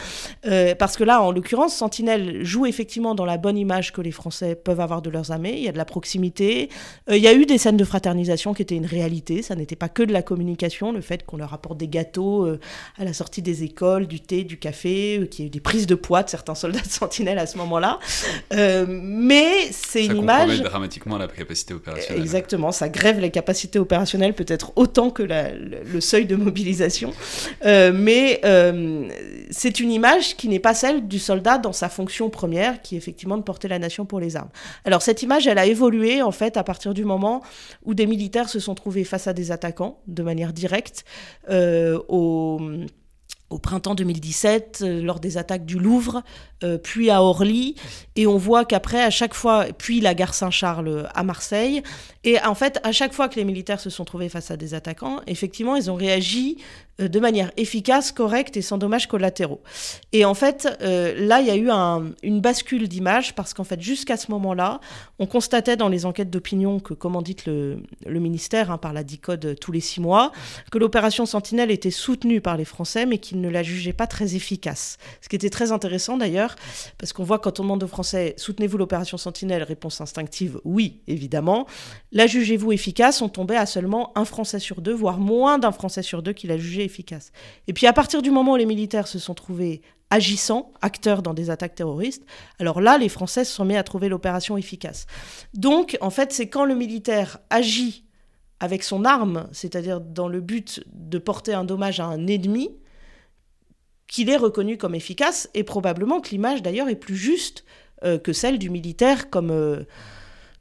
parce 0.78 0.96
que 0.98 1.04
là, 1.04 1.22
en 1.22 1.32
l'occurrence, 1.32 1.74
Sentinelle 1.74 2.44
joue 2.44 2.66
effectivement 2.66 3.14
dans 3.14 3.24
la 3.24 3.38
bonne 3.38 3.56
image 3.56 3.92
que 3.92 4.02
les 4.02 4.12
Français 4.12 4.54
peuvent 4.54 4.80
avoir 4.80 5.00
de 5.00 5.08
leurs 5.08 5.30
armées. 5.30 5.54
Il 5.56 5.62
y 5.62 5.68
a 5.68 5.72
de 5.72 5.78
la 5.78 5.86
proximité. 5.86 6.68
il 7.08 7.16
y 7.16 7.28
a 7.28 7.32
eu 7.32 7.46
des 7.46 7.56
scènes 7.56 7.78
de 7.78 7.84
fraternisation 7.84 8.52
qui 8.52 8.60
étaient 8.60 8.76
une 8.76 8.92
réalité. 8.98 9.40
Ça 9.40 9.54
n'était 9.54 9.76
pas 9.76 9.88
que 9.88 10.02
de 10.02 10.12
la 10.12 10.22
communication, 10.22 10.92
le 10.92 11.00
fait 11.00 11.24
qu'on 11.24 11.38
leur 11.38 11.54
apporte 11.54 11.78
des 11.78 11.88
gâteaux 11.88 12.46
à 12.98 13.04
la 13.04 13.12
sortie 13.14 13.40
des 13.40 13.62
écoles, 13.62 14.06
du 14.06 14.20
thé, 14.20 14.44
du 14.50 14.58
café, 14.58 15.20
euh, 15.20 15.26
qu'il 15.26 15.44
y 15.44 15.46
a 15.46 15.46
eu 15.46 15.50
des 15.50 15.60
prises 15.60 15.86
de 15.86 15.94
poids 15.94 16.24
de 16.24 16.28
certains 16.28 16.56
soldats 16.56 16.80
de 16.80 16.88
sentinelle 16.88 17.38
à 17.38 17.46
ce 17.46 17.56
moment-là. 17.58 18.00
Euh, 18.52 18.84
mais 18.88 19.70
c'est 19.70 20.04
une 20.04 20.16
image. 20.16 20.58
Ça 20.58 20.64
dramatiquement 20.64 21.16
la 21.16 21.28
capacité 21.28 21.72
opérationnelle. 21.72 22.20
Exactement, 22.20 22.72
ça 22.72 22.88
grève 22.88 23.20
les 23.20 23.30
capacités 23.30 23.78
opérationnelles 23.78 24.34
peut-être 24.34 24.72
autant 24.76 25.10
que 25.10 25.22
le, 25.22 26.00
seuil 26.00 26.26
de 26.26 26.34
mobilisation. 26.34 27.12
Euh, 27.64 27.92
mais 27.94 28.40
c'est 29.50 29.80
une 29.80 29.92
image 29.92 30.36
qui 30.36 30.48
n'est 30.48 30.58
pas 30.58 30.74
celle 30.74 31.06
du 31.06 31.18
soldat 31.18 31.58
dans 31.58 31.72
sa 31.72 31.88
fonction 31.88 32.28
première, 32.28 32.82
qui 32.82 32.96
est 32.96 32.98
effectivement 32.98 33.36
de 33.36 33.42
porter 33.42 33.68
la 33.68 33.78
nation 33.78 34.04
pour 34.04 34.18
les 34.18 34.36
armes. 34.36 34.50
Alors 34.84 35.02
cette 35.02 35.22
image, 35.22 35.46
elle 35.46 35.58
a 35.58 35.66
évolué 35.66 36.22
en 36.22 36.32
fait 36.32 36.56
à 36.56 36.64
partir 36.64 36.92
du 36.92 37.04
moment 37.04 37.42
où 37.84 37.94
des 37.94 38.06
militaires 38.06 38.48
se 38.48 38.58
sont 38.58 38.74
trouvés 38.74 39.04
face 39.04 39.28
à 39.28 39.32
des 39.32 39.52
attaquants 39.52 40.00
de 40.08 40.22
manière 40.24 40.52
directe 40.52 41.04
au 41.48 42.58
au 43.50 43.58
printemps 43.58 43.94
2017, 43.94 44.80
euh, 44.82 45.02
lors 45.02 45.20
des 45.20 45.36
attaques 45.36 45.66
du 45.66 45.78
Louvre, 45.78 46.22
euh, 46.62 46.78
puis 46.78 47.10
à 47.10 47.22
Orly, 47.22 47.74
et 48.16 48.26
on 48.26 48.38
voit 48.38 48.64
qu'après, 48.64 49.02
à 49.02 49.10
chaque 49.10 49.34
fois, 49.34 49.66
puis 49.76 50.00
la 50.00 50.14
gare 50.14 50.34
Saint-Charles 50.34 51.08
à 51.14 51.24
Marseille, 51.24 51.82
et 52.24 52.40
en 52.40 52.54
fait, 52.54 52.80
à 52.82 52.92
chaque 52.92 53.12
fois 53.12 53.28
que 53.28 53.36
les 53.36 53.44
militaires 53.44 53.80
se 53.80 53.90
sont 53.90 54.04
trouvés 54.04 54.28
face 54.28 54.50
à 54.50 54.56
des 54.56 54.74
attaquants, 54.74 55.20
effectivement, 55.26 55.76
ils 55.76 55.90
ont 55.90 55.94
réagi 55.94 56.58
euh, 57.00 57.08
de 57.08 57.20
manière 57.20 57.50
efficace, 57.56 58.12
correcte 58.12 58.56
et 58.56 58.62
sans 58.62 58.78
dommages 58.78 59.06
collatéraux. 59.06 59.62
Et 60.12 60.24
en 60.24 60.34
fait, 60.34 60.68
là, 60.80 61.40
il 61.40 61.46
y 61.46 61.50
a 61.50 61.56
eu 61.56 61.70
une 62.22 62.40
bascule 62.40 62.88
d'image, 62.88 63.34
parce 63.34 63.54
qu'en 63.54 63.64
fait, 63.64 63.80
jusqu'à 63.80 64.16
ce 64.16 64.30
moment-là, 64.30 64.80
on 65.18 65.26
constatait 65.26 65.76
dans 65.76 65.88
les 65.88 66.06
enquêtes 66.06 66.30
d'opinion 66.30 66.80
que, 66.80 66.94
comme 66.94 67.20
dit 67.22 67.36
le, 67.46 67.82
le 68.06 68.20
ministère, 68.20 68.70
hein, 68.70 68.78
par 68.78 68.92
la 68.92 69.04
DICODE 69.04 69.58
tous 69.60 69.72
les 69.72 69.80
six 69.80 70.00
mois, 70.00 70.32
que 70.70 70.78
l'opération 70.78 71.26
Sentinelle 71.26 71.70
était 71.70 71.90
soutenue 71.90 72.40
par 72.40 72.56
les 72.56 72.64
Français, 72.64 73.06
mais 73.06 73.18
qu'ils 73.18 73.40
ne 73.40 73.48
la 73.48 73.62
jugeaient 73.62 73.92
pas 73.92 74.06
très 74.06 74.34
efficace. 74.34 74.98
Ce 75.20 75.28
qui 75.28 75.36
était 75.36 75.50
très 75.50 75.72
intéressant 75.72 76.16
d'ailleurs, 76.16 76.56
parce 76.98 77.12
qu'on 77.12 77.24
voit 77.24 77.38
quand 77.38 77.60
on 77.60 77.64
demande 77.64 77.82
aux 77.82 77.88
Français 77.88 78.34
soutenez-vous 78.36 78.78
l'opération 78.78 79.16
Sentinelle? 79.16 79.62
Réponse 79.62 80.00
instinctive 80.00 80.60
oui, 80.64 81.00
évidemment. 81.06 81.66
La 82.12 82.26
jugez-vous 82.26 82.72
efficace 82.72 83.22
On 83.22 83.28
tombait 83.28 83.56
à 83.56 83.66
seulement 83.66 84.12
un 84.18 84.24
Français 84.24 84.58
sur 84.58 84.80
deux, 84.80 84.92
voire 84.92 85.18
moins 85.18 85.58
d'un 85.58 85.72
Français 85.72 86.02
sur 86.02 86.22
deux 86.22 86.32
qui 86.32 86.46
l'a 86.46 86.58
jugée 86.58 86.84
efficace. 86.84 87.30
Et 87.68 87.72
puis 87.72 87.86
à 87.86 87.92
partir 87.92 88.22
du 88.22 88.30
moment 88.30 88.52
où 88.52 88.56
les 88.56 88.66
militaires 88.66 89.06
se 89.06 89.18
sont 89.18 89.34
trouvés 89.34 89.82
agissants, 90.10 90.72
acteurs 90.82 91.22
dans 91.22 91.34
des 91.34 91.50
attaques 91.50 91.76
terroristes, 91.76 92.24
alors 92.58 92.80
là, 92.80 92.98
les 92.98 93.08
Français 93.08 93.44
se 93.44 93.52
sont 93.52 93.64
mis 93.64 93.76
à 93.76 93.84
trouver 93.84 94.08
l'opération 94.08 94.56
efficace. 94.56 95.06
Donc, 95.54 95.96
en 96.00 96.10
fait, 96.10 96.32
c'est 96.32 96.48
quand 96.48 96.64
le 96.64 96.74
militaire 96.74 97.38
agit 97.48 98.04
avec 98.58 98.82
son 98.82 99.04
arme, 99.04 99.48
c'est-à-dire 99.52 100.00
dans 100.00 100.28
le 100.28 100.40
but 100.40 100.82
de 100.92 101.18
porter 101.18 101.54
un 101.54 101.64
dommage 101.64 102.00
à 102.00 102.06
un 102.06 102.26
ennemi, 102.26 102.70
qu'il 104.08 104.28
est 104.28 104.36
reconnu 104.36 104.76
comme 104.76 104.96
efficace, 104.96 105.48
et 105.54 105.62
probablement 105.62 106.20
que 106.20 106.30
l'image 106.30 106.60
d'ailleurs 106.60 106.88
est 106.88 106.96
plus 106.96 107.16
juste 107.16 107.64
euh, 108.02 108.18
que 108.18 108.32
celle 108.32 108.58
du 108.58 108.68
militaire 108.68 109.30
comme, 109.30 109.52
euh, 109.52 109.84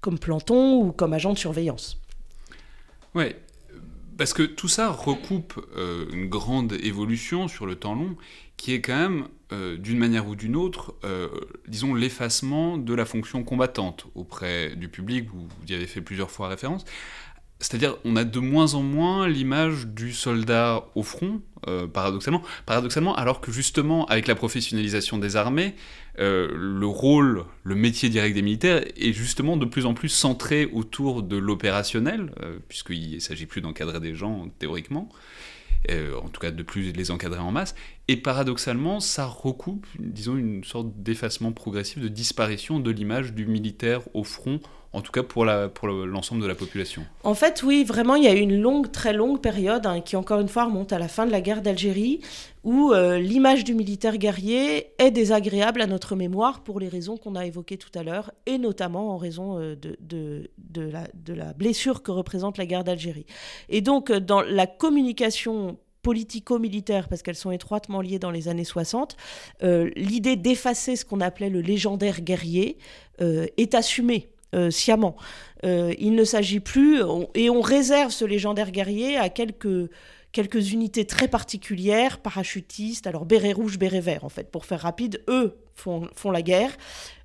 comme 0.01 0.19
planton 0.19 0.81
ou 0.81 0.91
comme 0.91 1.13
agent 1.13 1.33
de 1.33 1.37
surveillance. 1.37 1.99
Oui, 3.15 3.35
parce 4.17 4.33
que 4.33 4.43
tout 4.43 4.67
ça 4.67 4.89
recoupe 4.89 5.59
euh, 5.75 6.05
une 6.11 6.27
grande 6.27 6.73
évolution 6.73 7.47
sur 7.47 7.65
le 7.65 7.75
temps 7.75 7.95
long, 7.95 8.15
qui 8.57 8.73
est 8.73 8.81
quand 8.81 8.97
même, 8.97 9.27
d'une 9.77 9.97
manière 9.97 10.27
ou 10.27 10.35
d'une 10.35 10.55
autre, 10.57 10.93
disons, 11.67 11.95
l'effacement 11.95 12.77
de 12.77 12.93
la 12.93 13.05
fonction 13.05 13.43
combattante 13.43 14.05
auprès 14.13 14.75
du 14.75 14.89
public, 14.89 15.29
vous 15.33 15.47
y 15.67 15.73
avez 15.73 15.87
fait 15.87 16.01
plusieurs 16.01 16.29
fois 16.29 16.49
référence, 16.49 16.83
c'est-à-dire, 17.59 17.97
on 18.05 18.15
a 18.15 18.23
de 18.23 18.39
moins 18.39 18.73
en 18.73 18.81
moins 18.81 19.27
l'image 19.27 19.87
du 19.87 20.13
soldat 20.13 20.85
au 20.95 21.03
front, 21.03 21.41
euh, 21.67 21.87
paradoxalement. 21.87 22.41
Paradoxalement, 22.65 23.15
alors 23.15 23.41
que 23.41 23.51
justement, 23.51 24.05
avec 24.05 24.27
la 24.27 24.35
professionnalisation 24.35 25.17
des 25.17 25.35
armées, 25.35 25.75
euh, 26.19 26.47
le 26.53 26.87
rôle, 26.87 27.43
le 27.63 27.75
métier 27.75 28.07
direct 28.07 28.33
des 28.33 28.41
militaires 28.41 28.85
est 28.95 29.11
justement 29.11 29.57
de 29.57 29.65
plus 29.65 29.85
en 29.85 29.93
plus 29.93 30.07
centré 30.07 30.69
autour 30.71 31.21
de 31.21 31.35
l'opérationnel, 31.35 32.31
euh, 32.41 32.59
puisqu'il 32.69 33.15
ne 33.15 33.19
s'agit 33.19 33.45
plus 33.45 33.59
d'encadrer 33.59 33.99
des 33.99 34.15
gens 34.15 34.49
théoriquement, 34.59 35.09
en 35.89 36.29
tout 36.29 36.39
cas 36.39 36.51
de 36.51 36.63
plus 36.63 36.93
les 36.93 37.11
encadrer 37.11 37.39
en 37.39 37.51
masse. 37.51 37.75
Et 38.07 38.15
paradoxalement, 38.15 39.01
ça 39.01 39.25
recoupe, 39.25 39.85
disons, 39.99 40.37
une 40.37 40.63
sorte 40.63 40.87
d'effacement 41.01 41.51
progressif, 41.51 41.99
de 41.99 42.07
disparition 42.07 42.79
de 42.79 42.91
l'image 42.91 43.33
du 43.33 43.45
militaire 43.45 44.01
au 44.13 44.23
front 44.23 44.61
en 44.91 45.01
tout 45.01 45.11
cas 45.11 45.21
pour 45.21 45.45
l'ensemble 45.45 46.41
de 46.41 46.47
la 46.47 46.55
population. 46.55 47.05
En 47.23 47.35
fait, 47.35 47.61
oui, 47.63 47.83
vraiment, 47.83 48.15
il 48.15 48.23
y 48.23 48.27
a 48.27 48.33
eu 48.33 48.39
une 48.39 48.59
longue, 48.59 48.91
très 48.91 49.13
longue 49.13 49.39
période 49.39 49.85
hein, 49.85 50.01
qui, 50.01 50.15
encore 50.15 50.39
une 50.39 50.47
fois, 50.47 50.65
remonte 50.65 50.91
à 50.91 50.99
la 50.99 51.07
fin 51.07 51.27
de 51.27 51.31
la 51.31 51.41
guerre 51.41 51.61
d'Algérie, 51.61 52.21
où 52.63 52.91
euh, 52.91 53.19
l'image 53.19 53.63
du 53.63 53.75
militaire 53.75 54.17
guerrier 54.17 54.91
est 54.97 55.11
désagréable 55.11 55.81
à 55.81 55.87
notre 55.87 56.15
mémoire 56.15 56.63
pour 56.63 56.79
les 56.79 56.87
raisons 56.87 57.17
qu'on 57.17 57.35
a 57.35 57.45
évoquées 57.45 57.77
tout 57.77 57.91
à 57.93 58.01
l'heure, 58.01 58.31
et 58.47 58.57
notamment 58.57 59.11
en 59.13 59.17
raison 59.17 59.59
euh, 59.59 59.75
de 59.75 61.33
la 61.33 61.53
blessure 61.53 62.01
que 62.01 62.11
représente 62.11 62.57
la 62.57 62.65
guerre 62.65 62.83
d'Algérie. 62.83 63.27
Et 63.69 63.81
donc, 63.81 64.09
euh, 64.09 64.19
dans 64.19 64.41
la 64.41 64.65
communication 64.65 65.77
politico-militaires, 66.01 67.09
parce 67.09 67.21
qu'elles 67.21 67.35
sont 67.35 67.51
étroitement 67.51 68.01
liées 68.01 68.19
dans 68.19 68.31
les 68.31 68.47
années 68.47 68.63
60, 68.63 69.17
l'idée 69.61 70.37
d'effacer 70.37 70.95
ce 70.95 71.03
qu'on 71.03 71.19
appelait 71.19 71.49
le 71.49 71.59
légendaire 71.59 72.21
guerrier 72.21 72.77
est 73.19 73.75
assumée 73.75 74.29
sciemment. 74.69 75.15
il 75.63 76.15
ne 76.15 76.23
s'agit 76.23 76.59
plus, 76.59 77.01
et 77.35 77.49
on 77.49 77.61
réserve 77.61 78.11
ce 78.11 78.25
légendaire 78.25 78.71
guerrier 78.71 79.17
à 79.17 79.29
quelques 79.29 79.89
quelques 80.31 80.73
unités 80.73 81.05
très 81.05 81.27
particulières, 81.27 82.19
parachutistes, 82.19 83.07
alors 83.07 83.25
béret 83.25 83.51
rouge, 83.51 83.79
béret 83.79 84.01
vert 84.01 84.23
en 84.23 84.29
fait, 84.29 84.51
pour 84.51 84.65
faire 84.65 84.81
rapide, 84.81 85.23
eux 85.27 85.57
font, 85.75 86.07
font 86.13 86.31
la 86.31 86.41
guerre. 86.41 86.71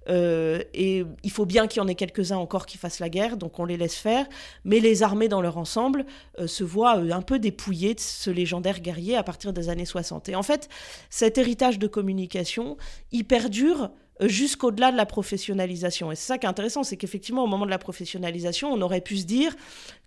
Euh, 0.09 0.63
et 0.75 1.05
il 1.23 1.31
faut 1.31 1.47
bien 1.47 1.67
qu'il 1.67 1.81
y 1.81 1.85
en 1.85 1.89
ait 1.89 1.95
quelques-uns 1.95 2.37
encore 2.37 2.67
qui 2.67 2.77
fassent 2.77 3.01
la 3.01 3.09
guerre, 3.09 3.37
donc 3.37 3.59
on 3.59 3.65
les 3.65 3.77
laisse 3.77 3.97
faire. 3.97 4.27
Mais 4.65 4.81
les 4.81 5.03
armées 5.03 5.29
dans 5.29 5.41
leur 5.41 5.57
ensemble 5.57 6.05
euh, 6.39 6.47
se 6.47 6.65
voient 6.65 6.99
euh, 6.99 7.11
un 7.11 7.23
peu 7.23 7.39
dépouillées 7.39 7.95
de 7.95 8.01
ce 8.01 8.31
légendaire 8.31 8.81
guerrier 8.81 9.17
à 9.17 9.23
partir 9.23 9.53
des 9.53 9.69
années 9.69 9.87
60. 9.87 10.29
Et 10.29 10.35
en 10.35 10.43
fait, 10.43 10.69
cet 11.11 11.39
héritage 11.39 11.79
de 11.79 11.87
communication, 11.87 12.77
il 13.13 13.25
perdure 13.25 13.91
jusqu'au-delà 14.21 14.93
de 14.93 14.97
la 14.97 15.07
professionnalisation. 15.07 16.13
Et 16.13 16.17
c'est 16.17 16.27
ça 16.27 16.39
qui 16.39 16.47
est 16.47 16.49
intéressant, 16.49 16.83
c'est 16.83 16.97
qu'effectivement, 16.97 17.45
au 17.45 17.47
moment 17.47 17.67
de 17.67 17.71
la 17.71 17.79
professionnalisation, 17.79 18.73
on 18.73 18.81
aurait 18.81 19.01
pu 19.01 19.17
se 19.17 19.25
dire 19.25 19.55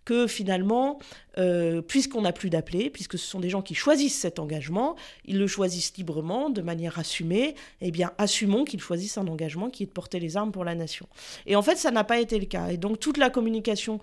que 0.05 0.25
finalement, 0.25 0.99
euh, 1.37 1.81
puisqu'on 1.81 2.21
n'a 2.21 2.31
plus 2.31 2.49
d'appelés, 2.49 2.89
puisque 2.89 3.17
ce 3.17 3.27
sont 3.27 3.41
des 3.41 3.49
gens 3.49 3.61
qui 3.61 3.75
choisissent 3.75 4.17
cet 4.17 4.39
engagement, 4.39 4.95
ils 5.25 5.37
le 5.37 5.47
choisissent 5.47 5.97
librement, 5.97 6.49
de 6.49 6.61
manière 6.61 6.97
assumée, 6.97 7.55
eh 7.81 7.91
bien, 7.91 8.13
assumons 8.17 8.63
qu'ils 8.63 8.79
choisissent 8.79 9.17
un 9.17 9.27
engagement 9.27 9.69
qui 9.69 9.83
est 9.83 9.87
de 9.87 9.91
porter 9.91 10.21
les 10.21 10.37
armes 10.37 10.53
pour 10.53 10.63
la 10.63 10.75
nation. 10.75 11.07
Et 11.45 11.57
en 11.57 11.61
fait, 11.61 11.75
ça 11.75 11.91
n'a 11.91 12.05
pas 12.05 12.19
été 12.19 12.39
le 12.39 12.45
cas. 12.45 12.69
Et 12.69 12.77
donc, 12.77 13.01
toute 13.01 13.17
la 13.17 13.29
communication 13.29 13.99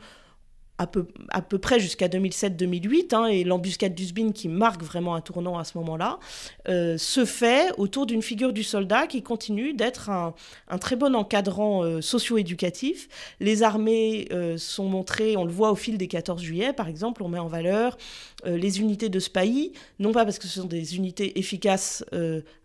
à 0.79 0.87
peu, 0.87 1.59
près 1.59 1.79
jusqu'à 1.79 2.09
2007-2008, 2.09 3.15
hein, 3.15 3.27
et 3.27 3.45
l'embuscade 3.45 3.95
d'Usbin 3.95 4.33
qui 4.33 4.49
marque 4.49 4.83
vraiment 4.83 5.15
un 5.15 5.21
tournant 5.21 5.57
à 5.57 5.63
ce 5.63 5.79
moment-là, 5.79 6.19
euh, 6.69 6.99
se 6.99 7.25
fait 7.25 7.71
autour 7.79 8.07
d'une 8.07 8.23
figure 8.23 8.53
du 8.53 8.65
soldat 8.65 9.07
qui 9.07 9.23
continue 9.23 9.73
d'être 9.73 10.11
un, 10.11 10.35
un, 10.69 10.79
très 10.79 10.97
bon 10.97 11.15
encadrant 11.15 11.85
euh, 11.85 12.01
socio-éducatif. 12.01 13.09
Les 13.39 13.63
armées 13.63 14.27
euh, 14.33 14.59
sont 14.59 14.89
montrées, 14.89 15.37
on 15.37 15.45
le 15.45 15.53
voit 15.53 15.71
au 15.71 15.77
fil 15.77 15.97
des 15.97 16.09
14 16.09 16.43
juillet 16.43 16.73
par 16.73 16.89
exemple, 16.89 17.23
on 17.23 17.29
met 17.29 17.39
en 17.39 17.49
valeur 17.49 17.97
les 18.47 18.79
unités 18.79 19.09
de 19.09 19.19
SPAI, 19.19 19.73
non 19.99 20.13
pas 20.13 20.27
parce 20.27 20.39
que 20.39 20.47
ce 20.47 20.61
sont 20.61 20.67
des 20.67 20.97
unités 20.97 21.39
efficaces 21.39 22.05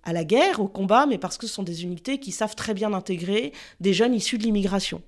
à 0.04 0.12
la 0.12 0.26
guerre, 0.26 0.60
au 0.60 0.68
combat, 0.68 1.06
mais 1.06 1.18
parce 1.18 1.38
que 1.38 1.48
ce 1.48 1.54
sont 1.54 1.64
des 1.64 1.84
unités 1.84 2.20
qui 2.20 2.34
savent 2.34 2.56
très 2.56 2.74
bien 2.74 2.92
intégrer 2.92 3.54
des 3.80 3.94
jeunes 3.94 4.14
issus 4.14 4.38
de 4.38 4.44
l'immigration. 4.44 5.02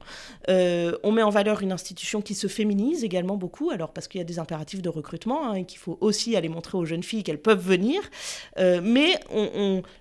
on 0.47 1.11
met 1.11 1.23
en 1.23 1.29
valeur 1.29 1.61
une 1.61 1.73
institution 1.73 2.21
qui 2.21 2.35
se 2.35 2.47
féminise, 2.47 2.90
également 2.99 3.37
beaucoup, 3.37 3.69
alors 3.71 3.91
parce 3.91 4.07
qu'il 4.07 4.19
y 4.19 4.21
a 4.21 4.25
des 4.25 4.39
impératifs 4.39 4.81
de 4.81 4.89
recrutement 4.89 5.47
hein, 5.47 5.53
et 5.55 5.65
qu'il 5.65 5.79
faut 5.79 5.97
aussi 6.01 6.35
aller 6.35 6.49
montrer 6.49 6.77
aux 6.77 6.85
jeunes 6.85 7.03
filles 7.03 7.23
qu'elles 7.23 7.41
peuvent 7.41 7.65
venir. 7.65 8.01
Euh, 8.57 8.81
mais 8.83 9.19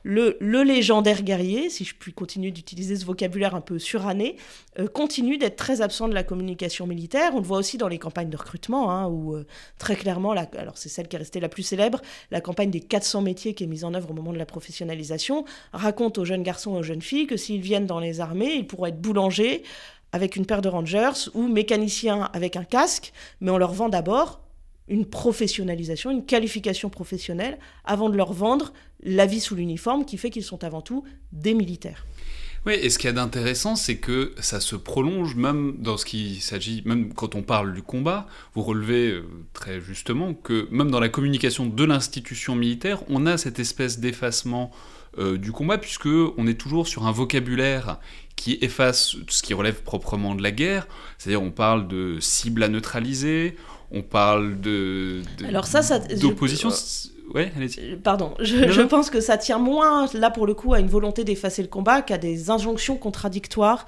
le, 0.03 0.35
légendaire 0.41 1.23
guerrier, 1.23 1.71
si 1.71 1.85
je 1.85 1.95
puis 1.95 2.13
continuer 2.13 2.51
d'utiliser 2.51 2.97
ce 2.97 3.05
vocabulaire 3.05 3.55
un 3.55 3.61
peu 3.61 3.79
suranné, 3.79 4.37
euh, 4.79 4.87
continue 4.87 5.39
d'être 5.39 5.57
très 5.57 5.81
absent 5.81 6.09
de 6.09 6.15
la 6.15 6.23
communication 6.23 6.87
militaire. 6.87 7.33
On 7.35 7.39
le 7.39 7.45
voit 7.45 7.59
aussi 7.59 7.79
dans 7.79 7.89
les 7.89 7.99
campagnes 7.99 8.31
de 8.31 8.37
recrutement, 8.37 8.91
hein, 8.91 9.07
où 9.09 9.35
euh, 9.35 9.47
très 9.79 9.97
clairement, 9.97 10.35
la, 10.35 10.49
alors 10.57 10.77
c'est 10.77 10.89
celle 10.89 11.09
qui 11.09 11.17
est 11.17 11.21
restée 11.21 11.41
la 11.41 11.49
plus 11.49 11.63
célèbre, 11.63 12.01
la 12.31 12.41
campagne 12.41 12.71
des 12.71 12.81
400 12.81 13.23
métiers 13.23 13.55
qui 13.55 13.65
est 13.65 13.69
mise 13.69 13.85
en 13.85 13.95
œuvre 13.95 14.11
au 14.11 14.15
moment 14.15 14.33
de 14.33 14.39
la 14.39 14.47
professionnalisation, 14.47 15.45
raconte 15.73 16.19
aux 16.19 16.25
jeunes 16.25 16.43
garçons 16.43 16.77
et 16.77 16.79
aux 16.79 16.83
jeunes 16.83 17.03
filles 17.03 17.27
que 17.27 17.37
s'ils 17.37 17.61
viennent 17.61 17.87
dans 17.87 18.01
les 18.01 18.21
armées, 18.21 18.55
ils 18.55 18.67
pourront 18.67 18.87
être 18.87 19.01
boulangers, 19.01 19.63
avec 20.13 20.37
une 20.37 20.47
paire 20.47 20.63
de 20.63 20.69
Rangers 20.69 21.29
ou 21.35 21.49
mécaniciens 21.49 22.31
avec 22.33 22.57
un 22.57 22.65
casque, 22.65 23.13
mais 23.41 23.51
on 23.51 23.59
leur 23.59 23.73
vend 23.73 23.89
d'abord 23.89 24.41
une 24.89 25.07
professionnalisation, 25.07 26.11
une 26.11 26.27
qualification 26.27 26.91
professionnelle, 26.91 27.59
avant 27.85 28.11
de 28.11 28.17
leur 28.17 28.33
vendre 28.33 28.73
la 29.03 29.25
vie 29.25 29.41
sous 29.41 29.55
l'uniforme 29.55 30.05
qui 30.05 30.19
fait 30.19 30.31
qu'ils 30.31 30.45
sont 30.45 30.65
avant 30.65 30.83
tout 30.83 31.05
des 31.33 31.55
militaires. 31.55 32.05
Oui, 32.67 32.75
et 32.75 32.91
ce 32.91 32.99
qu'il 32.99 33.09
y 33.09 33.11
a 33.11 33.15
d'intéressant, 33.15 33.75
c'est 33.75 33.97
que 33.97 34.35
ça 34.39 34.61
se 34.61 34.77
prolonge 34.77 35.35
même 35.35 35.77
dans 35.79 35.97
ce 35.97 36.05
qui 36.05 36.41
s'agit, 36.41 36.83
même 36.85 37.15
quand 37.15 37.35
on 37.35 37.43
parle 37.43 37.73
du 37.73 37.81
combat, 37.81 38.27
vous 38.55 38.63
relevez 38.63 39.13
euh, 39.13 39.25
très 39.55 39.81
justement 39.81 40.35
que 40.35 40.69
même 40.71 40.91
dans 40.91 41.01
la 41.01 41.09
communication 41.09 41.65
de 41.65 41.85
l'institution 41.85 42.55
militaire, 42.57 43.03
on 43.09 43.25
a 43.25 43.39
cette 43.39 43.61
espèce 43.61 43.99
d'effacement 43.99 44.73
euh, 45.17 45.39
du 45.39 45.53
combat, 45.53 45.79
puisque 45.79 46.07
on 46.07 46.47
est 46.47 46.61
toujours 46.61 46.87
sur 46.87 47.07
un 47.07 47.13
vocabulaire 47.13 47.99
qui 48.41 48.57
efface 48.63 49.17
ce 49.29 49.43
qui 49.43 49.53
relève 49.53 49.83
proprement 49.83 50.35
de 50.35 50.43
la 50.43 50.51
guerre. 50.51 50.89
C'est-à-dire, 51.19 51.43
on 51.43 51.51
parle 51.51 51.89
de 51.89 52.17
cibles 52.21 52.63
à 52.63 52.69
neutraliser, 52.69 53.55
on 53.91 54.01
parle 54.01 54.59
de, 54.63 55.21
Alors 55.47 55.67
ça, 55.67 55.83
ça 55.83 55.99
d'opposition. 55.99 56.71
Ouais, 57.35 57.53
euh, 57.61 57.97
Pardon, 58.03 58.35
je, 58.41 58.83
pense 58.83 59.09
que 59.11 59.21
ça 59.21 59.37
tient 59.37 59.59
moins, 59.59 60.07
là 60.15 60.31
pour 60.31 60.47
le 60.47 60.55
coup, 60.55 60.73
à 60.73 60.81
une 60.81 60.89
volonté 60.89 61.23
d'effacer 61.23 61.63
le 61.63 61.69
combat 61.69 62.03
qu'à 62.03 62.19
des 62.19 62.51
injonctions 62.51 62.97
contradictoires 62.97 63.87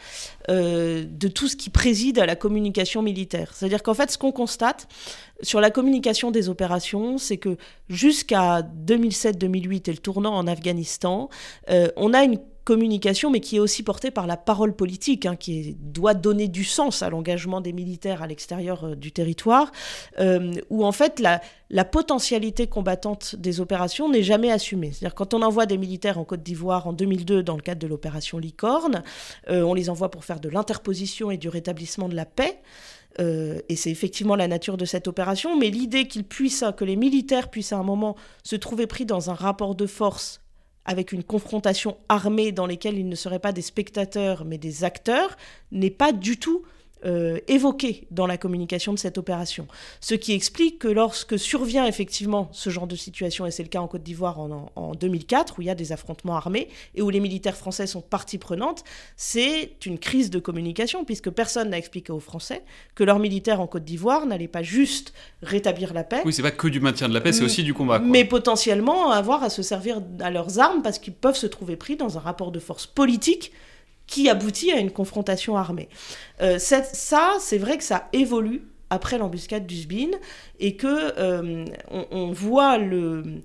euh, 0.48 1.05
de 1.09 1.28
tout 1.28 1.48
ce 1.48 1.57
qui 1.57 1.70
préside 1.70 2.18
à 2.20 2.26
la 2.26 2.36
communication 2.36 3.03
militaire. 3.03 3.53
C'est-à-dire 3.55 3.82
qu'en 3.82 3.94
fait, 3.94 4.12
ce 4.12 4.18
qu'on 4.18 4.32
constate 4.32 4.86
sur 5.42 5.61
la 5.61 5.70
communication 5.70 6.30
des 6.30 6.50
opérations, 6.50 7.18
c'est 7.18 7.38
que 7.38 7.57
jusqu'à 7.88 8.61
2007-2008 8.86 9.88
et 9.88 9.92
le 9.92 9.98
tournant 9.98 10.34
en 10.34 10.46
Afghanistan, 10.46 11.28
euh, 11.70 11.88
on 11.96 12.14
a 12.14 12.22
une 12.22 12.38
communication, 12.64 13.30
mais 13.30 13.40
qui 13.40 13.56
est 13.56 13.60
aussi 13.60 13.82
portée 13.82 14.10
par 14.10 14.26
la 14.26 14.36
parole 14.36 14.74
politique, 14.74 15.26
hein, 15.26 15.36
qui 15.36 15.76
doit 15.80 16.14
donner 16.14 16.48
du 16.48 16.64
sens 16.64 17.02
à 17.02 17.10
l'engagement 17.10 17.60
des 17.60 17.72
militaires 17.72 18.22
à 18.22 18.26
l'extérieur 18.26 18.84
euh, 18.84 18.94
du 18.94 19.12
territoire, 19.12 19.72
euh, 20.20 20.52
où 20.70 20.84
en 20.84 20.92
fait 20.92 21.20
la, 21.20 21.40
potentialité 21.84 22.66
combattante 22.66 23.34
des 23.36 23.60
opérations 23.60 24.08
n'est 24.08 24.22
jamais 24.22 24.50
assumée. 24.50 24.92
C'est-à-dire 24.92 25.14
quand 25.14 25.34
on 25.34 25.42
envoie 25.42 25.66
des 25.66 25.78
militaires 25.78 26.18
en 26.18 26.24
Côte 26.24 26.42
d'Ivoire 26.42 26.86
en 26.86 26.92
2002 26.92 27.42
dans 27.42 27.56
le 27.56 27.62
cadre 27.62 27.80
de 27.80 27.86
l'opération 27.86 28.38
Licorne, 28.38 29.02
euh, 29.50 29.62
on 29.62 29.74
les 29.74 29.90
envoie 29.90 30.10
pour 30.10 30.24
faire 30.24 30.38
de 30.38 30.48
l'interposition 30.48 31.30
et 31.30 31.38
du 31.38 31.48
rétablissement 31.48 32.08
de 32.08 32.14
la 32.14 32.26
paix. 32.26 32.60
et 33.18 33.76
c'est 33.76 33.90
effectivement 33.90 34.36
la 34.36 34.48
nature 34.48 34.76
de 34.78 34.86
cette 34.86 35.06
opération, 35.06 35.58
mais 35.58 35.68
l'idée 35.68 36.06
qu'ils 36.08 36.24
puissent, 36.24 36.64
que 36.76 36.84
les 36.84 36.96
militaires 36.96 37.50
puissent 37.50 37.72
à 37.72 37.78
un 37.78 37.82
moment 37.82 38.16
se 38.42 38.56
trouver 38.56 38.86
pris 38.86 39.04
dans 39.04 39.28
un 39.28 39.34
rapport 39.34 39.74
de 39.74 39.86
force 39.86 40.41
avec 40.84 41.12
une 41.12 41.22
confrontation 41.22 41.96
armée 42.08 42.52
dans 42.52 42.66
laquelle 42.66 42.98
ils 42.98 43.08
ne 43.08 43.14
seraient 43.14 43.38
pas 43.38 43.52
des 43.52 43.62
spectateurs 43.62 44.44
mais 44.44 44.58
des 44.58 44.84
acteurs, 44.84 45.36
n'est 45.70 45.90
pas 45.90 46.12
du 46.12 46.38
tout 46.38 46.62
euh, 47.05 47.38
évoqué 47.48 48.07
dans 48.11 48.26
la 48.26 48.36
communication 48.36 48.92
de 48.92 48.98
cette 48.98 49.18
opération. 49.18 49.66
Ce 50.00 50.14
qui 50.14 50.32
explique 50.32 50.78
que 50.78 50.88
lorsque 50.88 51.38
survient 51.38 51.86
effectivement 51.86 52.48
ce 52.53 52.70
genre 52.70 52.86
de 52.86 52.96
situation, 52.96 53.44
et 53.46 53.50
c'est 53.50 53.62
le 53.62 53.68
cas 53.68 53.80
en 53.80 53.88
Côte 53.88 54.03
d'Ivoire 54.03 54.38
en, 54.38 54.92
2004, 54.94 55.59
où 55.59 55.62
il 55.62 55.66
y 55.66 55.70
a 55.70 55.74
des 55.74 55.92
affrontements 55.92 56.36
armés 56.36 56.68
et 56.94 57.03
où 57.03 57.11
les 57.11 57.20
militaires 57.20 57.57
français 57.57 57.86
sont 57.86 58.00
partie 58.00 58.38
prenante, 58.38 58.84
c'est 59.16 59.72
une 59.84 59.98
crise 59.98 60.30
de 60.30 60.38
communication, 60.38 61.05
puisque 61.05 61.30
personne 61.30 61.70
n'a 61.70 61.78
expliqué 61.78 62.12
aux 62.12 62.20
Français 62.20 62.62
que 62.94 63.05
leurs 63.05 63.18
militaires 63.18 63.61
en 63.61 63.66
Côte 63.66 63.84
d'Ivoire 63.84 64.26
n'allaient 64.26 64.48
pas 64.48 64.62
juste 64.62 65.12
rétablir 65.42 65.94
la 65.94 66.05
paix. 66.05 66.22
Oui, 66.24 66.32
c'est 66.32 66.42
pas 66.42 66.50
que 66.50 66.68
du 66.68 66.80
maintien 66.80 67.09
de 67.09 67.14
la 67.14 67.20
paix, 67.20 67.32
c'est 67.32 67.44
aussi 67.44 67.64
du 67.64 67.74
combat. 67.74 67.98
Mais 67.98 68.24
potentiellement 68.24 69.11
avoir 69.11 69.42
à 69.42 69.50
se 69.50 69.62
servir 69.62 70.00
à 70.20 70.30
leurs 70.30 70.59
armes 70.59 70.82
parce 70.82 70.98
qu'ils 70.98 71.14
peuvent 71.14 71.36
se 71.36 71.46
trouver 71.46 71.76
pris 71.76 71.96
dans 71.96 72.16
un 72.18 72.20
rapport 72.20 72.53
de 72.53 72.59
force 72.59 72.86
politique 72.86 73.53
qui 74.12 74.28
aboutit 74.28 74.70
à 74.72 74.76
une 74.76 74.90
confrontation 74.90 75.56
armée. 75.56 75.88
Euh, 76.42 76.58
ça, 76.58 76.82
c'est 77.40 77.56
vrai 77.56 77.78
que 77.78 77.84
ça 77.84 78.10
évolue 78.12 78.60
après 78.90 79.16
l'embuscade 79.16 79.66
d'Usbin 79.66 80.10
et 80.60 80.76
que 80.76 81.18
euh, 81.18 81.64
on, 81.88 82.30
voit 82.30 82.76
le, 82.76 83.40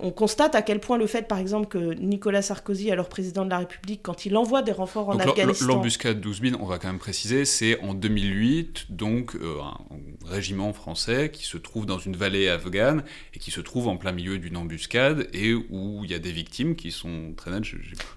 on 0.00 0.10
constate 0.10 0.54
à 0.54 0.62
quel 0.62 0.80
point 0.80 0.98
le 0.98 1.06
fait, 1.06 1.26
par 1.28 1.38
exemple, 1.38 1.68
que 1.68 1.94
Nicolas 1.94 2.42
Sarkozy, 2.42 2.90
alors 2.90 3.08
président 3.08 3.44
de 3.44 3.50
la 3.50 3.58
République, 3.58 4.00
quand 4.02 4.26
il 4.26 4.36
envoie 4.36 4.62
des 4.62 4.72
renforts 4.72 5.08
en 5.08 5.18
Afghanistan... 5.18 5.66
L'embuscade 5.66 6.20
12 6.20 6.40
000, 6.42 6.56
on 6.60 6.66
va 6.66 6.78
quand 6.78 6.88
même 6.88 6.98
préciser, 6.98 7.44
c'est 7.44 7.80
en 7.80 7.94
2008, 7.94 8.86
donc 8.90 9.34
euh, 9.34 9.60
un 9.60 10.30
régiment 10.30 10.72
français 10.72 11.30
qui 11.32 11.44
se 11.44 11.56
trouve 11.56 11.86
dans 11.86 11.98
une 11.98 12.16
vallée 12.16 12.48
afghane 12.48 13.04
et 13.34 13.38
qui 13.38 13.50
se 13.50 13.60
trouve 13.60 13.88
en 13.88 13.96
plein 13.96 14.12
milieu 14.12 14.38
d'une 14.38 14.56
embuscade 14.56 15.28
et 15.32 15.54
où 15.54 16.04
il 16.04 16.10
y 16.10 16.14
a 16.14 16.18
des 16.18 16.32
victimes 16.32 16.76
qui 16.76 16.90
sont 16.90 17.32
très 17.36 17.50
nettes. 17.50 17.64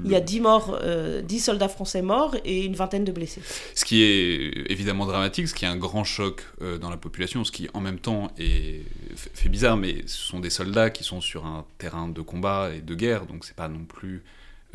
Il 0.04 0.12
y 0.12 0.16
a 0.16 0.20
10 0.20 0.42
morts, 0.42 0.78
euh, 0.82 1.22
10 1.22 1.40
soldats 1.40 1.70
français 1.70 2.02
morts 2.02 2.36
et 2.46 2.66
une 2.66 2.76
vingtaine 2.76 3.04
de 3.04 3.12
blessés. 3.12 3.42
Ce 3.76 3.86
qui 3.86 4.04
est 4.04 4.72
évidemment 4.72 5.06
dramatique, 5.06 5.48
ce 5.48 5.54
qui 5.54 5.66
est 5.66 5.68
un 5.68 5.78
grand 5.78 6.04
choc 6.04 6.44
euh, 6.62 6.78
dans 6.78 6.90
la 6.90 6.98
population, 6.98 7.44
ce 7.44 7.52
qui 7.52 7.70
en 7.74 7.82
même 7.82 8.00
temps 8.00 8.32
est, 8.38 8.82
fait 9.16 9.50
bizarre, 9.50 9.78
mais 9.78 10.04
ce 10.06 10.18
sont 10.18 10.40
des 10.40 10.50
soldats 10.50 10.90
qui 10.90 11.04
sont 11.04 11.22
sur 11.22 11.46
un 11.46 11.57
terrain 11.78 12.08
de 12.08 12.22
combat 12.22 12.72
et 12.76 12.82
de 12.82 12.96
guerre, 12.96 13.26
donc 13.26 13.46
c'est 13.46 13.56
pas 13.56 13.68
non 13.68 13.86
plus 13.86 14.24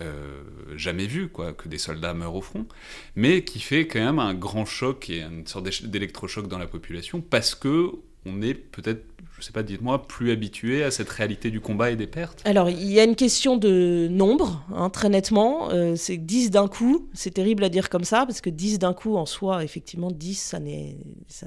euh, 0.00 0.42
jamais 0.76 1.06
vu 1.06 1.28
quoi, 1.28 1.52
que 1.52 1.68
des 1.68 1.78
soldats 1.78 2.14
meurent 2.14 2.34
au 2.34 2.40
front, 2.40 2.66
mais 3.14 3.44
qui 3.44 3.60
fait 3.60 3.86
quand 3.86 4.00
même 4.00 4.18
un 4.18 4.34
grand 4.34 4.64
choc 4.64 5.10
et 5.10 5.20
une 5.22 5.46
sorte 5.46 5.66
d'électrochoc 5.84 6.48
dans 6.48 6.58
la 6.58 6.66
population 6.66 7.20
parce 7.20 7.54
que 7.54 7.92
on 8.24 8.40
est 8.40 8.54
peut-être 8.54 9.04
je 9.42 9.48
sais 9.48 9.52
pas, 9.52 9.64
dites-moi, 9.64 10.06
plus 10.06 10.30
habitués 10.30 10.84
à 10.84 10.92
cette 10.92 11.08
réalité 11.08 11.50
du 11.50 11.60
combat 11.60 11.90
et 11.90 11.96
des 11.96 12.06
pertes? 12.06 12.40
Alors, 12.44 12.70
il 12.70 12.92
y 12.92 13.00
a 13.00 13.04
une 13.04 13.16
question 13.16 13.56
de 13.56 14.06
nombre, 14.08 14.64
hein, 14.72 14.88
très 14.88 15.08
nettement. 15.08 15.68
Euh, 15.72 15.96
c'est 15.96 16.16
10 16.16 16.52
d'un 16.52 16.68
coup. 16.68 17.08
C'est 17.12 17.32
terrible 17.34 17.64
à 17.64 17.68
dire 17.68 17.90
comme 17.90 18.04
ça, 18.04 18.24
parce 18.24 18.40
que 18.40 18.50
10 18.50 18.78
d'un 18.78 18.94
coup, 18.94 19.16
en 19.16 19.26
soi, 19.26 19.64
effectivement, 19.64 20.12
10, 20.12 20.34
ça 20.36 20.58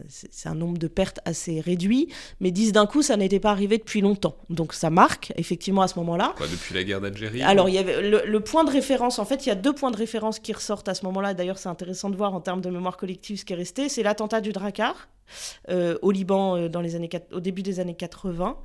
c'est 0.10 0.50
un 0.50 0.56
nombre 0.56 0.78
de 0.78 0.88
pertes 0.88 1.22
assez 1.24 1.62
réduit. 1.62 2.10
Mais 2.42 2.52
10 2.52 2.74
d'un 2.74 2.86
coup, 2.86 3.02
ça 3.02 3.16
n'était 3.16 3.40
pas 3.40 3.52
arrivé 3.52 3.78
depuis 3.78 4.02
longtemps. 4.02 4.36
Donc, 4.50 4.74
ça 4.74 4.90
marque, 4.90 5.32
effectivement, 5.38 5.82
à 5.82 5.88
ce 5.88 5.98
moment-là. 6.00 6.34
Quoi, 6.36 6.48
depuis 6.48 6.76
la 6.76 6.84
guerre 6.84 7.00
d'Algérie 7.00 7.44
Alors, 7.44 7.70
il 7.70 7.76
y 7.76 7.78
avait 7.78 8.02
le, 8.02 8.40
point 8.42 8.66
de 8.66 8.72
référence, 8.72 9.20
en 9.20 9.26
fait, 9.26 9.46
il 9.46 9.50
y 9.50 9.52
a 9.54 9.56
deux 9.56 9.74
points 9.74 9.92
de 9.92 9.98
référence 9.98 10.40
qui 10.40 10.52
ressortent 10.52 10.90
à 10.90 10.96
ce 10.96 11.06
moment-là. 11.06 11.34
D'ailleurs, 11.34 11.60
c'est 11.60 11.70
intéressant 11.70 12.10
de 12.10 12.18
voir 12.18 12.34
en 12.34 12.42
termes 12.42 12.60
de 12.60 12.70
mémoire 12.70 12.98
collective 12.98 13.40
ce 13.40 13.46
qui 13.46 13.54
est 13.54 13.56
resté. 13.56 13.88
C'est 13.88 14.04
l'attentat 14.04 14.42
du 14.42 14.52
Drakkar, 14.52 15.08
euh, 15.70 15.98
au 16.02 16.12
Liban 16.12 16.56
euh, 16.56 16.70
dans 16.70 16.82
les 16.82 16.96
années, 16.96 17.10
au 17.32 17.40
début 17.40 17.64
des 17.64 17.80
années 17.80 17.96
80, 17.96 18.58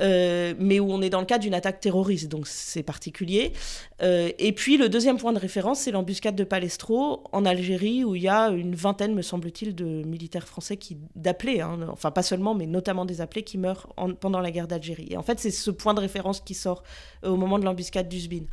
euh, 0.00 0.54
mais 0.58 0.80
où 0.80 0.90
on 0.90 1.02
est 1.02 1.10
dans 1.10 1.20
le 1.20 1.26
cadre 1.26 1.42
d'une 1.42 1.54
attaque 1.54 1.80
terroriste, 1.80 2.28
donc 2.28 2.46
c'est 2.46 2.82
particulier. 2.82 3.52
et 4.00 4.52
puis 4.52 4.76
le 4.76 4.88
deuxième 4.88 5.18
point 5.18 5.32
de 5.32 5.38
référence, 5.38 5.80
c'est 5.80 5.90
l'embuscade 5.90 6.34
de 6.34 6.44
Palestro 6.44 7.24
en 7.32 7.44
Algérie, 7.44 8.04
où 8.04 8.14
il 8.14 8.22
y 8.22 8.28
a 8.28 8.48
une 8.48 8.74
vingtaine, 8.74 9.14
me 9.14 9.22
semble-t-il, 9.22 9.74
de 9.74 9.84
militaires 9.84 10.46
français 10.46 10.76
qui 10.76 10.96
d'appelés, 11.14 11.60
hein, 11.60 11.78
enfin 11.90 12.10
pas 12.10 12.22
seulement, 12.22 12.54
mais 12.54 12.66
notamment 12.66 13.04
des 13.04 13.20
appelés 13.20 13.42
qui 13.42 13.58
meurent 13.58 13.88
pendant 14.20 14.40
la 14.40 14.50
guerre 14.50 14.68
d'Algérie. 14.68 15.08
Et 15.10 15.16
en 15.16 15.22
fait, 15.22 15.38
c'est 15.38 15.50
ce 15.50 15.70
point 15.70 15.94
de 15.94 16.00
référence 16.00 16.40
qui 16.40 16.54
sort 16.54 16.82
au 17.22 17.36
moment 17.36 17.58
de 17.58 17.64
l'embuscade 17.64 18.08
d'Usbin. 18.08 18.44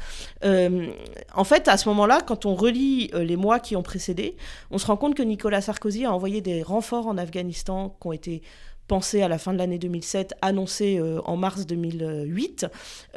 en 0.44 1.44
fait, 1.44 1.68
à 1.68 1.78
ce 1.78 1.90
moment-là, 1.90 2.22
quand 2.26 2.46
on 2.46 2.56
relit 2.56 3.10
les 3.14 3.36
mois 3.36 3.60
qui 3.60 3.76
ont 3.76 3.84
précédé, 3.84 4.36
on 4.72 4.78
se 4.78 4.86
rend 4.86 4.98
compte 4.98 5.16
que 5.16 5.24
Nicolas 5.24 5.62
Sarkozy 5.62 6.06
a 6.06 6.14
envoyé 6.14 6.42
des 6.42 6.62
renforts 6.62 7.08
en 7.08 7.18
Afghanistan 7.18 7.47
qui 7.52 8.08
ont 8.08 8.12
été 8.12 8.42
pensés 8.88 9.22
à 9.22 9.28
la 9.28 9.38
fin 9.38 9.54
de 9.54 9.58
l'année 9.58 9.78
2007, 9.78 10.36
annoncés 10.42 10.98
euh, 10.98 11.20
en 11.26 11.38
mars 11.38 11.66
2008, 11.66 12.66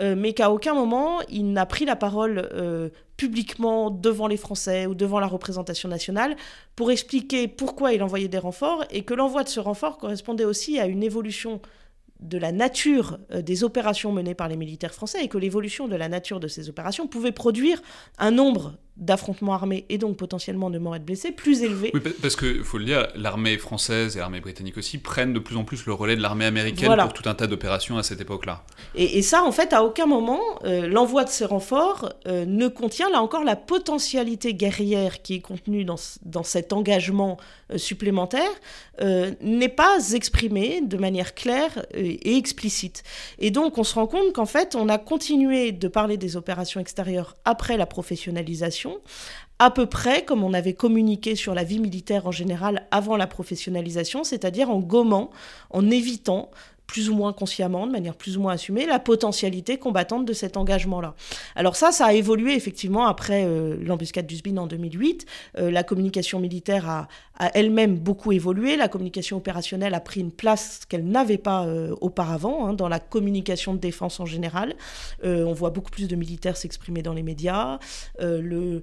euh, 0.01 0.15
mais 0.17 0.33
qu'à 0.33 0.51
aucun 0.51 0.75
moment 0.75 1.21
il 1.29 1.53
n'a 1.53 1.67
pris 1.67 1.85
la 1.85 1.97
parole 1.97 2.49
euh, 2.53 2.91
publiquement 3.17 3.91
devant 3.91 4.27
les 4.27 4.37
Français 4.37 4.87
ou 4.87 4.95
devant 4.95 5.21
la 5.21 5.27
représentation 5.27 5.89
nationale 5.89 6.37
pour 6.77 6.91
expliquer 6.91 7.49
pourquoi 7.49 7.93
il 7.93 8.03
envoyait 8.03 8.29
des 8.29 8.39
renforts 8.39 8.85
et 8.91 9.03
que 9.03 9.15
l'envoi 9.15 9.45
de 9.45 9.49
ce 9.49 9.61
renfort 9.61 9.99
correspondait 9.99 10.45
aussi 10.45 10.79
à 10.79 10.87
une 10.87 11.03
évolution 11.03 11.61
de 12.21 12.37
la 12.37 12.53
nature 12.53 13.19
des 13.31 13.65
opérations 13.65 14.13
menées 14.13 14.35
par 14.35 14.49
les 14.49 14.57
militaires 14.57 14.93
français 14.93 15.25
et 15.25 15.29
que 15.29 15.39
l'évolution 15.39 15.89
de 15.89 15.97
la 15.97 16.09
nature 16.09 16.39
de 16.39 16.49
ces 16.49 16.69
opérations 16.69 17.07
pouvait 17.07 17.33
produire 17.33 17.81
un 18.19 18.31
nombre 18.31 18.75
d'affrontements 19.01 19.55
armés 19.55 19.87
et 19.89 19.99
donc 19.99 20.17
potentiellement 20.17 20.71
de 20.71 20.79
morts 20.79 20.95
et 20.95 20.99
de 20.99 21.05
blessés 21.05 21.33
plus 21.33 21.63
élevés. 21.63 21.91
Oui, 21.95 22.01
parce 22.21 22.37
qu'il 22.37 22.63
faut 22.63 22.79
le 22.79 22.85
dire, 22.85 23.09
l'armée 23.17 23.57
française 23.59 24.17
et 24.17 24.21
l'armée 24.21 24.41
britannique 24.41 24.77
aussi 24.77 24.99
prennent 24.99 25.33
de 25.33 25.39
plus 25.39 25.57
en 25.57 25.65
plus 25.65 25.87
le 25.87 25.95
relais 25.95 26.17
de 26.17 26.23
l'armée 26.23 26.45
américaine 26.45 26.95
pour 26.97 27.15
tout 27.15 27.29
un 27.29 27.35
tas 27.35 27.47
d'opérations 27.47 27.97
à 27.97 28.03
cette 28.03 28.21
époque-là. 28.21 28.65
Et, 28.95 29.23
ça, 29.23 29.43
en 29.43 29.53
fait, 29.53 29.73
à 29.73 29.85
aucun 29.85 30.07
moment, 30.07 30.41
euh, 30.65 30.87
l'envoi 30.87 31.25
de 31.25 31.31
ces 31.31 31.45
renforts 31.45 32.13
euh, 32.27 32.45
ne 32.45 32.69
contient, 32.69 33.11
là 33.11 33.23
encore, 33.23 33.45
la 33.45 33.57
potentialité 33.57 34.55
guerrière 34.55 35.23
qui 35.23 35.35
est 35.35 35.41
contenue 35.41 35.85
dans, 35.85 35.97
dans 36.25 36.43
cet 36.43 36.73
engagement 36.73 37.39
euh, 37.73 37.79
supplémentaire, 37.79 38.51
n'est 39.41 39.71
pas 39.71 40.11
exprimée 40.13 40.83
de 40.83 40.99
manière 40.99 41.35
claire 41.35 41.87
et 41.95 42.37
explicite. 42.37 43.03
Et 43.39 43.51
donc, 43.51 43.79
on 43.79 43.83
se 43.83 43.95
rend 43.95 44.07
compte 44.07 44.35
qu'en 44.35 44.45
fait, 44.45 44.75
on 44.75 44.91
a 44.91 44.99
continué 44.99 45.73
de 45.73 45.89
parler 45.89 46.19
des 46.19 46.37
opérations 46.37 46.81
extérieures 46.81 47.35
après 47.47 47.79
la 47.79 47.87
professionnalisation 47.87 48.90
à 49.59 49.71
peu 49.71 49.87
près 49.87 50.25
comme 50.25 50.43
on 50.43 50.55
avait 50.55 50.73
communiqué 50.73 51.37
sur 51.37 51.55
la 51.55 51.65
vie 51.65 51.79
militaire 51.79 52.27
en 52.27 52.33
général 52.33 52.87
avant 52.91 53.17
la 53.17 53.27
professionnalisation, 53.27 54.25
c'est-à-dire 54.25 54.71
en 54.71 54.79
gommant, 54.79 55.31
en 55.71 55.91
évitant 55.91 56.51
plus 56.91 57.09
ou 57.09 57.15
moins 57.15 57.33
consciemment, 57.33 57.87
de 57.87 57.93
manière 57.93 58.17
plus 58.17 58.37
ou 58.37 58.41
moins 58.41 58.55
assumée, 58.55 58.85
la 58.85 58.99
potentialité 58.99 59.79
combattante 59.79 60.25
de 60.25 60.33
cet 60.33 60.57
engagement-là. 60.57 61.15
Alors 61.55 61.77
ça, 61.77 61.93
ça 61.93 62.07
a 62.07 62.13
évolué 62.15 62.55
effectivement 62.55 63.07
après 63.07 63.45
euh, 63.45 63.77
l'embuscade 63.81 64.27
d'Usbin 64.27 64.57
en 64.57 64.67
2008. 64.67 65.25
Euh, 65.59 65.71
la 65.71 65.85
communication 65.85 66.41
militaire 66.41 66.91
a, 66.91 67.07
a 67.39 67.57
elle-même 67.57 67.97
beaucoup 67.97 68.33
évolué. 68.33 68.77
La 68.77 68.89
communication 68.89 69.37
opérationnelle 69.37 69.95
a 69.95 70.01
pris 70.01 70.19
une 70.19 70.33
place 70.33 70.81
qu'elle 70.89 71.07
n'avait 71.07 71.39
pas 71.39 71.65
euh, 71.65 71.95
auparavant 72.01 72.67
hein, 72.67 72.73
dans 72.73 72.89
la 72.89 72.99
communication 72.99 73.73
de 73.73 73.79
défense 73.79 74.19
en 74.19 74.27
général. 74.27 74.75
On 75.23 75.53
voit 75.53 75.71
beaucoup 75.71 75.91
plus 75.91 76.09
de 76.09 76.17
militaires 76.17 76.57
s'exprimer 76.57 77.03
dans 77.03 77.13
les 77.13 77.23
médias. 77.23 77.79
Le, 78.19 78.83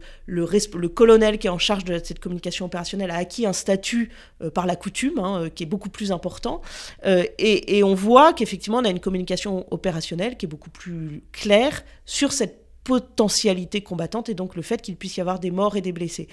colonel 0.88 1.40
qui 1.40 1.48
est 1.48 1.50
en 1.50 1.58
charge 1.58 1.84
de 1.84 2.00
cette 2.02 2.20
communication 2.20 2.66
opérationnelle 2.66 3.12
a 3.12 3.16
acquis 3.16 3.46
un 3.46 3.54
statut 3.54 4.12
par 4.54 4.66
la 4.66 4.76
coutume 4.76 5.20
hein, 5.20 5.50
qui 5.54 5.64
est 5.64 5.68
beaucoup 5.68 5.90
plus 5.90 6.12
important. 6.12 6.62
Et, 7.06 7.78
et, 7.78 7.84
on 7.84 7.96
voit 7.98 8.34
qu'effectivement, 8.34 8.78
on 8.78 8.86
a 8.86 8.90
une 8.90 9.00
communication 9.00 9.66
opérationnelle 9.72 10.38
qui 10.38 10.46
est 10.46 10.50
beaucoup 10.50 10.70
plus 10.70 11.24
claire 11.32 11.84
sur 12.06 12.32
cette 12.32 12.66
potentialité 12.84 13.82
combattante 13.82 14.30
et 14.30 14.34
donc 14.34 14.56
le 14.56 14.62
fait 14.62 14.82
qu'il 14.82 14.96
puisse 14.96 15.18
y 15.18 15.22
avoir 15.22 15.40
des 15.40 15.52
morts 15.52 15.76
et 15.76 15.82
des 15.82 15.92
blessés. 15.92 16.30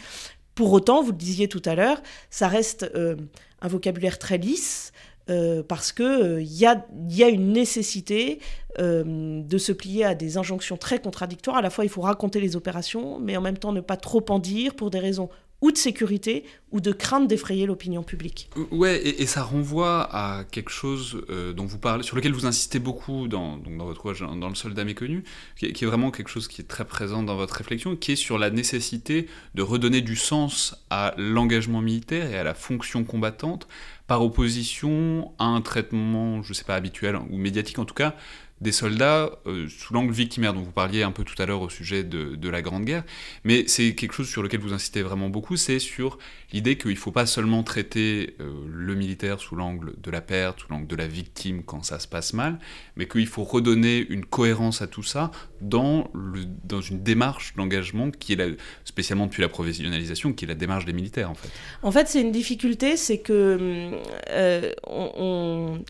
Pour 0.55 0.73
autant, 0.73 1.03
vous 1.03 1.11
le 1.11 1.19
disiez 1.19 1.49
tout 1.49 1.63
à 1.65 1.75
l'heure, 1.75 2.01
ça 2.31 2.47
reste 2.47 2.89
euh, 2.95 3.17
un 3.61 3.69
vocabulaire 3.69 4.19
très 4.19 4.39
lisse. 4.39 4.93
Euh, 5.31 5.63
parce 5.63 5.91
qu'il 5.91 6.05
euh, 6.05 6.43
y, 6.43 6.67
a, 6.67 6.85
y, 7.09 7.23
a, 7.23 7.31
une 7.31 7.51
nécessité 7.53 8.41
de 8.79 9.57
se 9.57 9.73
plier 9.73 10.05
à 10.05 10.15
des 10.15 10.37
injonctions 10.37 10.77
très 10.77 10.99
contradictoires. 10.99 11.57
À 11.57 11.63
la 11.63 11.71
fois, 11.71 11.85
il 11.85 11.89
faut 11.89 12.03
raconter 12.03 12.41
les 12.41 12.57
opérations, 12.57 13.21
mais 13.21 13.37
en 13.37 13.41
même 13.41 13.57
temps 13.57 13.73
ne 13.73 13.81
pas 13.81 13.97
trop 13.97 14.23
en 14.29 14.39
dire 14.39 14.75
pour 14.75 14.91
des 14.91 14.99
raisons 14.99 15.31
ou 15.65 15.73
de 15.73 15.79
sécurité 15.79 16.45
ou 16.73 16.81
de 16.83 16.93
crainte 16.93 17.27
d'effrayer 17.27 17.65
l'opinion 17.65 18.03
publique. 18.03 18.51
Ouais, 18.71 19.01
et, 19.03 19.25
ça 19.25 19.43
renvoie 19.43 20.07
à 20.13 20.45
quelque 20.45 20.69
chose 20.69 21.25
euh, 21.31 21.55
dont 21.55 21.65
vous 21.65 21.79
parlez, 21.79 22.03
sur 22.03 22.17
lequel 22.17 22.33
vous 22.33 22.45
insistez 22.45 22.79
beaucoup 22.79 23.29
dans, 23.29 23.59
votre 23.79 24.13
dans 24.37 24.49
le 24.51 24.55
soldat 24.55 24.85
méconnu, 24.85 25.25
qui, 25.57 25.73
qui, 25.73 25.85
est 25.85 25.87
vraiment 25.87 26.11
quelque 26.11 26.29
chose 26.29 26.49
qui 26.49 26.61
est 26.61 26.69
très 26.69 26.85
présent 26.85 27.23
dans 27.23 27.37
votre 27.37 27.55
réflexion, 27.55 27.97
qui 27.97 28.13
est 28.13 28.17
sur 28.17 28.37
la 28.37 28.51
nécessité 28.51 29.27
de 29.55 29.63
redonner 29.63 30.03
du 30.03 30.17
sens 30.17 30.85
à 30.91 31.15
l'engagement 31.17 31.81
militaire 31.81 32.31
et 32.31 32.37
à 32.37 32.45
la 32.45 32.53
fonction 32.53 33.03
combattante 33.03 33.67
par 34.07 34.23
opposition 34.23 35.33
à 35.39 35.45
un 35.45 35.63
traitement, 35.63 36.43
je 36.43 36.51
ne 36.51 36.55
sais 36.55 36.65
pas, 36.65 36.75
habituel 36.75 37.17
ou 37.31 37.39
médiatique 37.39 37.79
en 37.79 37.87
tout 37.87 37.95
cas, 37.95 38.17
des 38.65 38.73
soldats 38.73 39.31
euh, 39.47 39.69
sous 39.69 39.93
l'angle 39.93 40.13
victimaire 40.13 40.55
dont 40.55 40.63
vous 40.63 40.73
parliez 40.73 41.03
un 41.03 41.13
peu 41.13 41.23
tout 41.23 41.41
à 41.41 41.45
l'heure 41.47 41.61
au 41.61 41.69
sujet 41.69 42.03
de, 42.03 42.49
la 42.49 42.63
Grande 42.63 42.85
Guerre. 42.85 43.05
Mais 43.45 43.65
c'est 43.69 43.95
quelque 43.95 44.13
chose 44.13 44.29
sur 44.29 44.43
lequel 44.43 44.61
vous 44.61 44.73
insistez 44.73 45.03
vraiment 45.03 45.29
beaucoup, 45.29 45.57
c'est 45.57 45.79
sur 45.79 46.19
l'idée 46.53 46.77
qu'il 46.77 46.93
ne 46.93 46.97
faut 46.97 47.11
pas 47.11 47.27
seulement 47.27 47.63
traiter 47.63 48.37
euh, 48.41 48.53
le 48.67 48.95
militaire 48.95 49.41
sous 49.41 49.55
l'angle 49.55 49.95
de 50.01 50.11
la 50.11 50.21
perte, 50.21 50.61
sous 50.61 50.67
l'angle 50.71 50.87
de 50.87 50.97
la 50.97 51.07
victime 51.07 51.63
quand 51.63 51.85
ça 51.85 51.99
se 51.99 52.09
passe 52.09 52.33
mal, 52.33 52.59
mais 52.97 53.07
qu'il 53.07 53.27
faut 53.27 53.45
redonner 53.45 54.07
une 54.09 54.25
cohérence 54.25 54.81
à 54.81 54.87
tout 54.87 55.03
ça 55.03 55.31
dans, 55.61 56.11
une 56.15 57.03
démarche 57.03 57.55
d'engagement 57.57 58.11
qui 58.11 58.33
est 58.33 58.57
spécialement 58.85 59.27
depuis 59.27 59.43
la 59.43 59.49
professionnalisation, 59.49 60.33
qui 60.33 60.47
est 60.47 60.49
la 60.49 60.55
démarche 60.55 60.87
des 60.87 60.93
militaires 60.93 61.31
en 61.31 61.35
fait. 61.35 61.51
En 61.83 61.93
fait, 61.93 62.09
c'est 62.09 62.21
une 62.21 62.33
difficulté, 62.33 62.97
c'est 62.97 63.19
que 63.19 63.91
euh, 64.31 64.73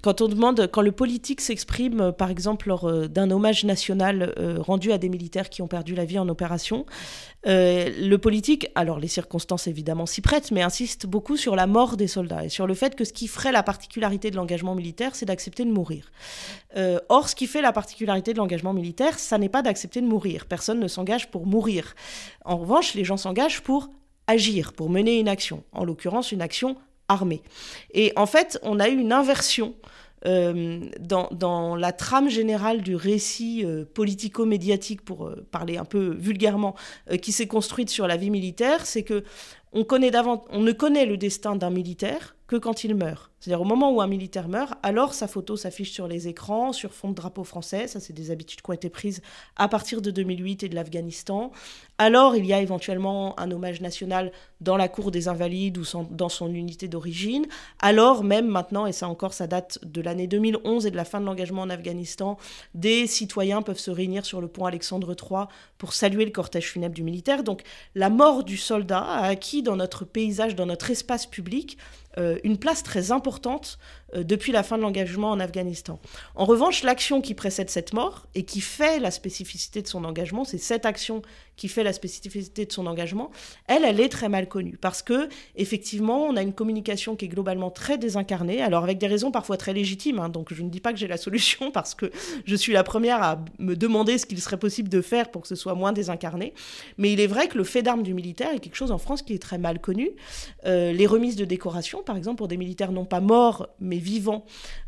quand 0.03 0.21
on 0.21 0.29
demande, 0.29 0.69
quand 0.73 0.83
le 0.83 0.93
politique 0.93 1.41
s'exprime, 1.41 2.13
par 2.17 2.31
exemple, 2.31 2.64
lors 2.67 2.89
euh, 2.89 3.09
d'un 3.09 3.31
hommage 3.31 3.65
national 3.65 4.35
euh, 4.39 4.57
rendu 4.61 4.93
à 4.93 4.99
des 4.99 5.09
militaires 5.09 5.49
qui 5.49 5.63
ont 5.63 5.69
perdu 5.69 5.95
la 5.95 6.05
vie 6.05 6.19
en 6.19 6.29
opération. 6.29 6.87
Euh, 7.47 7.91
le 8.01 8.17
politique, 8.19 8.69
alors 8.75 8.99
les 8.99 9.09
circonstances 9.09 9.67
évidemment 9.67 10.07
s'y 10.07 10.21
prêtent, 10.21 10.51
mais 10.51 10.63
insiste 10.63 11.07
beaucoup 11.07 11.37
sur 11.37 11.57
la 11.57 11.67
mort 11.67 11.97
des 11.97 12.07
soldats 12.07 12.45
et 12.45 12.49
sur 12.49 12.67
le 12.67 12.75
fait 12.75 12.95
que 12.95 13.05
ce 13.05 13.13
qui 13.13 13.29
ferait 13.29 13.53
la 13.53 13.63
particularité 13.63 14.31
de 14.31 14.37
l'engagement 14.37 14.75
militaire, 14.75 15.15
c'est 15.15 15.27
d'accepter 15.27 15.65
de 15.65 15.71
mourir. 15.71 16.11
or, 17.09 17.29
ce 17.29 17.35
qui 17.35 17.47
fait 17.47 17.63
la 17.63 17.73
particularité 17.73 18.33
de 18.33 18.39
l'engagement 18.39 18.73
militaire, 18.73 19.19
ça 19.19 19.39
n'est 19.39 19.49
pas 19.49 19.63
d'accepter 19.63 20.01
de 20.01 20.07
mourir. 20.07 20.47
Personne 20.47 20.81
ne 20.81 20.89
s'engage 20.89 21.31
pour 21.31 21.47
mourir. 21.47 21.95
En 22.45 22.57
revanche, 22.57 22.95
les 22.95 23.05
gens 23.05 23.17
s'engagent 23.17 23.61
pour 23.61 23.91
agir, 24.27 24.73
pour 24.73 24.91
mener 24.91 25.19
une 25.19 25.29
action, 25.29 25.63
en 25.73 25.85
l'occurrence 25.85 26.33
une 26.33 26.43
action 26.43 26.77
armée. 27.09 27.43
Et 27.93 28.13
en 28.17 28.27
fait, 28.27 28.59
on 28.63 28.81
a 28.81 28.89
eu 28.89 28.97
une 28.97 29.13
inversion 29.13 29.75
euh, 30.27 30.81
dans, 31.01 31.77
la 31.77 31.93
trame 31.93 32.29
générale 32.29 32.83
du 32.83 32.97
récit 32.97 33.63
euh, 33.65 33.85
politico-médiatique, 33.85 35.05
pour 35.05 35.27
euh, 35.27 35.47
parler 35.51 35.77
un 35.77 35.85
peu 35.85 36.15
vulgairement, 36.19 36.75
qui 37.21 37.33
s'est 37.33 37.47
construite 37.47 37.91
sur 37.91 38.07
la 38.07 38.17
vie 38.17 38.31
militaire, 38.31 38.87
c'est 38.87 39.03
que 39.03 39.25
on, 39.73 39.85
connaît 39.85 40.13
on 40.51 40.61
ne 40.61 40.73
connaît 40.73 41.07
le 41.07 41.17
destin 41.17 41.57
d'un 41.57 41.71
militaire 41.71 42.34
que 42.47 42.57
quand 42.57 42.85
il 42.85 42.95
meurt. 42.95 43.31
C'est-à-dire 43.41 43.61
au 43.61 43.67
moment 43.67 43.93
où 43.93 44.01
un 44.01 44.07
militaire 44.07 44.49
meurt, 44.49 44.73
alors 44.83 45.13
sa 45.13 45.29
photo 45.29 45.57
s'affiche 45.57 45.93
sur 45.93 46.09
les 46.09 46.29
écrans, 46.29 46.73
sur 46.73 46.93
fond 46.93 47.11
de 47.11 47.15
drapeau 47.15 47.45
français, 47.45 47.87
ça 47.89 48.01
c'est 48.01 48.15
des 48.15 48.31
habitudes 48.31 48.63
qui 48.63 48.71
ont 48.71 48.73
été 48.73 48.89
prises 48.89 49.21
à 49.57 49.69
partir 49.69 50.01
de 50.01 50.11
2008 50.11 50.63
et 50.63 50.69
de 50.71 50.75
l'Afghanistan. 50.75 51.53
Alors 51.99 52.37
il 52.37 52.47
y 52.47 52.55
a 52.55 52.61
éventuellement 52.61 53.39
un 53.39 53.51
hommage 53.51 53.83
national 53.83 54.33
dans 54.63 54.79
la 54.79 54.89
cour 54.89 55.11
des 55.11 55.29
invalides 55.29 55.77
ou 55.77 55.85
dans 56.11 56.31
son 56.31 56.55
unité 56.55 56.89
d'origine. 56.89 57.45
Alors 57.81 58.25
même 58.25 58.47
maintenant, 58.47 58.87
et 58.87 58.93
ça 58.93 59.09
encore 59.09 59.35
ça 59.35 59.47
date 59.47 59.79
de 59.85 60.01
l'année 60.01 60.27
2011 60.27 60.87
et 60.87 60.91
de 60.91 60.97
la 60.97 61.05
fin 61.05 61.21
de 61.21 61.27
l'engagement 61.27 61.63
en 61.63 61.71
Afghanistan, 61.71 62.39
des 62.75 63.07
citoyens 63.07 63.61
peuvent 63.61 63.79
se 63.79 63.91
réunir 63.91 64.25
sur 64.25 64.41
le 64.41 64.49
pont 64.49 64.65
Alexandre 64.65 65.15
III 65.15 65.45
pour 65.77 65.93
saluer 65.93 66.25
le 66.25 66.31
cortège 66.31 66.71
funèbre 66.71 66.95
du 66.95 67.03
militaire. 67.03 67.45
Donc 67.45 67.63
la 67.95 68.09
mort 68.09 68.43
du 68.43 68.57
soldat 68.57 69.03
a 69.03 69.27
acquis 69.27 69.63
dans 69.63 69.77
notre 69.77 70.07
paysage, 70.07 70.55
dans 70.55 70.67
notre 70.67 70.91
espace 70.91 71.27
public, 71.27 71.77
une 72.45 72.59
place 72.59 72.83
très 72.83 73.13
importante 73.13 73.79
depuis 74.23 74.53
la 74.53 74.63
fin 74.63 74.77
de 74.77 74.83
l'engagement 74.83 75.31
en 75.31 75.41
Afghanistan. 75.41 75.99
En 76.35 76.45
revanche, 76.45 76.83
l'action 76.83 77.21
qui 77.21 77.35
précède 77.35 77.71
cette 77.71 77.93
mort 77.93 78.27
et 78.35 78.45
qui 78.45 78.61
fait 78.61 78.99
la 79.01 79.11
spécificité 79.11 79.83
de 79.83 79.89
son 79.89 80.05
engagement, 80.05 80.45
c'est 80.45 80.59
cette 80.59 80.87
action 80.87 81.23
qui 81.57 81.69
fait 81.69 81.85
la 81.85 81.93
spécificité 81.93 82.67
de 82.67 82.73
son 82.73 82.87
engagement, 82.87 83.31
elle, 83.67 83.85
elle 83.85 84.01
est 84.01 84.09
très 84.09 84.29
mal 84.29 84.49
connue 84.49 84.77
parce 84.81 85.03
que 85.03 85.29
effectivement, 85.57 86.25
on 86.25 86.37
a 86.37 86.43
une 86.43 86.53
communication 86.53 87.17
qui 87.17 87.27
est 87.27 87.29
globalement 87.29 87.71
très 87.71 87.99
désincarnée, 87.99 88.61
alors 88.61 88.85
avec 88.85 88.99
des 88.99 89.07
raisons 89.07 89.31
parfois 89.31 89.57
très 89.57 89.73
légitimes. 89.73 90.19
Hein, 90.19 90.29
donc 90.29 90.53
je 90.53 90.63
ne 90.63 90.69
dis 90.69 90.81
pas 90.81 90.93
que 90.93 90.99
j'ai 90.99 91.07
la 91.07 91.17
solution 91.17 91.71
parce 91.73 91.95
que 91.95 92.11
je 92.45 92.57
suis 92.57 92.73
la 92.73 92.83
première 92.83 93.23
à 93.23 93.45
me 93.59 93.77
demander 93.77 94.19
ce 94.19 94.27
qu'il 94.27 94.41
serait 94.41 94.59
possible 94.59 94.89
de 94.89 95.01
faire 95.01 95.31
pour 95.31 95.43
que 95.43 95.49
ce 95.49 95.55
soit 95.55 95.75
moins 95.75 95.93
désincarné. 95.93 96.55
Mais 96.99 97.13
il 97.13 97.21
est 97.21 97.27
vrai 97.27 97.49
que 97.49 97.57
le 97.57 97.65
fait 97.65 97.83
d'armes 97.83 98.03
du 98.03 98.15
militaire 98.15 98.53
est 98.53 98.59
quelque 98.59 98.77
chose 98.77 98.91
en 98.91 98.99
France 98.99 99.23
qui 99.23 99.35
est 99.35 99.43
très 99.43 99.59
mal 99.59 99.81
connu. 99.81 100.11
Euh, 100.67 100.93
les 100.93 101.07
remises 101.07 101.37
de 101.37 101.45
décoration, 101.45 102.03
par 102.03 102.17
exemple, 102.17 102.39
pour 102.39 102.49
des 102.49 102.57
militaires 102.57 102.93
non 102.93 103.05
pas 103.05 103.21
morts 103.21 103.69
mais 103.81 103.99
vivants, 104.05 104.45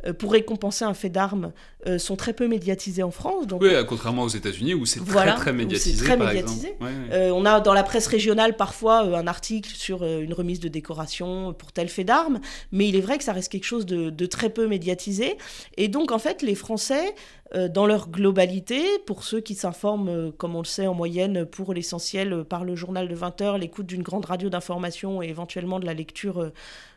euh, 0.07 0.13
pour 0.13 0.33
récompenser 0.33 0.85
un 0.85 0.95
fait 0.95 1.09
d'armes, 1.09 1.53
euh, 1.87 1.99
sont 1.99 2.17
très 2.17 2.33
peu 2.33 2.47
médiatisées 2.47 3.03
en 3.03 3.11
France. 3.11 3.47
Donc, 3.47 3.63
oui, 3.63 3.71
contrairement 3.89 4.23
aux 4.23 4.29
États-Unis 4.29 4.75
où 4.75 4.87
c'est 4.87 5.05
très 5.05 5.35
très 5.35 5.53
médiatisé. 5.53 6.05
Très 6.05 6.17
médiatisé. 6.17 6.77
Euh, 7.13 7.31
on 7.31 7.45
a 7.45 7.61
dans 7.61 7.75
la 7.75 7.83
presse 7.83 8.07
régionale 8.07 8.57
parfois 8.57 9.01
un 9.01 9.27
article 9.27 9.71
sur 9.75 10.05
une 10.05 10.33
remise 10.33 10.61
de 10.61 10.69
décoration 10.69 11.55
pour 11.55 11.73
tel 11.73 11.89
fait 11.89 12.05
d'armes, 12.05 12.41
mais 12.73 12.89
il 12.89 12.97
est 12.97 13.01
vrai 13.01 13.19
que 13.19 13.25
ça 13.25 13.33
reste 13.33 13.51
quelque 13.51 13.65
chose 13.65 13.87
de, 13.87 14.27
très 14.27 14.51
peu 14.51 14.67
médiatisé. 14.67 15.37
Et 15.77 15.89
donc 15.89 16.13
en 16.13 16.19
fait, 16.19 16.43
les 16.43 16.55
Français, 16.55 17.15
dans 17.57 17.87
leur 17.87 18.11
globalité, 18.11 18.83
pour 19.07 19.25
ceux 19.25 19.41
qui 19.41 19.55
s'informent, 19.55 20.33
comme 20.33 20.55
on 20.55 20.61
le 20.61 20.67
sait 20.67 20.87
en 20.87 20.95
moyenne, 20.95 21.47
pour 21.47 21.73
l'essentiel 21.73 22.45
par 22.45 22.65
le 22.65 22.75
journal 22.75 23.09
de 23.09 23.15
20 23.15 23.41
heures, 23.41 23.59
l'écoute 23.59 23.87
d'une 23.87 24.03
grande 24.03 24.25
radio 24.25 24.49
d'information 24.49 25.23
et 25.23 25.29
éventuellement 25.29 25.81
de 25.81 25.87
la 25.87 25.95
lecture 25.95 26.53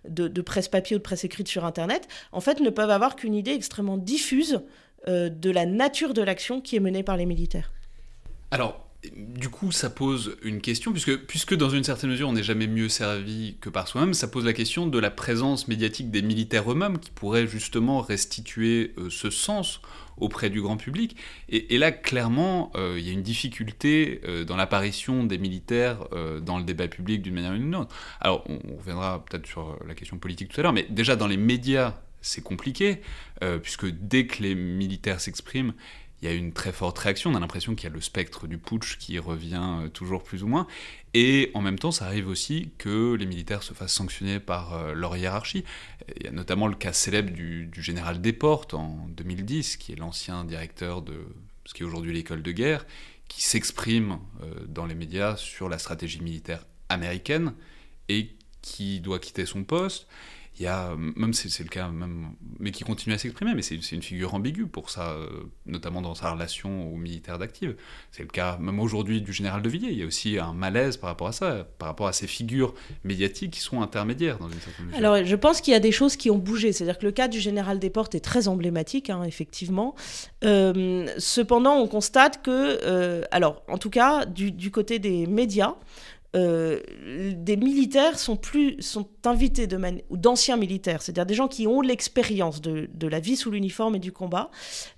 de, 0.08 0.28
de, 0.28 0.42
presse 0.42 0.68
papier 0.68 0.96
ou 0.96 1.00
de 1.00 1.04
presse 1.04 1.24
écrite 1.24 1.48
sur 1.48 1.66
Internet, 1.66 2.08
en 2.32 2.42
fait 2.42 2.60
ne 2.60 2.70
peuvent 2.70 2.90
avoir 2.90 3.16
qu'une 3.16 3.36
idée 3.36 3.52
extrêmement 3.52 3.98
diffuse 3.98 4.62
de 5.08 5.50
la 5.50 5.66
nature 5.66 6.14
de 6.14 6.22
l'action 6.22 6.60
qui 6.60 6.76
est 6.76 6.82
menée 6.82 7.04
par 7.04 7.16
les 7.16 7.26
militaires. 7.26 7.72
Alors, 8.52 8.89
du 9.16 9.48
coup, 9.48 9.72
ça 9.72 9.90
pose 9.90 10.36
une 10.44 10.60
question, 10.60 10.92
puisque, 10.92 11.56
dans 11.56 11.70
une 11.70 11.86
certaine 11.86 12.10
mesure, 12.10 12.28
on 12.28 12.34
n'est 12.34 12.44
jamais 12.44 12.68
mieux 12.68 12.90
servi 12.90 13.56
que 13.62 13.70
par 13.70 13.88
soi-même, 13.88 14.14
ça 14.14 14.28
pose 14.28 14.44
la 14.44 14.52
question 14.52 14.88
de 14.88 15.00
la 15.00 15.10
présence 15.10 15.70
médiatique 15.70 16.12
des 16.12 16.22
militaires 16.22 16.70
eux-mêmes, 16.70 17.00
qui 17.00 17.10
pourraient 17.10 17.48
justement 17.48 18.02
restituer 18.02 18.94
euh, 18.98 19.10
ce 19.10 19.30
sens 19.30 19.80
auprès 20.18 20.50
du 20.50 20.62
grand 20.62 20.76
public. 20.76 21.16
Et, 21.48 21.78
là, 21.78 21.94
clairement, 21.94 22.74
euh, 22.76 22.98
il 23.00 23.08
y 23.08 23.10
a 23.10 23.14
une 23.14 23.24
difficulté 23.24 24.20
euh, 24.26 24.44
dans 24.44 24.58
l'apparition 24.58 25.24
des 25.24 25.38
militaires 25.38 26.00
dans 26.42 26.58
le 26.58 26.66
débat 26.66 26.90
public 26.90 27.22
d'une 27.22 27.36
manière 27.36 27.54
ou 27.54 27.58
d'une 27.58 27.76
autre. 27.76 27.96
Alors, 28.20 28.44
on, 28.50 28.60
on 28.70 28.78
reviendra 28.78 29.24
peut-être 29.24 29.48
sur 29.48 29.80
la 29.88 29.96
question 29.96 30.18
politique 30.18 30.50
tout 30.50 30.60
à 30.60 30.64
l'heure, 30.64 30.74
mais 30.74 30.86
déjà 30.90 31.16
dans 31.16 31.28
les 31.28 31.38
médias, 31.38 31.96
c'est 32.22 32.44
compliqué, 32.44 33.00
puisque 33.64 33.86
dès 33.86 34.28
que 34.28 34.44
les 34.44 34.56
militaires 34.56 35.22
s'expriment, 35.22 35.74
il 36.22 36.30
y 36.30 36.32
a 36.32 36.36
une 36.36 36.52
très 36.52 36.72
forte 36.72 36.98
réaction. 37.00 37.32
On 37.32 37.36
a 37.36 37.40
l'impression 37.40 37.76
qu'il 37.76 37.90
y 37.90 37.92
a 37.92 37.96
le 37.96 38.02
spectre 38.02 38.48
du 38.48 38.58
putsch 38.58 38.98
qui 38.98 39.18
revient 39.20 39.80
euh, 39.84 39.88
toujours 39.88 40.24
plus 40.24 40.44
ou 40.44 40.48
moins. 40.48 40.68
Et 41.14 41.52
en 41.54 41.62
même 41.62 41.80
temps, 41.80 41.92
ça 41.92 42.06
arrive 42.06 42.28
aussi 42.28 42.72
que 42.78 43.14
les 43.14 43.26
militaires 43.26 43.64
se 43.64 43.74
fassent 43.74 43.94
sanctionner 43.94 44.40
par 44.40 44.74
euh, 44.74 44.94
leur 44.94 45.16
hiérarchie. 45.16 45.64
Il 46.18 46.26
y 46.26 46.28
a 46.28 46.32
notamment 46.32 46.68
le 46.68 46.76
cas 46.76 46.94
célèbre 46.94 47.32
du, 47.32 47.70
général 47.82 48.22
Desportes 48.22 48.74
en 48.74 49.08
2010, 49.10 49.78
qui 49.78 49.94
est 49.94 49.96
l'ancien 49.96 50.44
directeur 50.44 51.02
de 51.02 51.26
ce 51.66 51.74
qui 51.74 51.84
est 51.84 51.86
aujourd'hui 51.86 52.14
l'école 52.14 52.42
de 52.42 52.52
guerre, 52.52 52.86
qui 53.28 53.44
s'exprime 53.44 54.20
euh, 54.42 54.54
dans 54.68 54.86
les 54.86 54.96
médias 54.96 55.38
sur 55.38 55.70
la 55.70 55.78
stratégie 55.78 56.22
militaire 56.22 56.66
américaine 56.90 57.54
et 58.10 58.32
qui 58.62 59.00
doit 59.00 59.20
quitter 59.20 59.46
son 59.46 59.64
poste 59.64 60.08
il 60.60 60.64
y 60.64 60.68
a, 60.68 60.94
même 60.98 61.34
c'est 61.34 61.64
le 61.64 61.70
cas, 61.70 61.88
même, 61.88 62.32
mais 62.60 62.72
qui 62.72 62.84
continue 62.84 63.16
à 63.16 63.18
s'exprimer, 63.18 63.54
mais 63.56 63.62
c'est 63.62 63.76
une 63.76 64.02
figure 64.02 64.34
ambiguë 64.34 64.68
pour 64.68 64.90
ça, 64.90 65.12
euh, 65.12 65.28
notamment 65.66 66.02
dans 66.02 66.16
sa 66.16 66.32
relation 66.32 66.94
aux 66.94 66.98
militaires 66.98 67.40
d'active. 67.40 67.78
C'est 68.12 68.24
le 68.24 68.28
cas 68.28 68.58
même 68.58 68.82
aujourd'hui 68.82 69.22
du 69.22 69.32
général 69.32 69.62
de 69.62 69.70
Villiers. 69.70 69.92
Il 69.92 69.98
y 69.98 70.04
a 70.04 70.06
aussi 70.06 70.38
un 70.38 70.52
malaise 70.52 70.98
par 70.98 71.10
rapport 71.10 71.30
à 71.30 71.32
ça, 71.32 71.66
par 71.78 71.88
rapport 71.88 72.08
à 72.08 72.14
ces 72.14 72.28
figures 72.28 72.74
médiatiques 73.06 73.52
qui 73.52 73.62
sont 73.62 73.82
intermédiaires 73.82 74.38
dans 74.38 74.50
une 74.50 74.60
certaine 74.60 74.88
mesure. 74.88 74.98
Alors 74.98 75.24
je 75.24 75.36
pense 75.38 75.62
qu'il 75.62 75.72
y 75.72 75.78
a 75.78 75.80
des 75.80 75.94
choses 75.94 76.18
qui 76.18 76.30
ont 76.30 76.38
bougé. 76.38 76.74
C'est-à-dire 76.74 76.98
que 76.98 77.06
le 77.06 77.14
cas 77.14 77.30
du 77.30 77.40
général 77.40 77.80
Desportes 77.80 78.16
est 78.16 78.20
très 78.20 78.50
emblématique, 78.50 79.10
hein, 79.10 79.24
effectivement. 79.24 79.96
Euh, 80.44 81.08
cependant, 81.18 81.78
on 81.78 81.88
constate 81.88 82.42
que, 82.44 82.80
euh, 82.84 83.24
alors 83.32 83.64
en 83.70 83.78
tout 83.78 83.90
cas, 83.90 84.26
du, 84.26 84.52
du 84.52 84.72
côté 84.72 85.00
des 85.00 85.26
médias, 85.26 85.76
euh, 86.36 86.82
des 87.34 87.58
militaires 87.58 88.20
sont 88.20 88.36
plus 88.36 88.80
sont 88.82 89.10
invités 89.26 89.66
de 89.66 89.80
ou 90.10 90.18
d'anciens 90.18 90.58
militaires, 90.58 91.02
c'est-à-dire 91.02 91.26
des 91.26 91.34
gens 91.34 91.48
qui 91.48 91.66
ont 91.66 91.82
l'expérience 91.82 92.62
de, 92.62 93.08
la 93.08 93.20
vie 93.20 93.36
sous 93.36 93.50
l'uniforme 93.50 93.96
et 93.96 94.00
du 94.00 94.12
combat, 94.12 94.52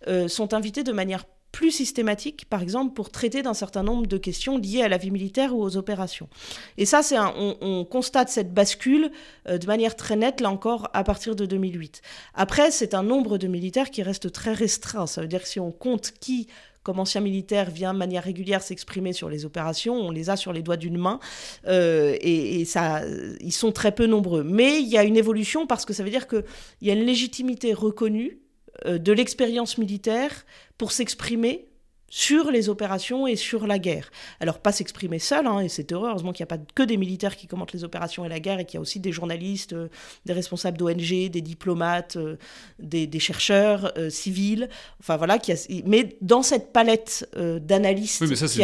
euh, 0.07 0.27
sont 0.27 0.53
invités 0.53 0.83
de 0.83 0.91
manière 0.91 1.25
plus 1.51 1.71
systématique, 1.71 2.45
par 2.49 2.61
exemple, 2.61 2.93
pour 2.93 3.09
traiter 3.09 3.41
d'un 3.41 3.53
certain 3.53 3.83
nombre 3.83 4.07
de 4.07 4.17
questions 4.17 4.57
liées 4.57 4.83
à 4.83 4.87
la 4.87 4.97
vie 4.97 5.11
militaire 5.11 5.53
ou 5.55 5.61
aux 5.61 5.77
opérations. 5.77 6.29
Et 6.77 6.85
ça, 6.85 7.03
c'est 7.03 7.17
on, 7.19 7.85
constate 7.85 8.29
cette 8.29 8.53
bascule 8.53 9.11
euh, 9.47 9.57
de 9.57 9.67
manière 9.67 9.95
très 9.95 10.15
nette, 10.15 10.39
là 10.39 10.49
encore, 10.49 10.89
à 10.93 11.03
partir 11.03 11.35
de 11.35 11.45
2008. 11.45 12.01
Après, 12.33 12.71
c'est 12.71 12.93
un 12.93 13.03
nombre 13.03 13.37
de 13.37 13.47
militaires 13.47 13.91
qui 13.91 14.01
reste 14.01 14.31
très 14.31 14.53
restreint. 14.53 15.07
Ça 15.07 15.21
veut 15.21 15.27
dire 15.27 15.41
que 15.41 15.47
si 15.47 15.59
on 15.59 15.71
compte 15.71 16.13
qui 16.19 16.47
comme 16.83 16.99
ancien 16.99 17.21
militaire, 17.21 17.69
vient 17.69 17.93
de 17.93 17.99
manière 17.99 18.23
régulière 18.23 18.61
s'exprimer 18.61 19.13
sur 19.13 19.29
les 19.29 19.45
opérations. 19.45 19.95
On 19.95 20.11
les 20.11 20.29
a 20.29 20.35
sur 20.35 20.53
les 20.53 20.61
doigts 20.61 20.77
d'une 20.77 20.97
main. 20.97 21.19
Euh, 21.67 22.15
et, 22.21 22.61
ils 22.61 23.51
sont 23.51 23.71
très 23.71 23.91
peu 23.91 24.07
nombreux. 24.07 24.43
Mais 24.43 24.81
il 24.81 24.87
y 24.87 24.97
a 24.97 25.03
une 25.03 25.17
évolution 25.17 25.67
parce 25.67 25.85
que 25.85 25.93
ça 25.93 26.03
veut 26.03 26.09
dire 26.09 26.27
qu'il 26.27 26.43
y 26.81 26.89
a 26.89 26.93
une 26.93 27.05
légitimité 27.05 27.73
reconnue 27.73 28.39
euh, 28.85 28.97
de 28.97 29.11
l'expérience 29.11 29.77
militaire 29.77 30.45
pour 30.77 30.91
s'exprimer 30.91 31.70
sur 32.11 32.51
les 32.51 32.67
opérations 32.67 33.25
et 33.25 33.37
sur 33.37 33.65
la 33.65 33.79
guerre. 33.79 34.11
Alors 34.41 34.59
pas 34.59 34.73
s'exprimer 34.73 35.17
seul, 35.17 35.47
hein, 35.47 35.61
et 35.61 35.69
c'est 35.69 35.93
heureux, 35.93 36.09
heureusement 36.09 36.33
qu'il 36.33 36.43
n'y 36.43 36.51
a 36.51 36.57
pas 36.57 36.61
que 36.75 36.83
des 36.83 36.97
militaires 36.97 37.37
qui 37.37 37.47
commentent 37.47 37.71
les 37.71 37.85
opérations 37.85 38.25
et 38.25 38.29
la 38.29 38.41
guerre, 38.41 38.59
et 38.59 38.65
qu'il 38.65 38.75
y 38.75 38.77
a 38.77 38.81
aussi 38.81 38.99
des 38.99 39.13
journalistes, 39.13 39.71
euh, 39.71 39.87
des 40.25 40.33
responsables 40.33 40.77
d'ONG, 40.77 41.29
des 41.29 41.41
diplomates, 41.41 42.17
euh, 42.17 42.35
des, 42.79 43.19
chercheurs 43.19 43.93
euh, 43.97 44.09
civils, 44.09 44.67
enfin 44.99 45.15
voilà, 45.15 45.39
qui 45.39 45.53
mais 45.85 46.17
dans 46.21 46.43
cette 46.43 46.73
palette 46.73 47.29
d'analystes... 47.33 48.21
Oui, 48.21 48.27
mais 48.29 48.35
ça 48.35 48.47
c'est 48.49 48.59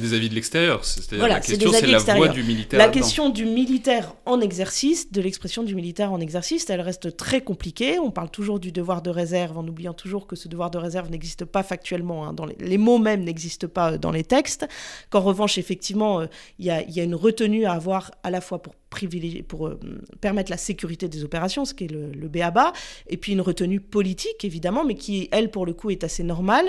des, 0.00 0.14
avis 0.14 0.28
de 0.28 0.34
l'extérieur, 0.34 0.84
c'est-à-dire 0.84 1.28
la 1.28 1.40
question 1.40 1.70
c'est 1.72 1.86
la 1.86 1.98
voix 2.16 2.28
du 2.28 2.42
militaire. 2.42 2.78
La 2.78 2.88
question 2.88 3.28
du 3.28 3.44
militaire 3.44 4.14
en 4.26 4.40
exercice, 4.40 5.12
de 5.12 5.20
l'expression 5.20 5.62
du 5.62 5.76
militaire 5.76 6.12
en 6.12 6.20
exercice, 6.20 6.68
elle 6.68 6.80
reste 6.80 7.16
très 7.16 7.42
compliquée, 7.42 8.00
on 8.00 8.10
parle 8.10 8.30
toujours 8.30 8.58
du 8.58 8.72
devoir 8.72 9.02
de 9.02 9.10
réserve 9.10 9.56
en 9.56 9.66
oubliant 9.68 9.94
toujours 9.94 10.26
que 10.26 10.34
ce 10.34 10.48
devoir 10.48 10.72
de 10.72 10.78
réserve 10.78 11.10
n'existe 11.10 11.44
pas 11.44 11.62
factuellement, 11.62 12.26
hein, 12.26 12.32
dans 12.32 12.46
les, 12.46 12.56
les 12.58 12.78
même 12.96 13.24
n'existe 13.24 13.66
pas 13.66 13.92
euh, 13.92 13.98
dans 13.98 14.10
les 14.10 14.24
textes, 14.24 14.66
qu'en 15.10 15.20
revanche, 15.20 15.58
effectivement, 15.58 16.20
euh, 16.20 16.26
il 16.58 16.64
y, 16.64 16.70
a, 16.70 17.02
une 17.02 17.14
retenue 17.14 17.66
à 17.66 17.72
avoir 17.72 18.10
à 18.22 18.30
la 18.30 18.40
fois 18.40 18.62
pour 18.62 18.74
privilégier, 18.88 19.42
pour 19.42 19.66
euh, 19.66 19.78
permettre 20.22 20.50
la 20.50 20.56
sécurité 20.56 21.08
des 21.08 21.24
opérations, 21.24 21.66
ce 21.66 21.74
qui 21.74 21.84
est 21.84 21.92
le, 21.92 22.10
le 22.10 22.28
BABA, 22.28 22.72
et 23.08 23.18
puis 23.18 23.32
une 23.32 23.42
retenue 23.42 23.80
politique, 23.80 24.42
évidemment, 24.44 24.84
mais 24.86 24.94
qui, 24.94 25.28
elle, 25.30 25.50
pour 25.50 25.66
le 25.66 25.74
coup, 25.74 25.90
est 25.90 26.04
assez 26.04 26.22
normale. 26.22 26.66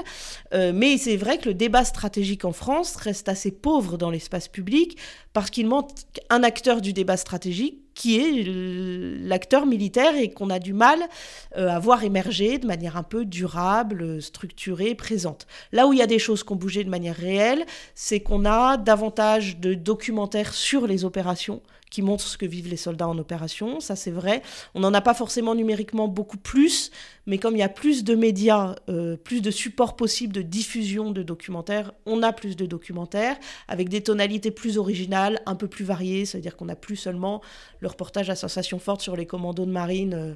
mais 0.51 0.97
c'est 0.97 1.15
vrai 1.15 1.37
que 1.37 1.47
le 1.47 1.53
débat 1.53 1.85
stratégique 1.85 2.43
en 2.43 2.51
France 2.51 2.97
reste 2.97 3.29
assez 3.29 3.51
pauvre 3.51 3.97
dans 3.97 4.09
l'espace 4.09 4.49
public, 4.49 4.97
parce 5.31 5.49
qu'il 5.49 5.67
manque 5.67 5.91
un 6.29 6.43
acteur 6.43 6.81
du 6.81 6.91
débat 6.91 7.15
stratégique 7.15 7.79
qui 7.99 8.17
est 8.17 8.45
l'acteur 9.27 9.65
militaire 9.65 10.15
et 10.15 10.31
qu'on 10.31 10.49
a 10.49 10.59
du 10.59 10.71
mal 10.71 10.99
euh, 11.57 11.67
à 11.67 11.79
voir 11.79 12.05
émerger 12.05 12.57
de 12.57 12.65
manière 12.65 12.95
un 12.95 13.03
peu 13.03 13.25
durable, 13.25 14.21
structurée, 14.21 14.95
présente. 14.95 15.47
Là 15.73 15.85
où 15.85 15.91
il 15.91 15.99
y 15.99 16.01
a 16.01 16.07
des 16.07 16.17
choses 16.17 16.45
qui 16.45 16.53
ont 16.53 16.55
bougé 16.55 16.85
de 16.85 16.89
manière 16.89 17.17
réelle, 17.17 17.65
c'est 17.95 18.21
qu'on 18.21 18.45
a 18.45 18.77
davantage 18.77 19.59
de 19.59 19.73
documentaires 19.73 20.53
sur 20.53 20.87
les 20.87 21.03
opérations 21.03 21.61
qui 21.89 22.01
montrent 22.01 22.23
ce 22.23 22.37
que 22.37 22.45
vivent 22.45 22.69
les 22.69 22.77
soldats 22.77 23.07
en 23.07 23.17
opération, 23.17 23.79
ça 23.79 23.95
c'est 23.95 24.11
vrai. 24.11 24.41
On 24.75 24.79
n'en 24.79 24.93
a 24.93 25.01
pas 25.01 25.13
forcément 25.13 25.55
numériquement 25.55 26.07
beaucoup 26.07 26.37
plus, 26.37 26.91
mais 27.25 27.37
comme 27.37 27.55
il 27.55 27.59
y 27.59 27.63
a 27.63 27.69
plus 27.69 28.03
de 28.03 28.15
médias, 28.15 28.75
euh, 28.89 29.17
plus 29.17 29.41
de 29.41 29.51
supports 29.51 29.95
possibles 29.95 30.33
de 30.33 30.41
diffusion 30.41 31.11
de 31.11 31.23
documentaires, 31.23 31.93
on 32.05 32.21
a 32.23 32.33
plus 32.33 32.55
de 32.55 32.65
documentaires 32.65 33.37
avec 33.67 33.89
des 33.89 34.01
tonalités 34.01 34.51
plus 34.51 34.77
originales, 34.77 35.41
un 35.45 35.55
peu 35.55 35.67
plus 35.67 35.85
variées, 35.85 36.25
c'est-à-dire 36.25 36.55
qu'on 36.55 36.65
n'a 36.65 36.75
plus 36.75 36.95
seulement 36.95 37.41
le 37.79 37.87
reportage 37.87 38.29
à 38.29 38.35
sensation 38.35 38.79
forte 38.79 39.01
sur 39.01 39.15
les 39.15 39.25
commandos 39.25 39.65
de 39.65 39.71
marine 39.71 40.13
euh, 40.13 40.33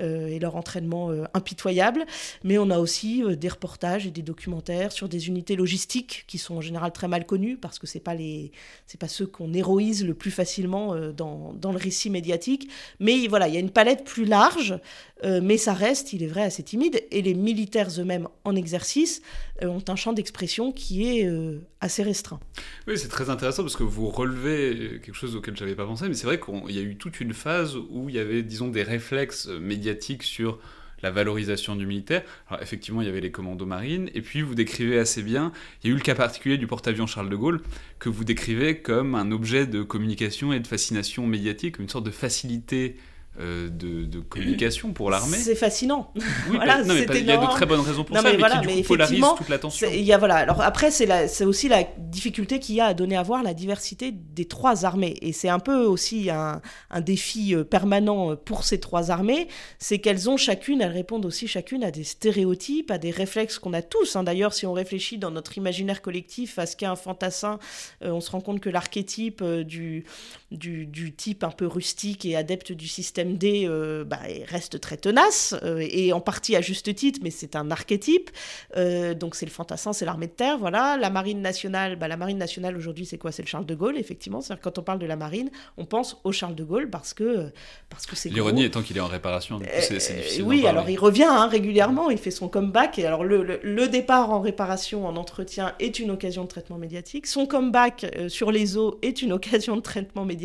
euh, 0.00 0.28
et 0.28 0.38
leur 0.38 0.56
entraînement 0.56 1.10
impitoyable, 1.34 2.04
mais 2.44 2.58
on 2.58 2.70
a 2.70 2.78
aussi 2.78 3.22
des 3.36 3.48
reportages 3.48 4.06
et 4.06 4.10
des 4.10 4.22
documentaires 4.22 4.92
sur 4.92 5.08
des 5.08 5.28
unités 5.28 5.56
logistiques 5.56 6.24
qui 6.26 6.38
sont 6.38 6.56
en 6.56 6.60
général 6.60 6.92
très 6.92 7.08
mal 7.08 7.26
connues 7.26 7.56
parce 7.56 7.78
que 7.78 7.86
c'est 7.86 8.00
pas 8.00 8.14
les 8.14 8.52
pas 8.98 9.08
ceux 9.08 9.26
qu'on 9.26 9.54
héroïse 9.54 10.04
le 10.04 10.12
plus 10.12 10.30
facilement 10.30 10.89
dans, 11.16 11.52
dans, 11.54 11.72
le 11.72 11.78
récit 11.78 12.10
médiatique, 12.10 12.70
mais 12.98 13.26
voilà, 13.26 13.48
il 13.48 13.54
y 13.54 13.56
a 13.56 13.60
une 13.60 13.70
palette 13.70 14.04
plus 14.04 14.24
large, 14.24 14.78
mais 15.22 15.58
ça 15.58 15.74
reste, 15.74 16.14
il 16.14 16.22
est 16.22 16.26
vrai, 16.26 16.42
assez 16.42 16.62
timide. 16.62 17.02
Et 17.10 17.20
les 17.20 17.34
militaires 17.34 17.88
eux-mêmes 17.98 18.28
en 18.44 18.56
exercice 18.56 19.22
euh, 19.62 19.66
ont 19.66 19.84
un 19.88 19.96
champ 19.96 20.12
d'expression 20.12 20.72
qui 20.72 21.18
est 21.18 21.26
euh, 21.26 21.60
assez 21.80 22.02
restreint. 22.02 22.40
Oui, 22.86 22.98
c'est 22.98 23.08
très 23.08 23.30
intéressant 23.30 23.62
parce 23.62 23.76
que 23.76 23.82
vous 23.82 24.08
relevez 24.08 25.00
quelque 25.04 25.14
chose 25.14 25.36
auquel 25.36 25.56
je 25.56 25.64
n'avais 25.64 25.76
pas 25.76 25.86
pensé, 25.86 26.08
mais 26.08 26.14
c'est 26.14 26.26
vrai 26.26 26.40
qu'il 26.40 26.74
y 26.74 26.78
a 26.78 26.82
eu 26.82 26.96
toute 26.96 27.20
une 27.20 27.34
phase 27.34 27.76
où 27.76 28.08
il 28.08 28.14
y 28.14 28.18
avait, 28.18 28.42
disons, 28.42 28.68
des 28.68 28.82
réflexes 28.82 29.48
médiatiques 29.48 30.22
sur 30.22 30.58
la 31.02 31.10
valorisation 31.10 31.76
du 31.76 31.86
militaire. 31.86 32.22
Alors 32.48 32.62
effectivement, 32.62 33.00
il 33.00 33.06
y 33.06 33.10
avait 33.10 33.20
les 33.20 33.30
commandos 33.30 33.66
marines, 33.66 34.10
et 34.14 34.22
puis 34.22 34.42
vous 34.42 34.54
décrivez 34.54 34.98
assez 34.98 35.22
bien, 35.22 35.52
il 35.82 35.88
y 35.88 35.90
a 35.90 35.94
eu 35.94 35.96
le 35.96 36.02
cas 36.02 36.14
particulier 36.14 36.58
du 36.58 36.66
porte-avions 36.66 37.06
Charles 37.06 37.30
de 37.30 37.36
Gaulle, 37.36 37.60
que 37.98 38.08
vous 38.08 38.24
décrivez 38.24 38.78
comme 38.78 39.14
un 39.14 39.30
objet 39.32 39.66
de 39.66 39.82
communication 39.82 40.52
et 40.52 40.60
de 40.60 40.66
fascination 40.66 41.26
médiatique, 41.26 41.78
une 41.78 41.88
sorte 41.88 42.06
de 42.06 42.10
facilité 42.10 42.96
euh, 43.38 43.68
de, 43.70 44.20
communication 44.20 44.92
pour 44.92 45.08
l'armée. 45.08 45.38
C'est 45.38 45.54
fascinant. 45.54 46.12
Oui, 46.16 46.22
voilà, 46.56 46.82
non, 46.82 46.94
mais 46.94 47.06
il 47.16 47.24
y 47.24 47.30
a 47.30 47.36
de 47.36 47.46
très 47.46 47.64
bonnes 47.64 47.80
raisons 47.80 48.02
pour 48.02 48.16
ça, 48.16 48.22
mais, 48.22 48.36
qui 48.36 48.76
du 48.76 48.82
coup 48.82 48.88
polarise 48.88 49.24
toute 49.36 49.48
l'attention. 49.48 49.88
Il 49.92 50.02
y 50.02 50.12
a 50.12 50.18
voilà. 50.18 50.36
Alors 50.36 50.60
après, 50.60 50.90
c'est 50.90 51.44
aussi 51.44 51.68
la 51.68 51.84
difficulté 51.96 52.58
qu'il 52.58 52.74
y 52.74 52.80
a 52.80 52.86
à 52.86 52.94
donner 52.94 53.16
à 53.16 53.22
voir 53.22 53.44
la 53.44 53.54
diversité 53.54 54.10
des 54.12 54.46
trois 54.46 54.84
armées, 54.84 55.16
et 55.22 55.32
c'est 55.32 55.48
un 55.48 55.60
peu 55.60 55.84
aussi 55.84 56.28
un, 56.28 56.60
un, 56.90 57.00
défi 57.00 57.54
euh, 57.54 57.62
permanent 57.62 58.34
pour 58.34 58.64
ces 58.64 58.80
trois 58.80 59.12
armées, 59.12 59.46
c'est 59.78 60.00
qu'elles 60.00 60.28
ont 60.28 60.36
chacune, 60.36 60.80
elles 60.82 60.90
répondent 60.90 61.24
aussi 61.24 61.46
chacune 61.46 61.84
à 61.84 61.92
des 61.92 62.04
stéréotypes, 62.04 62.90
à 62.90 62.98
des 62.98 63.12
réflexes 63.12 63.60
qu'on 63.60 63.72
a 63.74 63.82
tous. 63.82 64.16
Hein. 64.16 64.24
D'ailleurs, 64.24 64.52
si 64.52 64.66
on 64.66 64.72
réfléchit 64.72 65.18
dans 65.18 65.30
notre 65.30 65.56
imaginaire 65.56 66.02
collectif 66.02 66.58
à 66.58 66.66
ce 66.66 66.74
qu'est 66.74 66.84
un 66.86 66.96
fantassin, 66.96 67.60
euh, 68.02 68.10
on 68.10 68.20
se 68.20 68.30
rend 68.32 68.40
compte 68.40 68.60
que 68.60 68.70
l'archétype 68.70 69.42
du, 69.42 70.04
du, 70.50 70.86
du 70.86 71.12
type 71.12 71.44
un 71.44 71.50
peu 71.50 71.66
rustique 71.66 72.24
et 72.24 72.34
adepte 72.34 72.72
du 72.72 72.88
système 72.88 73.36
D 73.36 73.66
euh, 73.68 74.04
bah, 74.04 74.18
reste 74.48 74.80
très 74.80 74.96
tenace, 74.96 75.54
euh, 75.62 75.86
et 75.88 76.12
en 76.12 76.20
partie 76.20 76.56
à 76.56 76.60
juste 76.60 76.92
titre, 76.94 77.20
mais 77.22 77.30
c'est 77.30 77.54
un 77.54 77.70
archétype. 77.70 78.30
Euh, 78.76 79.14
donc 79.14 79.36
c'est 79.36 79.46
le 79.46 79.52
fantassin, 79.52 79.92
c'est 79.92 80.04
l'armée 80.04 80.26
de 80.26 80.32
terre, 80.32 80.58
voilà. 80.58 80.96
La 80.96 81.10
marine 81.10 81.40
nationale, 81.40 81.96
bah, 81.96 82.08
la 82.08 82.16
marine 82.16 82.38
nationale 82.38 82.76
aujourd'hui, 82.76 83.06
c'est 83.06 83.18
quoi? 83.18 83.30
C'est 83.30 83.42
le 83.42 83.48
Charles 83.48 83.66
de 83.66 83.74
Gaulle, 83.74 83.96
effectivement. 83.96 84.40
C'est-à-dire 84.40 84.62
quand 84.62 84.78
on 84.78 84.82
parle 84.82 84.98
de 84.98 85.06
la 85.06 85.16
marine, 85.16 85.50
on 85.76 85.84
pense 85.84 86.16
au 86.24 86.32
Charles 86.32 86.56
de 86.56 86.64
Gaulle 86.64 86.90
parce 86.90 87.14
que 87.14 87.50
parce 87.88 88.06
que 88.06 88.16
c'est. 88.16 88.30
L'ironie 88.30 88.64
étant 88.64 88.82
qu'il 88.82 88.96
est 88.96 89.00
en 89.00 89.06
réparation, 89.06 89.60
c'est 89.80 89.94
difficile. 89.94 90.42
Oui, 90.42 90.66
alors 90.66 90.88
il 90.90 90.98
revient 90.98 91.24
hein, 91.24 91.46
régulièrement, 91.46 92.10
il 92.10 92.18
fait 92.18 92.30
son 92.30 92.48
comeback. 92.48 92.98
Et 92.98 93.06
alors 93.06 93.22
le, 93.22 93.60
le, 93.62 93.88
départ 93.88 94.30
en 94.30 94.40
réparation, 94.40 95.06
en 95.06 95.16
entretien, 95.16 95.74
est 95.78 95.98
une 95.98 96.10
occasion 96.10 96.42
de 96.44 96.48
traitement 96.48 96.78
médiatique. 96.78 97.26
Son 97.26 97.46
comeback 97.46 98.06
sur 98.28 98.50
les 98.50 98.76
eaux 98.76 98.98
est 99.02 99.22
une 99.22 99.32
occasion 99.32 99.76
de 99.76 99.80
traitement 99.80 100.24
médiatique, 100.24 100.39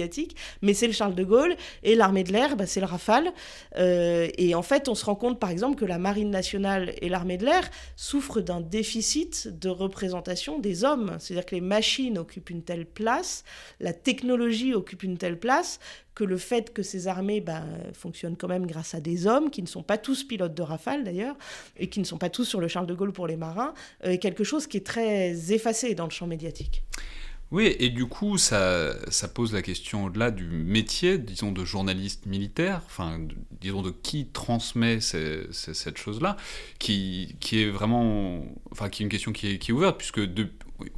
mais 0.62 0.74
c'est 0.74 0.88
le 0.88 0.94
Charles 0.94 1.16
de 1.16 1.24
Gaulle 1.24 1.56
et 1.84 1.96
l'armée 1.96 2.24
de 2.24 2.32
l'air, 2.32 2.56
bah, 2.56 2.66
c'est 2.66 2.80
le 2.80 2.86
Rafale. 2.86 3.32
Euh, 3.78 4.28
et 4.38 4.56
en 4.56 4.62
fait, 4.62 4.90
on 4.90 4.96
se 4.96 5.06
rend 5.06 5.16
compte, 5.16 5.40
par 5.40 5.50
exemple, 5.50 5.76
que 5.76 5.86
la 5.86 5.98
Marine 5.98 6.30
nationale 6.30 6.94
et 7.02 7.10
l'armée 7.10 7.38
de 7.38 7.46
l'air 7.46 7.70
souffrent 7.96 8.42
d'un 8.42 8.62
déficit 8.62 9.48
de 9.48 9.70
représentation 9.70 10.60
des 10.60 10.84
hommes. 10.84 11.18
C'est-à-dire 11.20 11.46
que 11.46 11.56
les 11.56 11.62
machines 11.62 12.18
occupent 12.18 12.50
une 12.50 12.64
telle 12.64 12.86
place, 12.86 13.44
la 13.80 13.94
technologie 13.94 14.74
occupe 14.74 15.04
une 15.04 15.18
telle 15.18 15.40
place, 15.40 15.80
que 16.16 16.24
le 16.24 16.38
fait 16.38 16.74
que 16.74 16.82
ces 16.82 17.08
armées 17.08 17.42
bah, 17.42 17.64
fonctionnent 17.94 18.38
quand 18.38 18.48
même 18.48 18.66
grâce 18.66 18.96
à 18.96 19.02
des 19.02 19.28
hommes, 19.28 19.52
qui 19.52 19.62
ne 19.62 19.68
sont 19.68 19.84
pas 19.84 19.98
tous 19.98 20.24
pilotes 20.24 20.56
de 20.56 20.62
Rafale 20.62 21.04
d'ailleurs, 21.04 21.36
et 21.78 21.90
qui 21.90 22.00
ne 22.00 22.06
sont 22.06 22.18
pas 22.18 22.30
tous 22.30 22.46
sur 22.46 22.62
le 22.62 22.68
Charles 22.68 22.88
de 22.88 22.94
Gaulle 22.94 23.12
pour 23.12 23.28
les 23.28 23.36
marins, 23.36 23.74
euh, 24.06 24.12
est 24.12 24.18
quelque 24.18 24.46
chose 24.46 24.66
qui 24.66 24.78
est 24.78 24.86
très 24.86 25.52
effacé 25.52 25.94
dans 25.94 26.06
le 26.06 26.12
champ 26.12 26.26
médiatique. 26.26 26.84
Oui, 27.52 27.76
et 27.80 27.90
du 27.90 28.08
coup, 28.08 28.38
ça, 28.38 28.96
pose 29.34 29.54
la 29.54 29.62
question 29.62 30.06
au-delà 30.06 30.32
du 30.32 30.46
métier, 30.46 31.18
disons, 31.18 31.52
de 31.52 31.64
journaliste 31.64 32.26
militaire, 32.26 32.82
enfin, 32.86 33.20
disons, 33.62 33.82
de 33.82 33.92
qui 33.92 34.28
transmet 34.28 35.00
cette 35.00 35.98
chose-là, 35.98 36.38
qui, 36.80 37.36
est 37.54 37.70
vraiment, 37.70 38.44
enfin, 38.72 38.90
qui 38.90 39.04
est 39.04 39.06
une 39.06 39.12
question 39.12 39.32
qui 39.32 39.48
est, 39.48 39.72
ouverte, 39.72 39.98
puisque 39.98 40.20
on, 40.20 40.90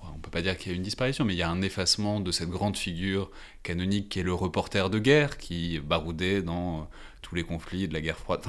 on 0.00 0.18
peut 0.18 0.30
pas 0.30 0.42
dire 0.42 0.56
qu'il 0.56 0.72
y 0.72 0.74
a 0.74 0.76
une 0.76 0.82
disparition, 0.82 1.24
mais 1.26 1.34
il 1.34 1.38
y 1.38 1.42
a 1.42 1.50
un 1.50 1.60
effacement 1.60 2.18
de 2.18 2.32
cette 2.32 2.48
grande 2.48 2.76
figure 2.76 3.30
canonique 3.62 4.08
qui 4.08 4.20
est 4.20 4.24
le 4.24 4.34
reporter 4.34 4.88
de 4.88 4.98
guerre, 4.98 5.36
qui 5.36 5.80
baroudait 5.80 6.42
dans 6.42 6.88
tous 7.20 7.34
les 7.34 7.44
conflits 7.44 7.88
de 7.88 7.92
la 7.94 8.00
guerre 8.00 8.18
froide. 8.18 8.40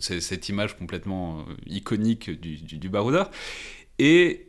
C'est 0.00 0.20
cette 0.20 0.48
image 0.48 0.76
complètement 0.76 1.40
euh, 1.40 1.54
iconique 1.66 2.30
du, 2.30 2.56
du 2.56 2.88
baroudeur. 2.88 3.30
Et 3.98 4.47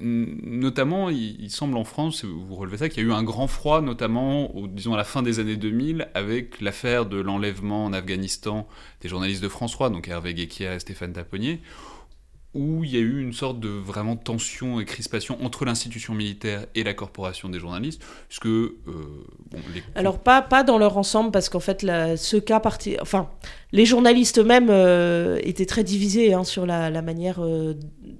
notamment, 0.00 1.10
il, 1.10 1.50
semble 1.50 1.76
en 1.76 1.84
France, 1.84 2.24
vous 2.24 2.54
relevez 2.54 2.78
ça, 2.78 2.88
qu'il 2.88 3.02
y 3.02 3.06
a 3.06 3.08
eu 3.08 3.12
un 3.12 3.22
grand 3.22 3.46
froid, 3.46 3.80
notamment, 3.80 4.52
disons, 4.68 4.94
à 4.94 4.96
la 4.96 5.04
fin 5.04 5.22
des 5.22 5.40
années 5.40 5.56
2000, 5.56 6.08
avec 6.14 6.60
l'affaire 6.60 7.06
de 7.06 7.20
l'enlèvement 7.20 7.86
en 7.86 7.92
Afghanistan 7.92 8.66
des 9.00 9.08
journalistes 9.08 9.42
de 9.42 9.48
France 9.48 9.72
3, 9.72 9.90
donc 9.90 10.08
Hervé 10.08 10.34
Guéquière 10.34 10.72
et 10.72 10.80
Stéphane 10.80 11.12
Taponnier, 11.12 11.60
où 12.54 12.82
il 12.82 12.90
y 12.90 12.96
a 12.96 13.00
eu 13.00 13.20
une 13.20 13.32
sorte 13.32 13.60
de 13.60 13.68
vraiment 13.68 14.16
tension 14.16 14.80
et 14.80 14.84
crispation 14.84 15.38
entre 15.44 15.64
l'institution 15.64 16.14
militaire 16.14 16.66
et 16.74 16.82
la 16.82 16.94
corporation 16.94 17.48
des 17.48 17.60
journalistes, 17.60 18.02
puisque... 18.28 18.46
Euh, 18.46 18.74
Alors, 19.94 20.18
pas, 20.18 20.42
pas 20.42 20.62
dans 20.62 20.78
leur 20.78 20.98
ensemble, 20.98 21.30
parce 21.30 21.48
qu'en 21.48 21.60
fait, 21.60 21.80
ce 21.80 22.36
cas 22.36 22.60
parti... 22.60 22.96
Enfin, 23.00 23.30
les 23.72 23.86
journalistes 23.86 24.38
eux-mêmes 24.38 24.68
euh, 24.70 25.38
étaient 25.42 25.66
très 25.66 25.84
divisés 25.84 26.34
hein, 26.34 26.44
sur 26.44 26.66
la, 26.66 26.90
manière 27.02 27.42
euh, 27.42 27.74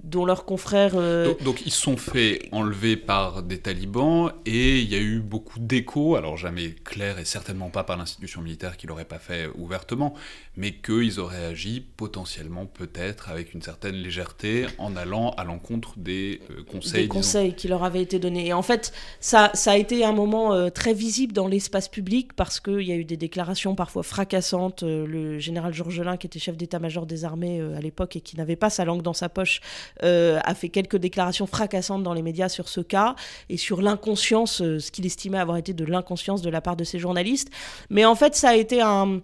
dont 0.04 0.24
leurs 0.24 0.44
confrères... 0.44 0.94
Donc, 0.94 1.42
donc, 1.42 1.62
ils 1.66 1.72
sont 1.72 1.96
fait 1.96 2.48
enlever 2.52 2.96
par 2.96 3.42
des 3.42 3.58
talibans, 3.58 4.32
et 4.46 4.78
il 4.78 4.88
y 4.88 4.94
a 4.94 5.00
eu 5.00 5.20
beaucoup 5.20 5.58
d'échos, 5.58 6.16
alors 6.16 6.36
jamais 6.36 6.70
clair 6.84 7.18
et 7.18 7.24
certainement 7.24 7.70
pas 7.70 7.84
par 7.84 7.96
l'institution 7.96 8.42
militaire 8.42 8.76
qui 8.76 8.86
l'aurait 8.86 9.04
pas 9.04 9.18
fait 9.18 9.48
ouvertement, 9.56 10.14
mais 10.56 10.72
qu'ils 10.72 11.20
auraient 11.20 11.46
agi 11.46 11.84
potentiellement 11.96 12.66
peut-être 12.66 13.30
avec 13.30 13.54
une 13.54 13.62
certaine 13.62 13.94
légèreté 13.94 14.66
en 14.78 14.96
allant 14.96 15.30
à 15.30 15.44
l'encontre 15.44 15.94
des 15.96 16.40
euh, 16.50 16.62
conseils. 16.64 17.02
Des 17.02 17.08
conseils 17.08 17.54
qui 17.54 17.68
leur 17.68 17.84
avaient 17.84 18.02
été 18.02 18.18
donnés. 18.18 18.48
Et 18.48 18.52
en 18.52 18.62
fait, 18.62 18.92
ça, 19.20 19.50
ça 19.54 19.72
a 19.72 19.76
été 19.76 20.04
un 20.04 20.12
moment 20.12 20.52
euh, 20.52 20.70
très 20.70 20.92
visible 20.92 21.32
dans 21.32 21.48
l'espace 21.48 21.88
public 21.88 22.32
parce 22.34 22.60
qu'il 22.60 22.82
y 22.82 22.92
a 22.92 22.96
eu 22.96 23.04
des 23.04 23.16
déclarations 23.16 23.74
parfois 23.74 24.02
fracassantes. 24.02 24.82
Euh, 24.82 25.06
le 25.06 25.39
général 25.40 25.72
Georgelin, 25.72 26.16
qui 26.16 26.26
était 26.26 26.38
chef 26.38 26.56
d'état-major 26.56 27.06
des 27.06 27.24
armées 27.24 27.60
à 27.76 27.80
l'époque 27.80 28.16
et 28.16 28.20
qui 28.20 28.36
n'avait 28.36 28.56
pas 28.56 28.70
sa 28.70 28.84
langue 28.84 29.02
dans 29.02 29.12
sa 29.12 29.28
poche, 29.28 29.60
a 30.02 30.54
fait 30.54 30.68
quelques 30.68 30.96
déclarations 30.96 31.46
fracassantes 31.46 32.02
dans 32.02 32.14
les 32.14 32.22
médias 32.22 32.48
sur 32.48 32.68
ce 32.68 32.80
cas 32.80 33.14
et 33.48 33.56
sur 33.56 33.82
l'inconscience, 33.82 34.58
ce 34.58 34.90
qu'il 34.90 35.06
estimait 35.06 35.38
avoir 35.38 35.56
été 35.56 35.72
de 35.72 35.84
l'inconscience 35.84 36.42
de 36.42 36.50
la 36.50 36.60
part 36.60 36.76
de 36.76 36.84
ces 36.84 36.98
journalistes. 36.98 37.50
Mais 37.88 38.04
en 38.04 38.14
fait, 38.14 38.34
ça 38.34 38.50
a 38.50 38.54
été 38.54 38.80
un 38.80 39.20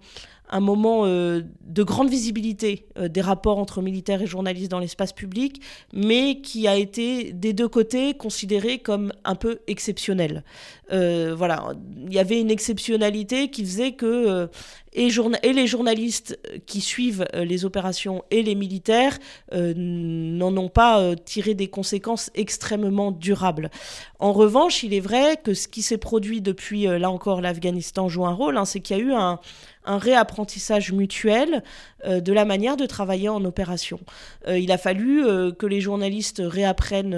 un 0.49 0.59
moment 0.59 1.05
euh, 1.05 1.41
de 1.61 1.83
grande 1.83 2.09
visibilité 2.09 2.85
euh, 2.97 3.07
des 3.07 3.21
rapports 3.21 3.57
entre 3.57 3.81
militaires 3.81 4.21
et 4.21 4.27
journalistes 4.27 4.71
dans 4.71 4.79
l'espace 4.79 5.13
public, 5.13 5.61
mais 5.93 6.41
qui 6.41 6.67
a 6.67 6.75
été 6.75 7.33
des 7.33 7.53
deux 7.53 7.67
côtés 7.67 8.13
considéré 8.13 8.79
comme 8.79 9.11
un 9.25 9.35
peu 9.35 9.59
exceptionnel. 9.67 10.43
Euh, 10.91 11.35
voilà, 11.37 11.73
il 12.05 12.13
y 12.13 12.19
avait 12.19 12.39
une 12.39 12.51
exceptionnalité 12.51 13.49
qui 13.49 13.65
faisait 13.65 13.91
que 13.91 14.49
et, 14.93 15.09
les 15.53 15.67
journalistes 15.67 16.39
qui 16.65 16.81
suivent 16.81 17.25
les 17.33 17.65
opérations 17.65 18.23
et 18.31 18.41
les 18.41 18.55
militaires 18.55 19.19
n'en 19.53 20.57
ont 20.57 20.69
pas 20.69 21.15
tiré 21.17 21.53
des 21.53 21.67
conséquences 21.67 22.31
extrêmement 22.33 23.11
durables. 23.11 23.69
En 24.17 24.31
revanche, 24.31 24.81
il 24.81 24.95
est 24.95 24.99
vrai 25.01 25.37
que 25.43 25.53
ce 25.53 25.67
qui 25.67 25.83
s'est 25.83 25.99
produit 25.99 26.41
depuis, 26.41 26.85
là 26.85 27.11
encore, 27.11 27.41
l'Afghanistan 27.41 28.07
joue 28.07 28.25
un 28.25 28.33
rôle, 28.33 28.57
hein, 28.57 28.65
c'est 28.65 28.79
qu'il 28.79 28.97
y 28.97 28.99
a 28.99 29.03
eu 29.03 29.13
un, 29.13 29.39
un 29.87 29.97
réapprentissage 29.97 30.91
mutuel 30.91 31.63
euh, 32.05 32.19
de 32.19 32.33
la 32.33 32.45
manière 32.45 32.77
de 32.77 32.85
travailler 32.85 33.29
en 33.29 33.43
opération. 33.45 33.99
Euh, 34.47 34.59
il 34.59 34.71
a 34.71 34.77
fallu 34.77 35.25
euh, 35.25 35.51
que 35.51 35.65
les 35.65 35.81
journalistes 35.81 36.41
réapprennent 36.43 37.15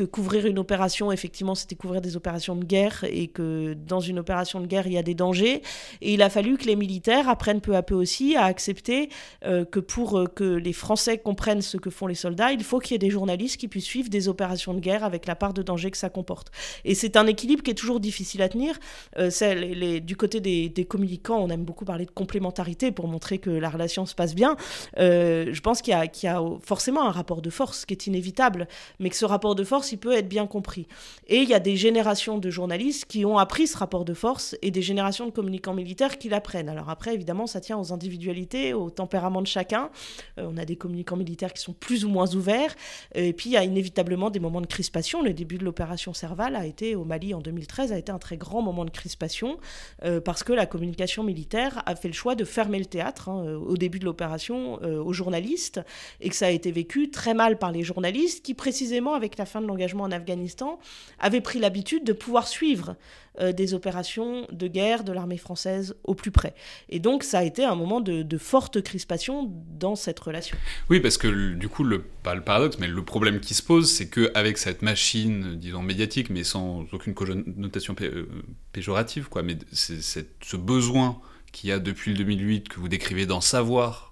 que 0.00 0.04
couvrir 0.06 0.46
une 0.46 0.58
opération, 0.58 1.12
effectivement, 1.12 1.54
c'était 1.54 1.74
couvrir 1.74 2.00
des 2.00 2.16
opérations 2.16 2.56
de 2.56 2.64
guerre 2.64 3.04
et 3.04 3.28
que 3.28 3.74
dans 3.74 4.00
une 4.00 4.18
opération 4.18 4.58
de 4.60 4.66
guerre, 4.66 4.86
il 4.86 4.94
y 4.94 4.98
a 4.98 5.02
des 5.02 5.14
dangers. 5.14 5.60
Et 6.00 6.14
il 6.14 6.22
a 6.22 6.30
fallu 6.30 6.56
que 6.56 6.64
les 6.64 6.76
militaires 6.76 7.28
apprennent 7.28 7.60
peu 7.60 7.76
à 7.76 7.82
peu 7.82 7.94
aussi 7.94 8.34
à 8.34 8.44
accepter 8.44 9.10
euh, 9.44 9.66
que 9.66 9.78
pour 9.78 10.18
euh, 10.18 10.26
que 10.26 10.44
les 10.44 10.72
Français 10.72 11.18
comprennent 11.18 11.60
ce 11.60 11.76
que 11.76 11.90
font 11.90 12.06
les 12.06 12.14
soldats, 12.14 12.50
il 12.50 12.64
faut 12.64 12.78
qu'il 12.78 12.92
y 12.92 12.94
ait 12.94 12.98
des 12.98 13.10
journalistes 13.10 13.58
qui 13.58 13.68
puissent 13.68 13.84
suivre 13.84 14.08
des 14.08 14.28
opérations 14.28 14.72
de 14.72 14.80
guerre 14.80 15.04
avec 15.04 15.26
la 15.26 15.36
part 15.36 15.52
de 15.52 15.62
danger 15.62 15.90
que 15.90 15.98
ça 15.98 16.08
comporte. 16.08 16.50
Et 16.86 16.94
c'est 16.94 17.18
un 17.18 17.26
équilibre 17.26 17.62
qui 17.62 17.70
est 17.70 17.74
toujours 17.74 18.00
difficile 18.00 18.40
à 18.40 18.48
tenir. 18.48 18.78
Euh, 19.18 20.00
du 20.00 20.16
côté 20.16 20.40
des, 20.40 20.86
communicants, 20.88 21.38
on 21.38 21.50
aime 21.50 21.64
beaucoup 21.64 21.84
parler 21.84 22.06
de 22.06 22.10
complémentarité 22.10 22.90
pour 22.90 23.06
montrer 23.06 23.36
que 23.36 23.50
la 23.50 23.68
relation 23.68 24.06
se 24.06 24.14
passe 24.14 24.34
bien. 24.34 24.56
je 24.96 25.60
pense 25.60 25.82
qu'il 25.82 25.92
y, 25.92 26.26
a 26.26 26.42
forcément 26.62 27.06
un 27.06 27.10
rapport 27.10 27.42
de 27.42 27.50
force 27.50 27.84
qui 27.84 27.92
est 27.92 28.06
inévitable, 28.06 28.66
mais 28.98 29.10
que 29.10 29.16
ce 29.16 29.26
rapport 29.26 29.54
de 29.54 29.64
force, 29.64 29.89
il 29.92 29.98
peut 29.98 30.12
être 30.12 30.28
bien 30.28 30.46
compris. 30.46 30.86
Et 31.28 31.38
il 31.38 31.48
y 31.48 31.54
a 31.54 31.60
des 31.60 31.76
générations 31.76 32.38
de 32.38 32.50
journalistes 32.50 33.04
qui 33.06 33.24
ont 33.24 33.38
appris 33.38 33.66
ce 33.66 33.76
rapport 33.76 34.04
de 34.04 34.14
force 34.14 34.56
et 34.62 34.70
des 34.70 34.82
générations 34.82 35.26
de 35.26 35.30
communicants 35.30 35.74
militaires 35.74 36.18
qui 36.18 36.28
l'apprennent. 36.28 36.68
Alors 36.68 36.90
après, 36.90 37.14
évidemment, 37.14 37.46
ça 37.46 37.60
tient 37.60 37.78
aux 37.78 37.92
individualités, 37.92 38.74
au 38.74 38.90
tempérament 38.90 39.42
de 39.42 39.46
chacun. 39.46 39.90
Euh, 40.38 40.48
on 40.50 40.56
a 40.56 40.64
des 40.64 40.76
communicants 40.76 41.16
militaires 41.16 41.52
qui 41.52 41.62
sont 41.62 41.72
plus 41.72 42.04
ou 42.04 42.08
moins 42.08 42.34
ouverts. 42.34 42.74
Et 43.14 43.32
puis, 43.32 43.50
il 43.50 43.52
y 43.52 43.56
a 43.56 43.64
inévitablement 43.64 44.30
des 44.30 44.40
moments 44.40 44.60
de 44.60 44.66
crispation. 44.66 45.22
Le 45.22 45.32
début 45.32 45.58
de 45.58 45.64
l'opération 45.64 46.12
Serval 46.14 46.56
a 46.56 46.66
été, 46.66 46.94
au 46.94 47.04
Mali 47.04 47.34
en 47.34 47.40
2013, 47.40 47.92
a 47.92 47.98
été 47.98 48.12
un 48.12 48.18
très 48.18 48.36
grand 48.36 48.62
moment 48.62 48.84
de 48.84 48.90
crispation 48.90 49.58
euh, 50.04 50.20
parce 50.20 50.44
que 50.44 50.52
la 50.52 50.66
communication 50.66 51.22
militaire 51.22 51.82
a 51.86 51.96
fait 51.96 52.08
le 52.08 52.14
choix 52.14 52.34
de 52.34 52.44
fermer 52.44 52.78
le 52.78 52.86
théâtre 52.86 53.28
hein, 53.28 53.54
au 53.54 53.76
début 53.76 53.98
de 53.98 54.04
l'opération 54.04 54.78
euh, 54.82 55.02
aux 55.02 55.12
journalistes 55.12 55.80
et 56.20 56.28
que 56.28 56.36
ça 56.36 56.46
a 56.46 56.50
été 56.50 56.70
vécu 56.70 57.10
très 57.10 57.34
mal 57.34 57.58
par 57.58 57.72
les 57.72 57.82
journalistes 57.82 58.44
qui, 58.44 58.54
précisément 58.54 59.14
avec 59.14 59.38
la 59.38 59.46
fin 59.46 59.60
de 59.60 59.66
l'engagement 59.70 60.04
en 60.04 60.12
Afghanistan, 60.12 60.78
avaient 61.18 61.40
pris 61.40 61.58
l'habitude 61.58 62.04
de 62.04 62.12
pouvoir 62.12 62.46
suivre 62.46 62.96
euh, 63.40 63.52
des 63.52 63.74
opérations 63.74 64.46
de 64.50 64.66
guerre 64.66 65.04
de 65.04 65.12
l'armée 65.12 65.36
française 65.36 65.94
au 66.04 66.14
plus 66.14 66.30
près. 66.30 66.54
Et 66.88 66.98
donc 66.98 67.22
ça 67.22 67.38
a 67.38 67.42
été 67.44 67.64
un 67.64 67.76
moment 67.76 68.00
de, 68.00 68.38
forte 68.38 68.82
crispation 68.82 69.50
dans 69.78 69.96
cette 69.96 70.18
relation. 70.18 70.56
Oui, 70.88 71.00
parce 71.00 71.16
que 71.16 71.54
du 71.54 71.68
coup, 71.68 71.84
le, 71.84 72.02
pas 72.02 72.34
le 72.34 72.42
paradoxe, 72.42 72.78
mais 72.78 72.88
le 72.88 73.04
problème 73.04 73.40
qui 73.40 73.54
se 73.54 73.62
pose, 73.62 73.90
c'est 73.90 74.08
qu'avec 74.08 74.58
cette 74.58 74.82
machine, 74.82 75.56
disons, 75.56 75.82
médiatique, 75.82 76.30
mais 76.30 76.44
sans 76.44 76.86
aucune 76.92 77.14
connotation 77.14 77.94
euh, 78.00 78.26
péjorative, 78.72 79.28
quoi, 79.28 79.42
mais 79.42 79.56
ce 79.72 80.56
besoin 80.56 81.20
qu'il 81.52 81.70
y 81.70 81.72
a 81.72 81.78
depuis 81.78 82.12
le 82.12 82.18
2008 82.18 82.68
que 82.68 82.80
vous 82.80 82.88
décrivez 82.88 83.26
d'en 83.26 83.40
savoir 83.40 84.09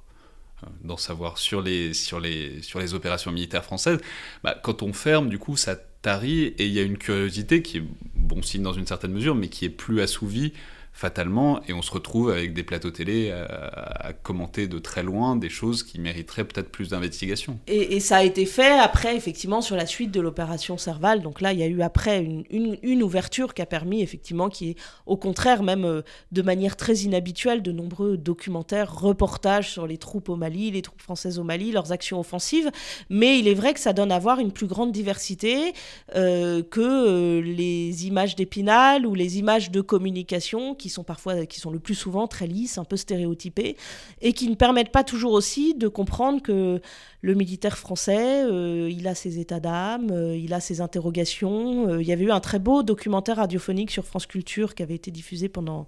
d'en 0.82 0.96
savoir 0.96 1.38
sur 1.38 1.62
les, 1.62 1.94
sur, 1.94 2.20
les, 2.20 2.62
sur 2.62 2.78
les 2.78 2.94
opérations 2.94 3.32
militaires 3.32 3.64
françaises, 3.64 4.00
bah, 4.42 4.58
quand 4.62 4.82
on 4.82 4.92
ferme, 4.92 5.28
du 5.28 5.38
coup, 5.38 5.56
ça 5.56 5.76
tarit 6.02 6.44
et 6.44 6.66
il 6.66 6.72
y 6.72 6.78
a 6.78 6.82
une 6.82 6.98
curiosité 6.98 7.62
qui 7.62 7.78
est 7.78 7.84
bon 8.14 8.42
signe 8.42 8.62
dans 8.62 8.72
une 8.72 8.86
certaine 8.86 9.12
mesure, 9.12 9.34
mais 9.34 9.48
qui 9.48 9.64
est 9.64 9.70
plus 9.70 10.00
assouvie 10.00 10.52
fatalement, 10.98 11.60
et 11.68 11.72
on 11.72 11.80
se 11.80 11.92
retrouve 11.92 12.28
avec 12.30 12.54
des 12.54 12.64
plateaux 12.64 12.90
télé 12.90 13.30
à, 13.30 14.12
commenter 14.24 14.66
de 14.66 14.80
très 14.80 15.04
loin 15.04 15.36
des 15.36 15.48
choses 15.48 15.84
qui 15.84 16.00
mériteraient 16.00 16.44
peut-être 16.44 16.70
plus 16.70 16.88
d'investigation. 16.88 17.60
Et, 17.68 18.00
ça 18.00 18.16
a 18.16 18.24
été 18.24 18.46
fait 18.46 18.78
après, 18.80 19.16
effectivement, 19.16 19.60
sur 19.60 19.76
la 19.76 19.86
suite 19.86 20.10
de 20.10 20.20
l'opération 20.20 20.76
Serval. 20.76 21.22
Donc 21.22 21.40
là, 21.40 21.52
il 21.52 21.60
y 21.60 21.62
a 21.62 21.66
eu 21.66 21.82
après 21.82 22.24
une, 22.50 23.02
ouverture 23.02 23.54
qui 23.54 23.62
a 23.62 23.66
permis, 23.66 24.02
effectivement, 24.02 24.48
qui 24.48 24.70
est 24.70 24.76
au 25.06 25.16
contraire, 25.16 25.62
même 25.62 25.84
euh, 25.84 26.02
de 26.32 26.42
manière 26.42 26.76
très 26.76 26.94
inhabituelle, 26.96 27.62
de 27.62 27.70
nombreux 27.70 28.16
documentaires, 28.16 28.92
reportages 28.92 29.70
sur 29.70 29.86
les 29.86 29.98
troupes 29.98 30.28
au 30.28 30.34
Mali, 30.36 30.72
les 30.72 30.82
troupes 30.82 31.00
françaises 31.00 31.38
au 31.38 31.44
Mali, 31.44 31.70
leurs 31.70 31.92
actions 31.92 32.18
offensives. 32.18 32.72
Mais 33.08 33.38
il 33.38 33.46
est 33.46 33.54
vrai 33.54 33.72
que 33.72 33.80
ça 33.80 33.92
donne 33.92 34.10
à 34.10 34.18
voir 34.18 34.40
une 34.40 34.50
plus 34.50 34.66
grande 34.66 34.90
diversité 34.90 35.74
euh, 36.16 36.64
que 36.64 36.80
euh, 36.80 37.40
les 37.40 38.06
images 38.08 38.34
d'Épinal 38.34 39.06
ou 39.06 39.14
les 39.14 39.38
images 39.38 39.70
de 39.70 39.80
communication 39.80 40.74
qui 40.74 40.87
qui 40.88 40.94
sont 40.94 41.04
parfois, 41.04 41.44
qui 41.44 41.60
sont 41.60 41.70
le 41.70 41.78
plus 41.78 41.94
souvent 41.94 42.26
très 42.26 42.46
lisses, 42.46 42.78
un 42.78 42.84
peu 42.84 42.96
stéréotypées, 42.96 43.76
et 44.22 44.32
qui 44.32 44.48
ne 44.48 44.54
permettent 44.54 44.90
pas 44.90 45.04
toujours 45.04 45.32
aussi 45.32 45.74
de 45.74 45.86
comprendre 45.86 46.40
que 46.40 46.80
le 47.20 47.34
militaire 47.34 47.76
français, 47.76 48.44
euh, 48.44 48.88
il 48.90 49.08
a 49.08 49.14
ses 49.14 49.40
états 49.40 49.58
d'âme, 49.58 50.10
euh, 50.12 50.36
il 50.36 50.54
a 50.54 50.60
ses 50.60 50.80
interrogations. 50.80 51.88
Euh, 51.88 52.00
il 52.00 52.06
y 52.06 52.12
avait 52.12 52.24
eu 52.24 52.30
un 52.30 52.38
très 52.38 52.60
beau 52.60 52.84
documentaire 52.84 53.36
radiophonique 53.38 53.90
sur 53.90 54.04
France 54.04 54.26
Culture 54.26 54.76
qui 54.76 54.84
avait 54.84 54.94
été 54.94 55.10
diffusé 55.10 55.48
pendant 55.48 55.86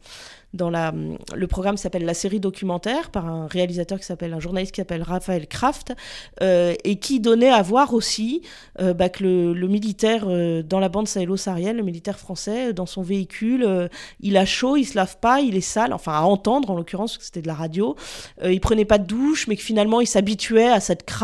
dans 0.53 0.69
la, 0.69 0.93
le 1.33 1.47
programme 1.47 1.77
s'appelle 1.77 2.05
la 2.05 2.15
série 2.15 2.41
documentaire 2.41 3.11
par 3.11 3.27
un 3.27 3.47
réalisateur 3.47 4.01
qui 4.01 4.05
s'appelle 4.05 4.33
un 4.33 4.41
journaliste 4.41 4.73
qui 4.73 4.81
s'appelle 4.81 5.05
Raphaël 5.05 5.47
Kraft 5.47 5.93
et 6.41 6.99
qui 6.99 7.21
donnait 7.21 7.53
à 7.53 7.63
voir 7.63 7.95
aussi 7.95 8.43
bah, 8.81 9.09
que 9.09 9.23
le, 9.23 9.69
militaire 9.69 10.27
dans 10.65 10.81
la 10.81 10.89
bande 10.89 11.07
sahélo-saharienne, 11.07 11.77
le 11.77 11.85
militaire 11.85 12.19
français 12.19 12.73
dans 12.73 12.87
son 12.87 13.03
véhicule, 13.03 13.89
il 14.19 14.37
a 14.37 14.45
chaud, 14.45 14.77
il 14.81 14.85
se 14.85 14.97
lave 14.97 15.17
pas, 15.19 15.41
il 15.41 15.57
est 15.57 15.61
sale, 15.61 15.93
enfin 15.93 16.13
à 16.13 16.23
entendre 16.23 16.71
en 16.71 16.77
l'occurrence 16.77 17.19
c'était 17.21 17.43
de 17.43 17.47
la 17.47 17.55
radio, 17.55 17.97
il 18.45 18.61
prenait 18.61 18.85
pas 18.85 18.99
de 18.99 19.07
douche 19.07 19.47
mais 19.47 19.57
que 19.57 19.63
finalement 19.63 20.01
il 20.01 20.07
s'habituait 20.07 20.69
à 20.69 20.81
cette 20.81 21.05
crainte 21.05 21.21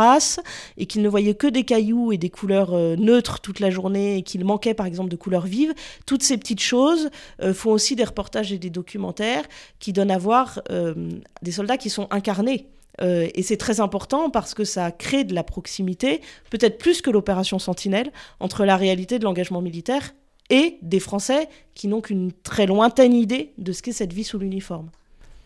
et 0.76 0.86
qu'il 0.86 1.02
ne 1.02 1.08
voyait 1.08 1.34
que 1.34 1.46
des 1.46 1.64
cailloux 1.64 2.12
et 2.12 2.18
des 2.18 2.30
couleurs 2.30 2.74
euh, 2.74 2.96
neutres 2.96 3.40
toute 3.40 3.60
la 3.60 3.70
journée 3.70 4.18
et 4.18 4.22
qu'il 4.22 4.44
manquait 4.44 4.74
par 4.74 4.86
exemple 4.86 5.10
de 5.10 5.16
couleurs 5.16 5.46
vives, 5.46 5.74
toutes 6.06 6.22
ces 6.22 6.36
petites 6.36 6.60
choses 6.60 7.10
euh, 7.42 7.54
font 7.54 7.70
aussi 7.70 7.96
des 7.96 8.04
reportages 8.04 8.52
et 8.52 8.58
des 8.58 8.70
documentaires 8.70 9.44
qui 9.78 9.92
donnent 9.92 10.10
à 10.10 10.18
voir 10.18 10.60
euh, 10.70 10.94
des 11.42 11.52
soldats 11.52 11.76
qui 11.76 11.90
sont 11.90 12.08
incarnés. 12.10 12.68
et 13.00 13.42
c'est 13.42 13.58
très 13.58 13.80
important 13.80 14.30
parce 14.30 14.54
que 14.54 14.64
ça 14.64 14.90
crée 14.90 15.24
de 15.24 15.34
la 15.34 15.44
proximité, 15.44 16.22
peut-être 16.50 16.78
plus 16.78 17.02
que 17.02 17.10
l'opération 17.10 17.58
Sentinelle, 17.58 18.10
entre 18.40 18.64
la 18.64 18.76
réalité 18.76 19.18
de 19.18 19.24
l'engagement 19.24 19.60
militaire 19.60 20.14
et 20.50 20.78
des 20.82 21.00
Français 21.00 21.48
qui 21.74 21.88
n'ont 21.88 22.00
qu'une 22.00 22.32
très 22.42 22.66
lointaine 22.66 23.12
idée 23.12 23.52
de 23.58 23.72
ce 23.72 23.82
qu'est 23.82 23.92
cette 23.92 24.12
vie 24.12 24.24
sous 24.24 24.38
l'uniforme. 24.38 24.90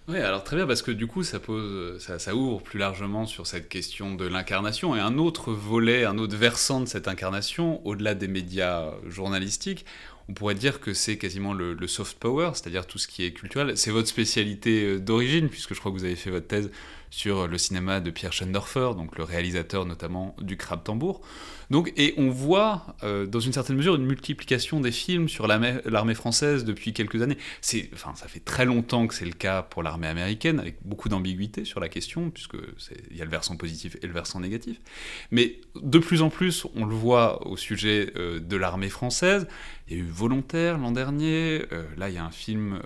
Oui, 0.08 0.18
alors 0.18 0.42
très 0.42 0.56
bien, 0.56 0.66
parce 0.66 0.82
que 0.82 0.90
du 0.90 1.06
coup, 1.06 1.22
ça, 1.22 1.38
pose, 1.38 2.04
ça, 2.04 2.34
ouvre 2.34 2.60
plus 2.60 2.80
largement 2.80 3.26
sur 3.26 3.46
cette 3.46 3.68
question 3.68 4.14
de 4.14 4.26
l'incarnation. 4.26 4.96
Et 4.96 5.00
un 5.00 5.18
autre 5.18 5.52
volet, 5.52 6.04
un 6.04 6.18
autre 6.18 6.36
versant 6.36 6.80
de 6.80 6.86
cette 6.86 7.06
incarnation, 7.06 7.86
au-delà 7.86 8.16
des 8.16 8.26
médias 8.26 8.90
journalistiques, 9.06 9.84
on 10.28 10.32
pourrait 10.32 10.56
dire 10.56 10.80
que 10.80 10.94
c'est 10.94 11.16
quasiment 11.16 11.52
le, 11.52 11.86
soft 11.86 12.18
power, 12.18 12.50
c'est-à-dire 12.54 12.86
tout 12.86 12.98
ce 12.98 13.06
qui 13.06 13.24
est 13.24 13.32
culturel. 13.32 13.76
C'est 13.76 13.92
votre 13.92 14.08
spécialité 14.08 14.98
d'origine, 14.98 15.48
puisque 15.48 15.74
je 15.74 15.80
crois 15.80 15.92
que 15.92 15.96
vous 15.96 16.04
avez 16.04 16.16
fait 16.16 16.30
votre 16.30 16.46
thèse 16.48 16.70
sur 17.10 17.48
le 17.48 17.58
cinéma 17.58 18.00
de 18.00 18.10
Pierre 18.10 18.32
Schendorfer, 18.32 18.92
donc 18.96 19.18
le 19.18 19.24
réalisateur 19.24 19.84
notamment 19.84 20.36
du 20.40 20.56
Crabe 20.56 20.82
Tambour. 20.84 21.20
Donc, 21.70 21.92
et 21.96 22.14
on 22.16 22.30
voit, 22.30 22.96
euh, 23.04 23.26
dans 23.26 23.38
une 23.38 23.52
certaine 23.52 23.76
mesure, 23.76 23.94
une 23.94 24.04
multiplication 24.04 24.80
des 24.80 24.90
films 24.90 25.28
sur 25.28 25.46
l'armée 25.46 26.14
française 26.14 26.64
depuis 26.64 26.92
quelques 26.92 27.22
années. 27.22 27.38
Enfin, 27.94 28.12
ça 28.16 28.26
fait 28.26 28.40
très 28.40 28.64
longtemps 28.64 29.06
que 29.06 29.14
c'est 29.14 29.24
le 29.24 29.32
cas 29.32 29.62
pour 29.62 29.84
l'armée 29.84 30.08
américaine, 30.08 30.58
avec 30.58 30.78
beaucoup 30.84 31.08
d'ambiguïté 31.08 31.64
sur 31.64 31.78
la 31.78 31.88
question, 31.88 32.30
puisqu'il 32.30 33.16
y 33.16 33.22
a 33.22 33.24
le 33.24 33.30
versant 33.30 33.56
positif 33.56 33.96
et 34.02 34.06
le 34.06 34.12
versant 34.12 34.40
négatif. 34.40 34.80
Mais 35.30 35.60
de 35.80 35.98
plus 36.00 36.22
en 36.22 36.30
plus, 36.30 36.66
on 36.74 36.84
le 36.84 36.94
voit 36.94 37.46
au 37.46 37.56
sujet 37.56 38.12
euh, 38.16 38.40
de 38.40 38.56
l'armée 38.56 38.88
française. 38.88 39.46
Il 39.86 39.96
y 39.96 40.00
a 40.00 40.02
eu 40.02 40.08
Volontaire 40.08 40.76
l'an 40.76 40.90
dernier. 40.90 41.66
Euh, 41.72 41.84
là, 41.96 42.08
il 42.08 42.16
y 42.16 42.18
a 42.18 42.24
un 42.24 42.30
film 42.30 42.80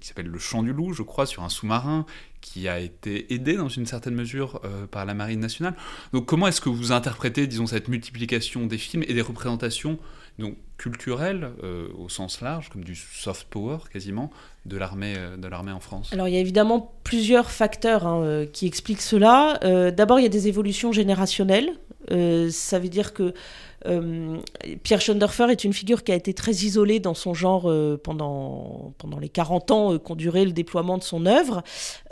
qui 0.00 0.06
s'appelle 0.06 0.26
Le 0.26 0.38
Chant 0.38 0.62
du 0.62 0.72
Loup, 0.72 0.92
je 0.92 1.02
crois, 1.02 1.26
sur 1.26 1.42
un 1.42 1.48
sous-marin 1.48 2.06
qui 2.44 2.68
a 2.68 2.78
été 2.78 3.32
aidé 3.32 3.56
dans 3.56 3.70
une 3.70 3.86
certaine 3.86 4.14
mesure 4.14 4.60
euh, 4.64 4.86
par 4.86 5.06
la 5.06 5.14
Marine 5.14 5.40
nationale. 5.40 5.74
Donc 6.12 6.26
comment 6.26 6.46
est-ce 6.46 6.60
que 6.60 6.68
vous 6.68 6.92
interprétez, 6.92 7.46
disons, 7.46 7.66
cette 7.66 7.88
multiplication 7.88 8.66
des 8.66 8.76
films 8.76 9.02
et 9.08 9.14
des 9.14 9.22
représentations 9.22 9.98
donc, 10.38 10.56
culturelles 10.76 11.52
euh, 11.62 11.88
au 11.96 12.10
sens 12.10 12.42
large, 12.42 12.68
comme 12.68 12.84
du 12.84 12.96
soft 12.96 13.46
power 13.48 13.78
quasiment, 13.90 14.30
de 14.66 14.76
l'armée 14.76 15.14
euh, 15.16 15.38
de 15.38 15.48
l'armée 15.48 15.72
en 15.72 15.80
France? 15.80 16.12
Alors 16.12 16.28
il 16.28 16.34
y 16.34 16.36
a 16.36 16.40
évidemment 16.40 16.92
plusieurs 17.02 17.50
facteurs 17.50 18.06
hein, 18.06 18.44
qui 18.52 18.66
expliquent 18.66 19.00
cela. 19.00 19.58
D'abord 19.90 20.20
il 20.20 20.24
y 20.24 20.26
a 20.26 20.30
des 20.30 20.46
évolutions 20.46 20.92
générationnelles. 20.92 21.70
ça 22.50 22.78
veut 22.78 22.90
dire 22.90 23.14
que 23.14 23.32
Pierre 24.82 25.00
Schoendorfer 25.00 25.50
est 25.50 25.62
une 25.64 25.74
figure 25.74 26.04
qui 26.04 26.12
a 26.12 26.14
été 26.14 26.32
très 26.32 26.52
isolée 26.52 27.00
dans 27.00 27.12
son 27.12 27.34
genre 27.34 27.70
euh, 27.70 28.00
pendant, 28.02 28.94
pendant 28.96 29.18
les 29.18 29.28
40 29.28 29.70
ans 29.70 29.92
euh, 29.92 29.98
qu'ont 29.98 30.14
duré 30.14 30.46
le 30.46 30.52
déploiement 30.52 30.96
de 30.96 31.02
son 31.02 31.26
œuvre. 31.26 31.62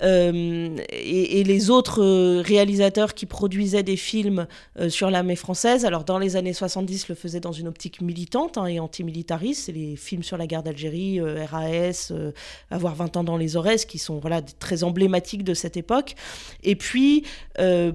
Et, 0.03 1.43
les 1.43 1.71
autres 1.71 2.41
réalisateurs 2.41 3.15
qui 3.15 3.27
produisaient 3.27 3.83
des 3.83 3.97
films 3.97 4.47
sur 4.89 5.11
l'armée 5.11 5.35
française, 5.35 5.85
alors 5.85 6.05
dans 6.05 6.19
les 6.19 6.37
années 6.37 6.53
70, 6.53 7.09
le 7.09 7.15
faisaient 7.15 7.41
dans 7.41 7.53
une 7.53 7.67
optique 7.67 8.01
militante 8.01 8.59
hein, 8.59 8.67
et 8.67 8.79
antimilitariste. 8.79 9.65
C'est 9.67 9.73
les 9.73 9.97
films 9.97 10.23
sur 10.23 10.37
la 10.37 10.47
guerre 10.47 10.63
d'Algérie, 10.63 11.21
RAS, 11.21 12.13
Avoir 12.71 12.95
20 12.95 13.17
ans 13.17 13.25
dans 13.25 13.37
les 13.37 13.57
Aurès, 13.57 13.85
qui 13.85 13.99
sont 13.99 14.19
voilà, 14.21 14.41
très 14.43 14.85
emblématiques 14.85 15.45
de 15.45 15.55
cette 15.55 15.77
époque. 15.77 16.15
Et 16.63 16.77
puis, 16.77 17.25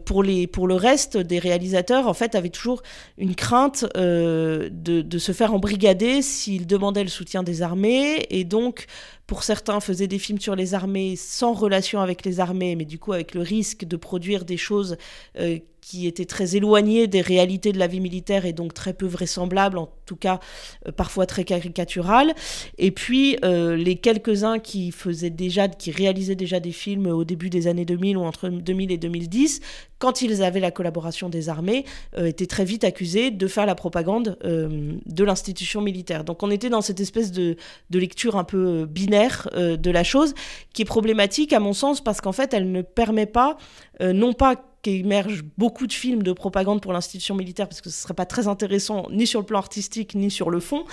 pour, 0.05 0.23
les, 0.23 0.47
pour 0.47 0.67
le 0.67 0.75
reste 0.75 1.17
des 1.17 1.39
réalisateurs, 1.39 2.07
en 2.07 2.13
fait, 2.13 2.35
avaient 2.35 2.49
toujours 2.49 2.81
une 3.17 3.35
crainte 3.35 3.66
euh, 3.95 4.69
de, 4.71 5.17
se 5.17 5.31
faire 5.31 5.53
embrigader 5.53 6.21
s'ils 6.21 6.67
demandaient 6.67 7.03
le 7.03 7.09
soutien 7.09 7.43
des 7.43 7.61
armées. 7.61 8.25
Et 8.29 8.43
donc 8.43 8.85
pour 9.25 9.43
certains 9.43 9.79
faisaient 9.79 10.07
des 10.07 10.19
films 10.19 10.39
sur 10.39 10.55
les 10.55 10.73
armées 10.73 11.15
sans 11.15 11.53
relation 11.53 11.99
avec 11.99 12.25
les 12.25 12.39
armées 12.39 12.75
mais 12.75 12.85
du 12.85 12.97
coup 12.97 13.13
avec 13.13 13.33
le 13.33 13.41
risque 13.41 13.83
de 13.85 13.97
produire 13.97 14.45
des 14.45 14.57
choses 14.57 14.97
euh, 15.37 15.59
qui 15.87 16.05
était 16.05 16.25
très 16.25 16.57
éloigné 16.57 17.07
des 17.07 17.21
réalités 17.21 17.71
de 17.71 17.79
la 17.79 17.87
vie 17.87 18.01
militaire 18.01 18.45
et 18.45 18.51
donc 18.51 18.73
très 18.73 18.91
peu 18.91 19.05
vraisemblable, 19.05 19.77
en 19.77 19.89
tout 20.05 20.17
cas 20.17 20.41
euh, 20.85 20.91
parfois 20.91 21.25
très 21.25 21.45
caricatural. 21.45 22.33
Et 22.77 22.91
puis 22.91 23.37
euh, 23.45 23.77
les 23.77 23.95
quelques-uns 23.95 24.59
qui 24.59 24.91
faisaient 24.91 25.29
déjà, 25.29 25.69
qui 25.69 25.91
réalisaient 25.91 26.35
déjà 26.35 26.59
des 26.59 26.73
films 26.73 27.07
au 27.07 27.23
début 27.23 27.49
des 27.49 27.67
années 27.67 27.85
2000 27.85 28.17
ou 28.17 28.25
entre 28.25 28.49
2000 28.49 28.91
et 28.91 28.97
2010, 28.97 29.61
quand 29.97 30.21
ils 30.21 30.43
avaient 30.43 30.59
la 30.59 30.71
collaboration 30.71 31.29
des 31.29 31.47
armées, 31.47 31.85
euh, 32.17 32.25
étaient 32.25 32.47
très 32.47 32.65
vite 32.65 32.83
accusés 32.83 33.31
de 33.31 33.47
faire 33.47 33.65
la 33.65 33.75
propagande 33.75 34.37
de 34.43 35.23
l'institution 35.23 35.79
militaire. 35.79 36.25
Donc 36.25 36.43
on 36.43 36.51
était 36.51 36.69
dans 36.69 36.81
cette 36.81 36.99
espèce 36.99 37.31
de, 37.31 37.55
de 37.91 37.99
lecture 37.99 38.35
un 38.35 38.43
peu 38.43 38.85
binaire 38.85 39.47
de 39.55 39.91
la 39.91 40.03
chose, 40.03 40.33
qui 40.73 40.81
est 40.81 40.85
problématique 40.85 41.53
à 41.53 41.61
mon 41.61 41.73
sens 41.73 42.01
parce 42.01 42.19
qu'en 42.19 42.33
fait 42.33 42.53
elle 42.53 42.71
ne 42.71 42.81
permet 42.81 43.25
pas, 43.25 43.57
non 44.01 44.33
pas 44.33 44.66
qu'émergent 44.81 45.43
beaucoup 45.57 45.87
de 45.87 45.93
films 45.93 46.23
de 46.23 46.31
propagande 46.31 46.81
pour 46.81 46.93
l'institution 46.93 47.35
militaire, 47.35 47.67
parce 47.67 47.81
que 47.81 47.89
ce 47.89 48.01
serait 48.01 48.13
pas 48.13 48.25
très 48.25 48.47
intéressant 48.47 49.07
ni 49.11 49.27
sur 49.27 49.39
le 49.39 49.45
plan 49.45 49.59
artistique 49.59 50.15
ni 50.15 50.31
sur 50.31 50.49
le 50.49 50.59
fond. 50.59 50.85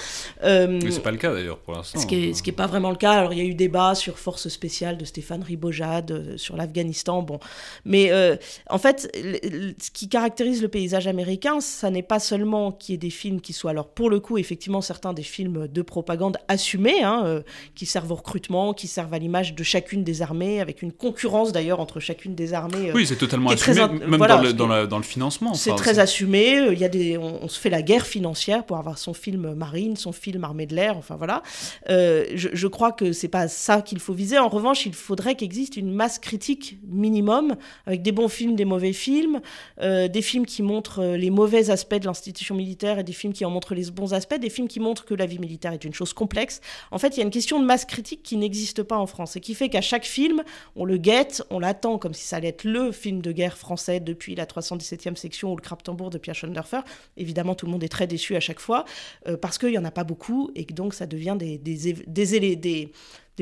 Euh, 0.42 0.80
Mais 0.82 0.90
c'est 0.90 1.00
pas 1.00 1.10
le 1.10 1.18
cas 1.18 1.32
d'ailleurs 1.32 1.58
pour 1.58 1.74
l'instant. 1.74 1.98
Ce 2.00 2.06
qui 2.06 2.16
n'est 2.16 2.30
est 2.30 2.52
pas 2.52 2.66
vraiment 2.66 2.90
le 2.90 2.96
cas. 2.96 3.12
Alors 3.12 3.32
il 3.32 3.38
y 3.38 3.42
a 3.42 3.44
eu 3.44 3.54
débat 3.54 3.94
sur 3.94 4.18
Force 4.18 4.48
spéciale 4.48 4.96
de 4.96 5.04
Stéphane 5.04 5.42
Ribojade, 5.42 6.10
euh, 6.10 6.36
sur 6.36 6.56
l'Afghanistan, 6.56 7.22
bon. 7.22 7.38
Mais 7.84 8.10
euh, 8.10 8.36
en 8.70 8.78
fait, 8.78 9.10
ce 9.14 9.90
qui 9.90 10.08
caractérise 10.08 10.62
le 10.62 10.68
paysage 10.68 11.06
américain, 11.06 11.60
ça 11.60 11.90
n'est 11.90 12.02
pas 12.02 12.18
seulement 12.18 12.72
qu'il 12.72 12.92
y 12.92 12.94
ait 12.94 12.98
des 12.98 13.10
films 13.10 13.40
qui 13.40 13.52
soient, 13.52 13.70
alors 13.70 13.88
pour 13.88 14.10
le 14.10 14.20
coup, 14.20 14.38
effectivement, 14.38 14.80
certains 14.80 15.12
des 15.12 15.22
films 15.22 15.68
de 15.68 15.82
propagande 15.82 16.36
assumés, 16.48 17.02
hein, 17.02 17.22
euh, 17.24 17.42
qui 17.74 17.86
servent 17.86 18.12
au 18.12 18.16
recrutement, 18.16 18.74
qui 18.74 18.88
servent 18.88 19.14
à 19.14 19.18
l'image 19.18 19.54
de 19.54 19.62
chacune 19.62 20.04
des 20.04 20.22
armées, 20.22 20.60
avec 20.60 20.82
une 20.82 20.92
concurrence 20.92 21.52
d'ailleurs 21.52 21.80
entre 21.80 22.00
chacune 22.00 22.34
des 22.34 22.54
armées. 22.54 22.92
oui, 22.94 23.06
c'est 23.06 23.16
totalement 23.16 23.50
assumé 23.50 23.73
même 23.74 24.16
voilà, 24.16 24.36
dans, 24.52 24.66
le, 24.66 24.86
dans, 24.86 24.98
le, 24.98 25.04
financement. 25.04 25.54
C'est 25.54 25.74
très 25.74 25.98
assumé. 25.98 26.68
Il 26.72 26.78
y 26.78 26.84
a 26.84 26.88
des, 26.88 27.18
on, 27.18 27.48
se 27.48 27.58
fait 27.58 27.70
la 27.70 27.82
guerre 27.82 28.06
financière 28.06 28.64
pour 28.64 28.76
avoir 28.76 28.98
son 28.98 29.14
film 29.14 29.54
marine, 29.54 29.96
son 29.96 30.12
film 30.12 30.44
armée 30.44 30.66
de 30.66 30.74
l'air. 30.74 30.96
Enfin 30.96 31.16
voilà. 31.16 31.42
Euh, 31.90 32.24
je, 32.34 32.48
je, 32.52 32.66
crois 32.66 32.92
que 32.92 33.12
c'est 33.12 33.28
pas 33.28 33.48
ça 33.48 33.82
qu'il 33.82 33.98
faut 33.98 34.12
viser. 34.12 34.38
En 34.38 34.48
revanche, 34.48 34.86
il 34.86 34.94
faudrait 34.94 35.34
qu'il 35.34 35.46
existe 35.46 35.76
une 35.76 35.92
masse 35.92 36.18
critique 36.18 36.78
minimum 36.86 37.56
avec 37.86 38.02
des 38.02 38.12
bons 38.12 38.28
films, 38.28 38.56
des 38.56 38.64
mauvais 38.64 38.92
films, 38.92 39.40
euh, 39.80 40.08
des 40.08 40.22
films 40.22 40.46
qui 40.46 40.62
montrent 40.62 41.02
euh, 41.02 41.16
les 41.16 41.30
mauvais 41.30 41.70
aspects 41.70 41.94
de 41.94 42.06
l'institution 42.06 42.54
militaire 42.54 42.98
et 42.98 43.04
des 43.04 43.12
films 43.12 43.32
qui 43.32 43.44
en 43.44 43.50
montrent 43.50 43.74
les 43.74 43.90
bons 43.90 44.14
aspects, 44.14 44.38
des 44.38 44.50
films 44.50 44.68
qui 44.68 44.80
montrent 44.80 45.04
que 45.04 45.14
la 45.14 45.26
vie 45.26 45.38
militaire 45.38 45.72
est 45.72 45.84
une 45.84 45.94
chose 45.94 46.12
complexe. 46.12 46.60
En 46.90 46.98
fait, 46.98 47.16
il 47.16 47.18
y 47.18 47.22
a 47.22 47.24
une 47.24 47.30
question 47.30 47.60
de 47.60 47.64
masse 47.64 47.84
critique 47.84 48.22
qui 48.22 48.36
n'existe 48.36 48.82
pas 48.82 48.96
en 48.96 49.06
France 49.06 49.36
et 49.36 49.40
qui 49.40 49.54
fait 49.54 49.68
qu'à 49.68 49.80
chaque 49.80 50.04
film, 50.04 50.42
on 50.76 50.84
le 50.84 50.96
guette, 50.96 51.42
on 51.50 51.58
l'attend 51.58 51.98
comme 51.98 52.14
si 52.14 52.24
ça 52.24 52.36
allait 52.36 52.48
être 52.48 52.64
le 52.64 52.92
film 52.92 53.22
de 53.22 53.32
guerre 53.32 53.56
français 53.64 53.98
depuis 53.98 54.34
la 54.34 54.44
317e 54.44 55.16
section 55.16 55.52
ou 55.52 55.56
le 55.56 55.62
Kraptenbourg 55.62 56.10
depuis 56.10 56.30
Aschenderfer. 56.30 56.80
Évidemment, 57.16 57.54
tout 57.54 57.64
le 57.64 57.72
monde 57.72 57.82
est 57.82 57.88
très 57.88 58.06
déçu 58.06 58.36
à 58.36 58.40
chaque 58.40 58.60
fois 58.60 58.84
euh, 59.26 59.36
parce 59.36 59.56
qu'il 59.58 59.70
n'y 59.70 59.78
en 59.78 59.84
a 59.84 59.90
pas 59.90 60.04
beaucoup 60.04 60.50
et 60.54 60.66
que 60.66 60.74
donc 60.74 60.92
ça 60.92 61.06
devient 61.06 61.36
des, 61.38 61.58
des, 61.58 62.92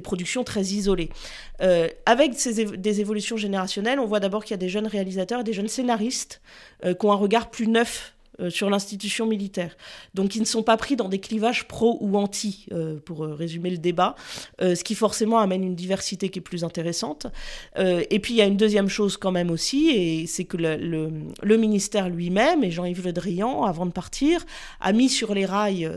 productions 0.02 0.44
très 0.44 0.62
isolées. 0.62 1.10
Euh, 1.60 1.88
avec 2.06 2.34
ces 2.34 2.64
des 2.64 3.00
évolutions 3.00 3.36
générationnelles, 3.36 3.98
on 3.98 4.06
voit 4.06 4.20
d'abord 4.20 4.44
qu'il 4.44 4.52
y 4.52 4.54
a 4.54 4.64
des 4.66 4.68
jeunes 4.68 4.86
réalisateurs 4.86 5.40
et 5.40 5.44
des 5.44 5.52
jeunes 5.52 5.68
scénaristes 5.68 6.40
euh, 6.84 6.94
qui 6.94 7.06
ont 7.06 7.12
un 7.12 7.16
regard 7.16 7.50
plus 7.50 7.66
neuf 7.66 8.14
sur 8.50 8.70
l'institution 8.70 9.26
militaire. 9.26 9.76
Donc 10.14 10.36
ils 10.36 10.40
ne 10.40 10.46
sont 10.46 10.62
pas 10.62 10.76
pris 10.76 10.96
dans 10.96 11.08
des 11.08 11.18
clivages 11.18 11.66
pro 11.68 11.98
ou 12.00 12.16
anti, 12.16 12.66
euh, 12.72 12.98
pour 13.04 13.24
euh, 13.24 13.34
résumer 13.34 13.70
le 13.70 13.78
débat, 13.78 14.14
ce 14.60 14.82
qui 14.84 14.94
forcément 14.94 15.38
amène 15.38 15.64
une 15.64 15.74
diversité 15.74 16.28
qui 16.28 16.38
est 16.38 16.42
plus 16.42 16.64
intéressante. 16.64 17.26
et 17.76 18.18
puis 18.20 18.34
il 18.34 18.36
y 18.36 18.42
a 18.42 18.46
une 18.46 18.56
deuxième 18.56 18.88
chose 18.88 19.16
quand 19.16 19.32
même 19.32 19.50
aussi, 19.50 19.90
et 19.90 20.26
c'est 20.26 20.44
que 20.44 20.56
le, 20.56 21.10
le, 21.42 21.56
ministère 21.56 22.08
lui-même, 22.08 22.64
et 22.64 22.70
Jean-Yves 22.70 23.04
Le 23.04 23.12
Drian, 23.12 23.64
avant 23.64 23.86
de 23.86 23.92
partir, 23.92 24.44
a 24.80 24.92
mis 24.92 25.08
sur 25.08 25.34
les 25.34 25.46
rails 25.46 25.90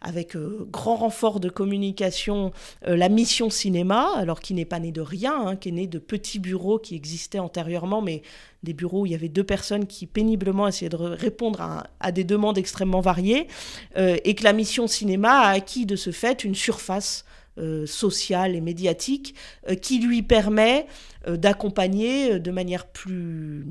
avec 0.00 0.36
grand 0.70 0.96
renfort 0.96 1.40
de 1.40 1.48
communication 1.48 2.52
la 2.82 3.08
mission 3.08 3.50
cinéma, 3.50 4.10
alors 4.16 4.40
qui 4.40 4.54
n'est 4.54 4.64
pas 4.64 4.78
née 4.78 4.92
de 4.92 5.00
rien, 5.00 5.34
hein, 5.46 5.56
qui 5.56 5.68
est 5.68 5.72
née 5.72 5.86
de 5.86 5.98
petits 5.98 6.38
bureaux 6.38 6.78
qui 6.78 6.94
existaient 6.94 7.38
antérieurement, 7.38 8.02
mais 8.02 8.22
des 8.62 8.72
bureaux 8.74 9.02
où 9.02 9.06
il 9.06 9.12
y 9.12 9.14
avait 9.14 9.28
deux 9.28 9.44
personnes 9.44 9.86
qui 9.86 10.06
péniblement 10.06 10.68
essayaient 10.68 10.88
de 10.88 10.96
répondre 10.96 11.84
à, 12.00 12.12
des 12.12 12.24
demandes 12.24 12.58
extrêmement 12.58 13.00
variées, 13.00 13.48
euh, 13.96 14.16
et 14.24 14.34
que 14.34 14.44
la 14.44 14.52
mission 14.52 14.86
cinéma 14.86 15.40
a 15.40 15.50
acquis 15.50 15.86
de 15.86 15.96
ce 15.96 16.10
fait 16.10 16.44
une 16.44 16.54
surface 16.54 17.24
euh, 17.58 17.86
sociale 17.86 18.54
et 18.54 18.60
médiatique 18.60 19.34
euh, 19.68 19.74
qui 19.74 19.98
lui 19.98 20.22
permet 20.22 20.86
d'accompagner 21.28 22.40
de 22.40 22.50
manière 22.50 22.86
plus 22.86 23.64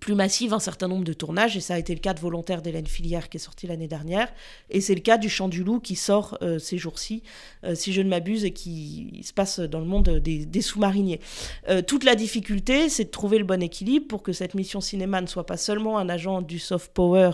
plus 0.00 0.14
massive 0.14 0.54
un 0.54 0.60
certain 0.60 0.88
nombre 0.88 1.04
de 1.04 1.12
tournages, 1.12 1.56
et 1.56 1.60
ça 1.60 1.74
a 1.74 1.78
été 1.78 1.94
le 1.94 2.00
cas 2.00 2.14
de 2.14 2.20
Volontaire 2.20 2.62
d'Hélène 2.62 2.86
Filière 2.86 3.28
qui 3.28 3.36
est 3.36 3.40
sorti 3.40 3.66
l'année 3.66 3.88
dernière, 3.88 4.32
et 4.70 4.80
c'est 4.80 4.94
le 4.94 5.00
cas 5.00 5.18
du 5.18 5.28
Chant 5.28 5.48
du 5.48 5.64
Loup 5.64 5.80
qui 5.80 5.96
sort 5.96 6.38
euh, 6.42 6.58
ces 6.58 6.78
jours-ci, 6.78 7.22
euh, 7.64 7.74
si 7.74 7.92
je 7.92 8.00
ne 8.02 8.08
m'abuse, 8.08 8.44
et 8.44 8.52
qui 8.52 9.22
se 9.24 9.32
passe 9.32 9.60
dans 9.60 9.80
le 9.80 9.86
monde 9.86 10.08
des, 10.08 10.62
sous-mariniers. 10.62 11.20
Euh, 11.68 11.82
toute 11.82 12.04
la 12.04 12.14
difficulté, 12.14 12.88
c'est 12.88 13.04
de 13.04 13.10
trouver 13.10 13.38
le 13.38 13.44
bon 13.44 13.62
équilibre 13.62 14.06
pour 14.06 14.22
que 14.22 14.32
cette 14.32 14.54
mission 14.54 14.80
cinéma 14.80 15.20
ne 15.20 15.26
soit 15.26 15.46
pas 15.46 15.56
seulement 15.56 15.98
un 15.98 16.08
agent 16.08 16.42
du 16.42 16.58
soft 16.58 16.92
power, 16.92 17.32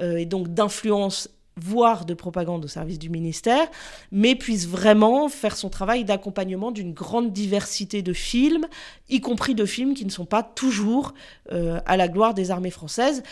et 0.00 0.26
donc 0.26 0.48
d'influence 0.48 1.28
voire 1.56 2.04
de 2.04 2.14
propagande 2.14 2.64
au 2.64 2.68
service 2.68 2.98
du 2.98 3.10
ministère, 3.10 3.68
mais 4.10 4.34
puisse 4.34 4.66
vraiment 4.66 5.28
faire 5.28 5.56
son 5.56 5.70
travail 5.70 6.04
d'accompagnement 6.04 6.72
d'une 6.72 6.92
grande 6.92 7.32
diversité 7.32 8.02
de 8.02 8.12
films, 8.12 8.66
y 9.08 9.20
compris 9.20 9.54
de 9.54 9.64
films 9.64 9.94
qui 9.94 10.04
ne 10.04 10.10
sont 10.10 10.24
pas 10.24 10.42
toujours 10.42 11.14
euh, 11.52 11.80
à 11.86 11.96
la 11.96 12.08
gloire 12.08 12.34
des 12.34 12.50
armées 12.50 12.70
françaises. 12.70 13.22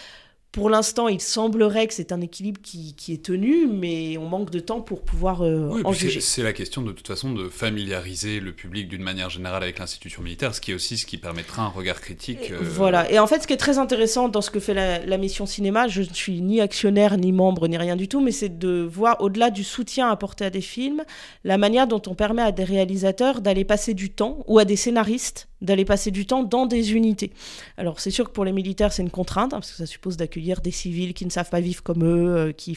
Pour 0.53 0.68
l'instant, 0.68 1.09
il 1.09 1.22
semblerait 1.22 1.86
que 1.86 1.94
c'est 1.94 2.12
un 2.12 2.20
équilibre 2.20 2.61
qui, 2.62 2.94
est 3.09 3.24
tenu, 3.24 3.66
mais 3.66 4.18
on 4.18 4.26
manque 4.26 4.50
de 4.50 4.61
temps 4.61 4.82
pour 4.82 5.00
pouvoir 5.00 5.42
euh, 5.42 5.80
en 5.82 5.94
juger. 5.94 6.20
C'est 6.20 6.42
la 6.42 6.53
question 6.53 6.82
de 6.82 6.92
toute 6.92 7.09
façon 7.09 7.32
de 7.32 7.48
familiariser 7.48 8.38
le 8.38 8.53
public 8.53 8.86
d'une 8.86 9.03
manière 9.03 9.30
générale 9.30 9.62
avec 9.62 9.78
l'institution 9.78 10.20
militaire, 10.22 10.55
ce 10.55 10.61
qui 10.61 10.72
est 10.72 10.74
aussi 10.74 10.98
ce 10.98 11.07
qui 11.07 11.16
permettra 11.16 11.62
un 11.62 11.68
regard 11.68 12.03
critique. 12.03 12.50
Euh, 12.50 12.59
voilà. 12.61 13.11
Et 13.11 13.18
en 13.18 13.26
fait, 13.26 13.40
ce 13.40 13.46
qui 13.46 13.55
est 13.55 13.59
très 13.59 13.78
intéressant 13.78 14.28
dans 14.28 14.42
ce 14.42 14.50
que 14.50 14.61
fait 14.61 14.74
la, 14.74 15.16
mission 15.16 15.46
cinéma, 15.46 15.88
je 15.88 16.03
ne 16.03 16.12
suis 16.12 16.42
ni 16.42 16.61
actionnaire, 16.61 17.16
ni 17.16 17.32
membre, 17.32 17.66
ni 17.66 17.78
rien 17.78 17.96
du 17.96 18.07
tout, 18.07 18.20
mais 18.20 18.32
c'est 18.32 18.59
de 18.59 18.82
voir 18.82 19.22
au-delà 19.22 19.48
du 19.48 19.64
soutien 19.64 20.11
apporté 20.11 20.44
à 20.44 20.50
des 20.50 20.61
films, 20.61 21.03
la 21.44 21.57
manière 21.57 21.86
dont 21.86 22.03
on 22.07 22.14
permet 22.14 22.42
à 22.42 22.53
des 22.53 22.64
réalisateurs 22.64 23.40
d'aller 23.40 23.64
passer 23.64 23.94
du 23.94 24.11
temps 24.11 24.44
ou 24.48 24.59
à 24.59 24.66
des 24.66 24.76
scénaristes 24.76 25.48
d'aller 25.62 25.84
passer 25.84 26.10
du 26.10 26.26
temps 26.26 26.42
dans 26.42 26.66
des 26.66 26.92
unités. 26.92 27.32
Alors 27.78 28.00
c'est 28.00 28.10
sûr 28.10 28.26
que 28.26 28.32
pour 28.32 28.44
les 28.44 28.52
militaires 28.52 28.92
c'est 28.92 29.02
une 29.02 29.10
contrainte, 29.10 29.54
hein, 29.54 29.60
parce 29.60 29.70
que 29.70 29.76
ça 29.76 29.86
suppose 29.86 30.16
d'accueillir 30.16 30.60
des 30.60 30.70
civils 30.70 31.14
qui 31.14 31.24
ne 31.24 31.30
savent 31.30 31.50
pas 31.50 31.60
vivre 31.60 31.82
comme 31.82 32.04
eux, 32.04 32.36
euh, 32.36 32.52
qui 32.52 32.76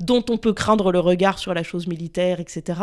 dont 0.00 0.24
on 0.30 0.36
peut 0.36 0.52
craindre 0.52 0.92
le 0.92 1.00
regard 1.00 1.38
sur 1.38 1.54
la 1.54 1.62
chose 1.62 1.86
militaire, 1.86 2.40
etc. 2.40 2.80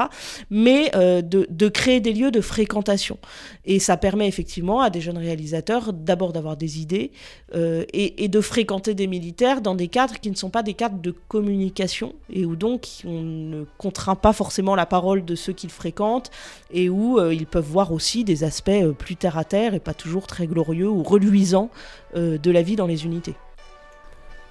Mais 0.49 0.91
euh, 0.95 1.21
de, 1.21 1.69
créer 1.69 1.99
des 1.99 2.13
lieux 2.13 2.31
de 2.31 2.41
fréquentation. 2.41 3.17
Et 3.65 3.79
ça 3.79 3.97
permet 3.97 4.27
effectivement 4.27 4.81
à 4.81 4.89
des 4.89 5.01
jeunes 5.01 5.17
réalisateurs 5.17 5.93
d'abord 5.93 6.33
d'avoir 6.33 6.57
des 6.57 6.79
idées 6.79 7.11
euh, 7.55 7.85
et, 7.93 8.27
de 8.27 8.41
fréquenter 8.41 8.93
des 8.93 9.07
militaires 9.07 9.61
dans 9.61 9.75
des 9.75 9.87
cadres 9.87 10.19
qui 10.19 10.29
ne 10.29 10.35
sont 10.35 10.49
pas 10.49 10.63
des 10.63 10.73
cadres 10.73 10.99
de 10.99 11.11
communication 11.27 12.13
et 12.29 12.45
où 12.45 12.55
donc 12.55 12.87
on 13.05 13.21
ne 13.21 13.65
contraint 13.77 14.15
pas 14.15 14.33
forcément 14.33 14.75
la 14.75 14.85
parole 14.85 15.25
de 15.25 15.35
ceux 15.35 15.53
qu'ils 15.53 15.69
fréquentent 15.69 16.31
et 16.71 16.89
où 16.89 17.19
euh, 17.19 17.33
ils 17.33 17.45
peuvent 17.45 17.65
voir 17.65 17.91
aussi 17.91 18.23
des 18.23 18.43
aspects 18.43 18.71
plus 18.97 19.15
terre 19.15 19.37
à 19.37 19.43
terre 19.43 19.73
et 19.73 19.79
pas 19.79 19.93
toujours 19.93 20.27
très 20.27 20.47
glorieux 20.47 20.89
ou 20.89 21.03
reluisants 21.03 21.69
de 22.15 22.51
la 22.51 22.61
vie 22.61 22.75
dans 22.75 22.87
les 22.87 23.05
unités. 23.05 23.35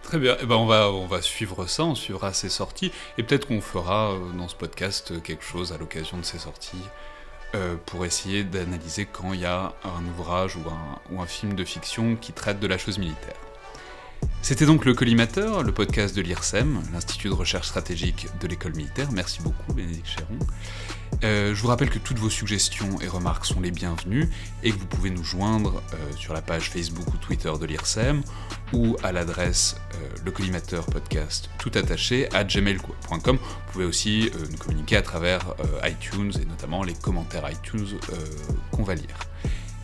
Très 0.02 0.18
bien, 0.18 0.36
eh 0.40 0.46
ben 0.46 0.56
on, 0.56 0.66
va, 0.66 0.90
on 0.90 1.06
va 1.06 1.22
suivre 1.22 1.66
ça, 1.66 1.84
on 1.84 1.94
suivra 1.94 2.32
ces 2.32 2.48
sorties, 2.48 2.90
et 3.18 3.22
peut-être 3.22 3.46
qu'on 3.46 3.60
fera 3.60 4.12
euh, 4.12 4.32
dans 4.32 4.48
ce 4.48 4.56
podcast 4.56 5.12
euh, 5.12 5.20
quelque 5.20 5.44
chose 5.44 5.72
à 5.72 5.78
l'occasion 5.78 6.16
de 6.18 6.24
ces 6.24 6.38
sorties, 6.38 6.82
euh, 7.54 7.76
pour 7.86 8.04
essayer 8.04 8.42
d'analyser 8.44 9.06
quand 9.06 9.32
il 9.34 9.40
y 9.40 9.44
a 9.44 9.74
un 9.84 10.04
ouvrage 10.06 10.56
ou 10.56 10.62
un, 10.68 10.98
ou 11.10 11.20
un 11.20 11.26
film 11.26 11.54
de 11.54 11.64
fiction 11.64 12.16
qui 12.16 12.32
traite 12.32 12.60
de 12.60 12.66
la 12.66 12.78
chose 12.78 12.98
militaire. 12.98 13.49
C'était 14.42 14.66
donc 14.66 14.84
le 14.84 14.94
Collimateur, 14.94 15.62
le 15.62 15.72
podcast 15.72 16.16
de 16.16 16.22
l'IRSEM, 16.22 16.82
l'Institut 16.92 17.28
de 17.28 17.34
recherche 17.34 17.68
stratégique 17.68 18.26
de 18.40 18.48
l'école 18.48 18.74
militaire. 18.74 19.12
Merci 19.12 19.42
beaucoup, 19.42 19.72
Bénédicte 19.72 20.08
Chéron. 20.08 20.38
Euh, 21.22 21.54
je 21.54 21.60
vous 21.60 21.68
rappelle 21.68 21.90
que 21.90 21.98
toutes 21.98 22.18
vos 22.18 22.30
suggestions 22.30 23.00
et 23.00 23.08
remarques 23.08 23.44
sont 23.44 23.60
les 23.60 23.70
bienvenues 23.70 24.28
et 24.62 24.72
que 24.72 24.78
vous 24.78 24.86
pouvez 24.86 25.10
nous 25.10 25.22
joindre 25.22 25.82
euh, 25.92 26.16
sur 26.16 26.32
la 26.32 26.40
page 26.40 26.70
Facebook 26.70 27.06
ou 27.08 27.16
Twitter 27.18 27.52
de 27.60 27.66
l'IRSEM 27.66 28.22
ou 28.72 28.96
à 29.02 29.12
l'adresse 29.12 29.76
euh, 29.94 30.08
le 30.24 30.32
podcast 30.90 31.50
tout 31.58 31.70
attaché 31.74 32.28
à 32.32 32.44
gmail.com. 32.44 33.36
Vous 33.36 33.72
pouvez 33.72 33.84
aussi 33.84 34.30
nous 34.50 34.56
communiquer 34.56 34.96
à 34.96 35.02
travers 35.02 35.54
iTunes 35.84 36.32
et 36.40 36.44
notamment 36.46 36.82
les 36.82 36.94
commentaires 36.94 37.48
iTunes 37.50 37.86
qu'on 38.72 38.82
va 38.82 38.94
lire. 38.94 39.16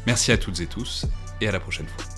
Merci 0.06 0.32
à 0.32 0.38
toutes 0.38 0.60
et 0.60 0.66
tous 0.66 1.06
et 1.40 1.48
à 1.48 1.52
la 1.52 1.60
prochaine 1.60 1.86
fois. 1.86 2.15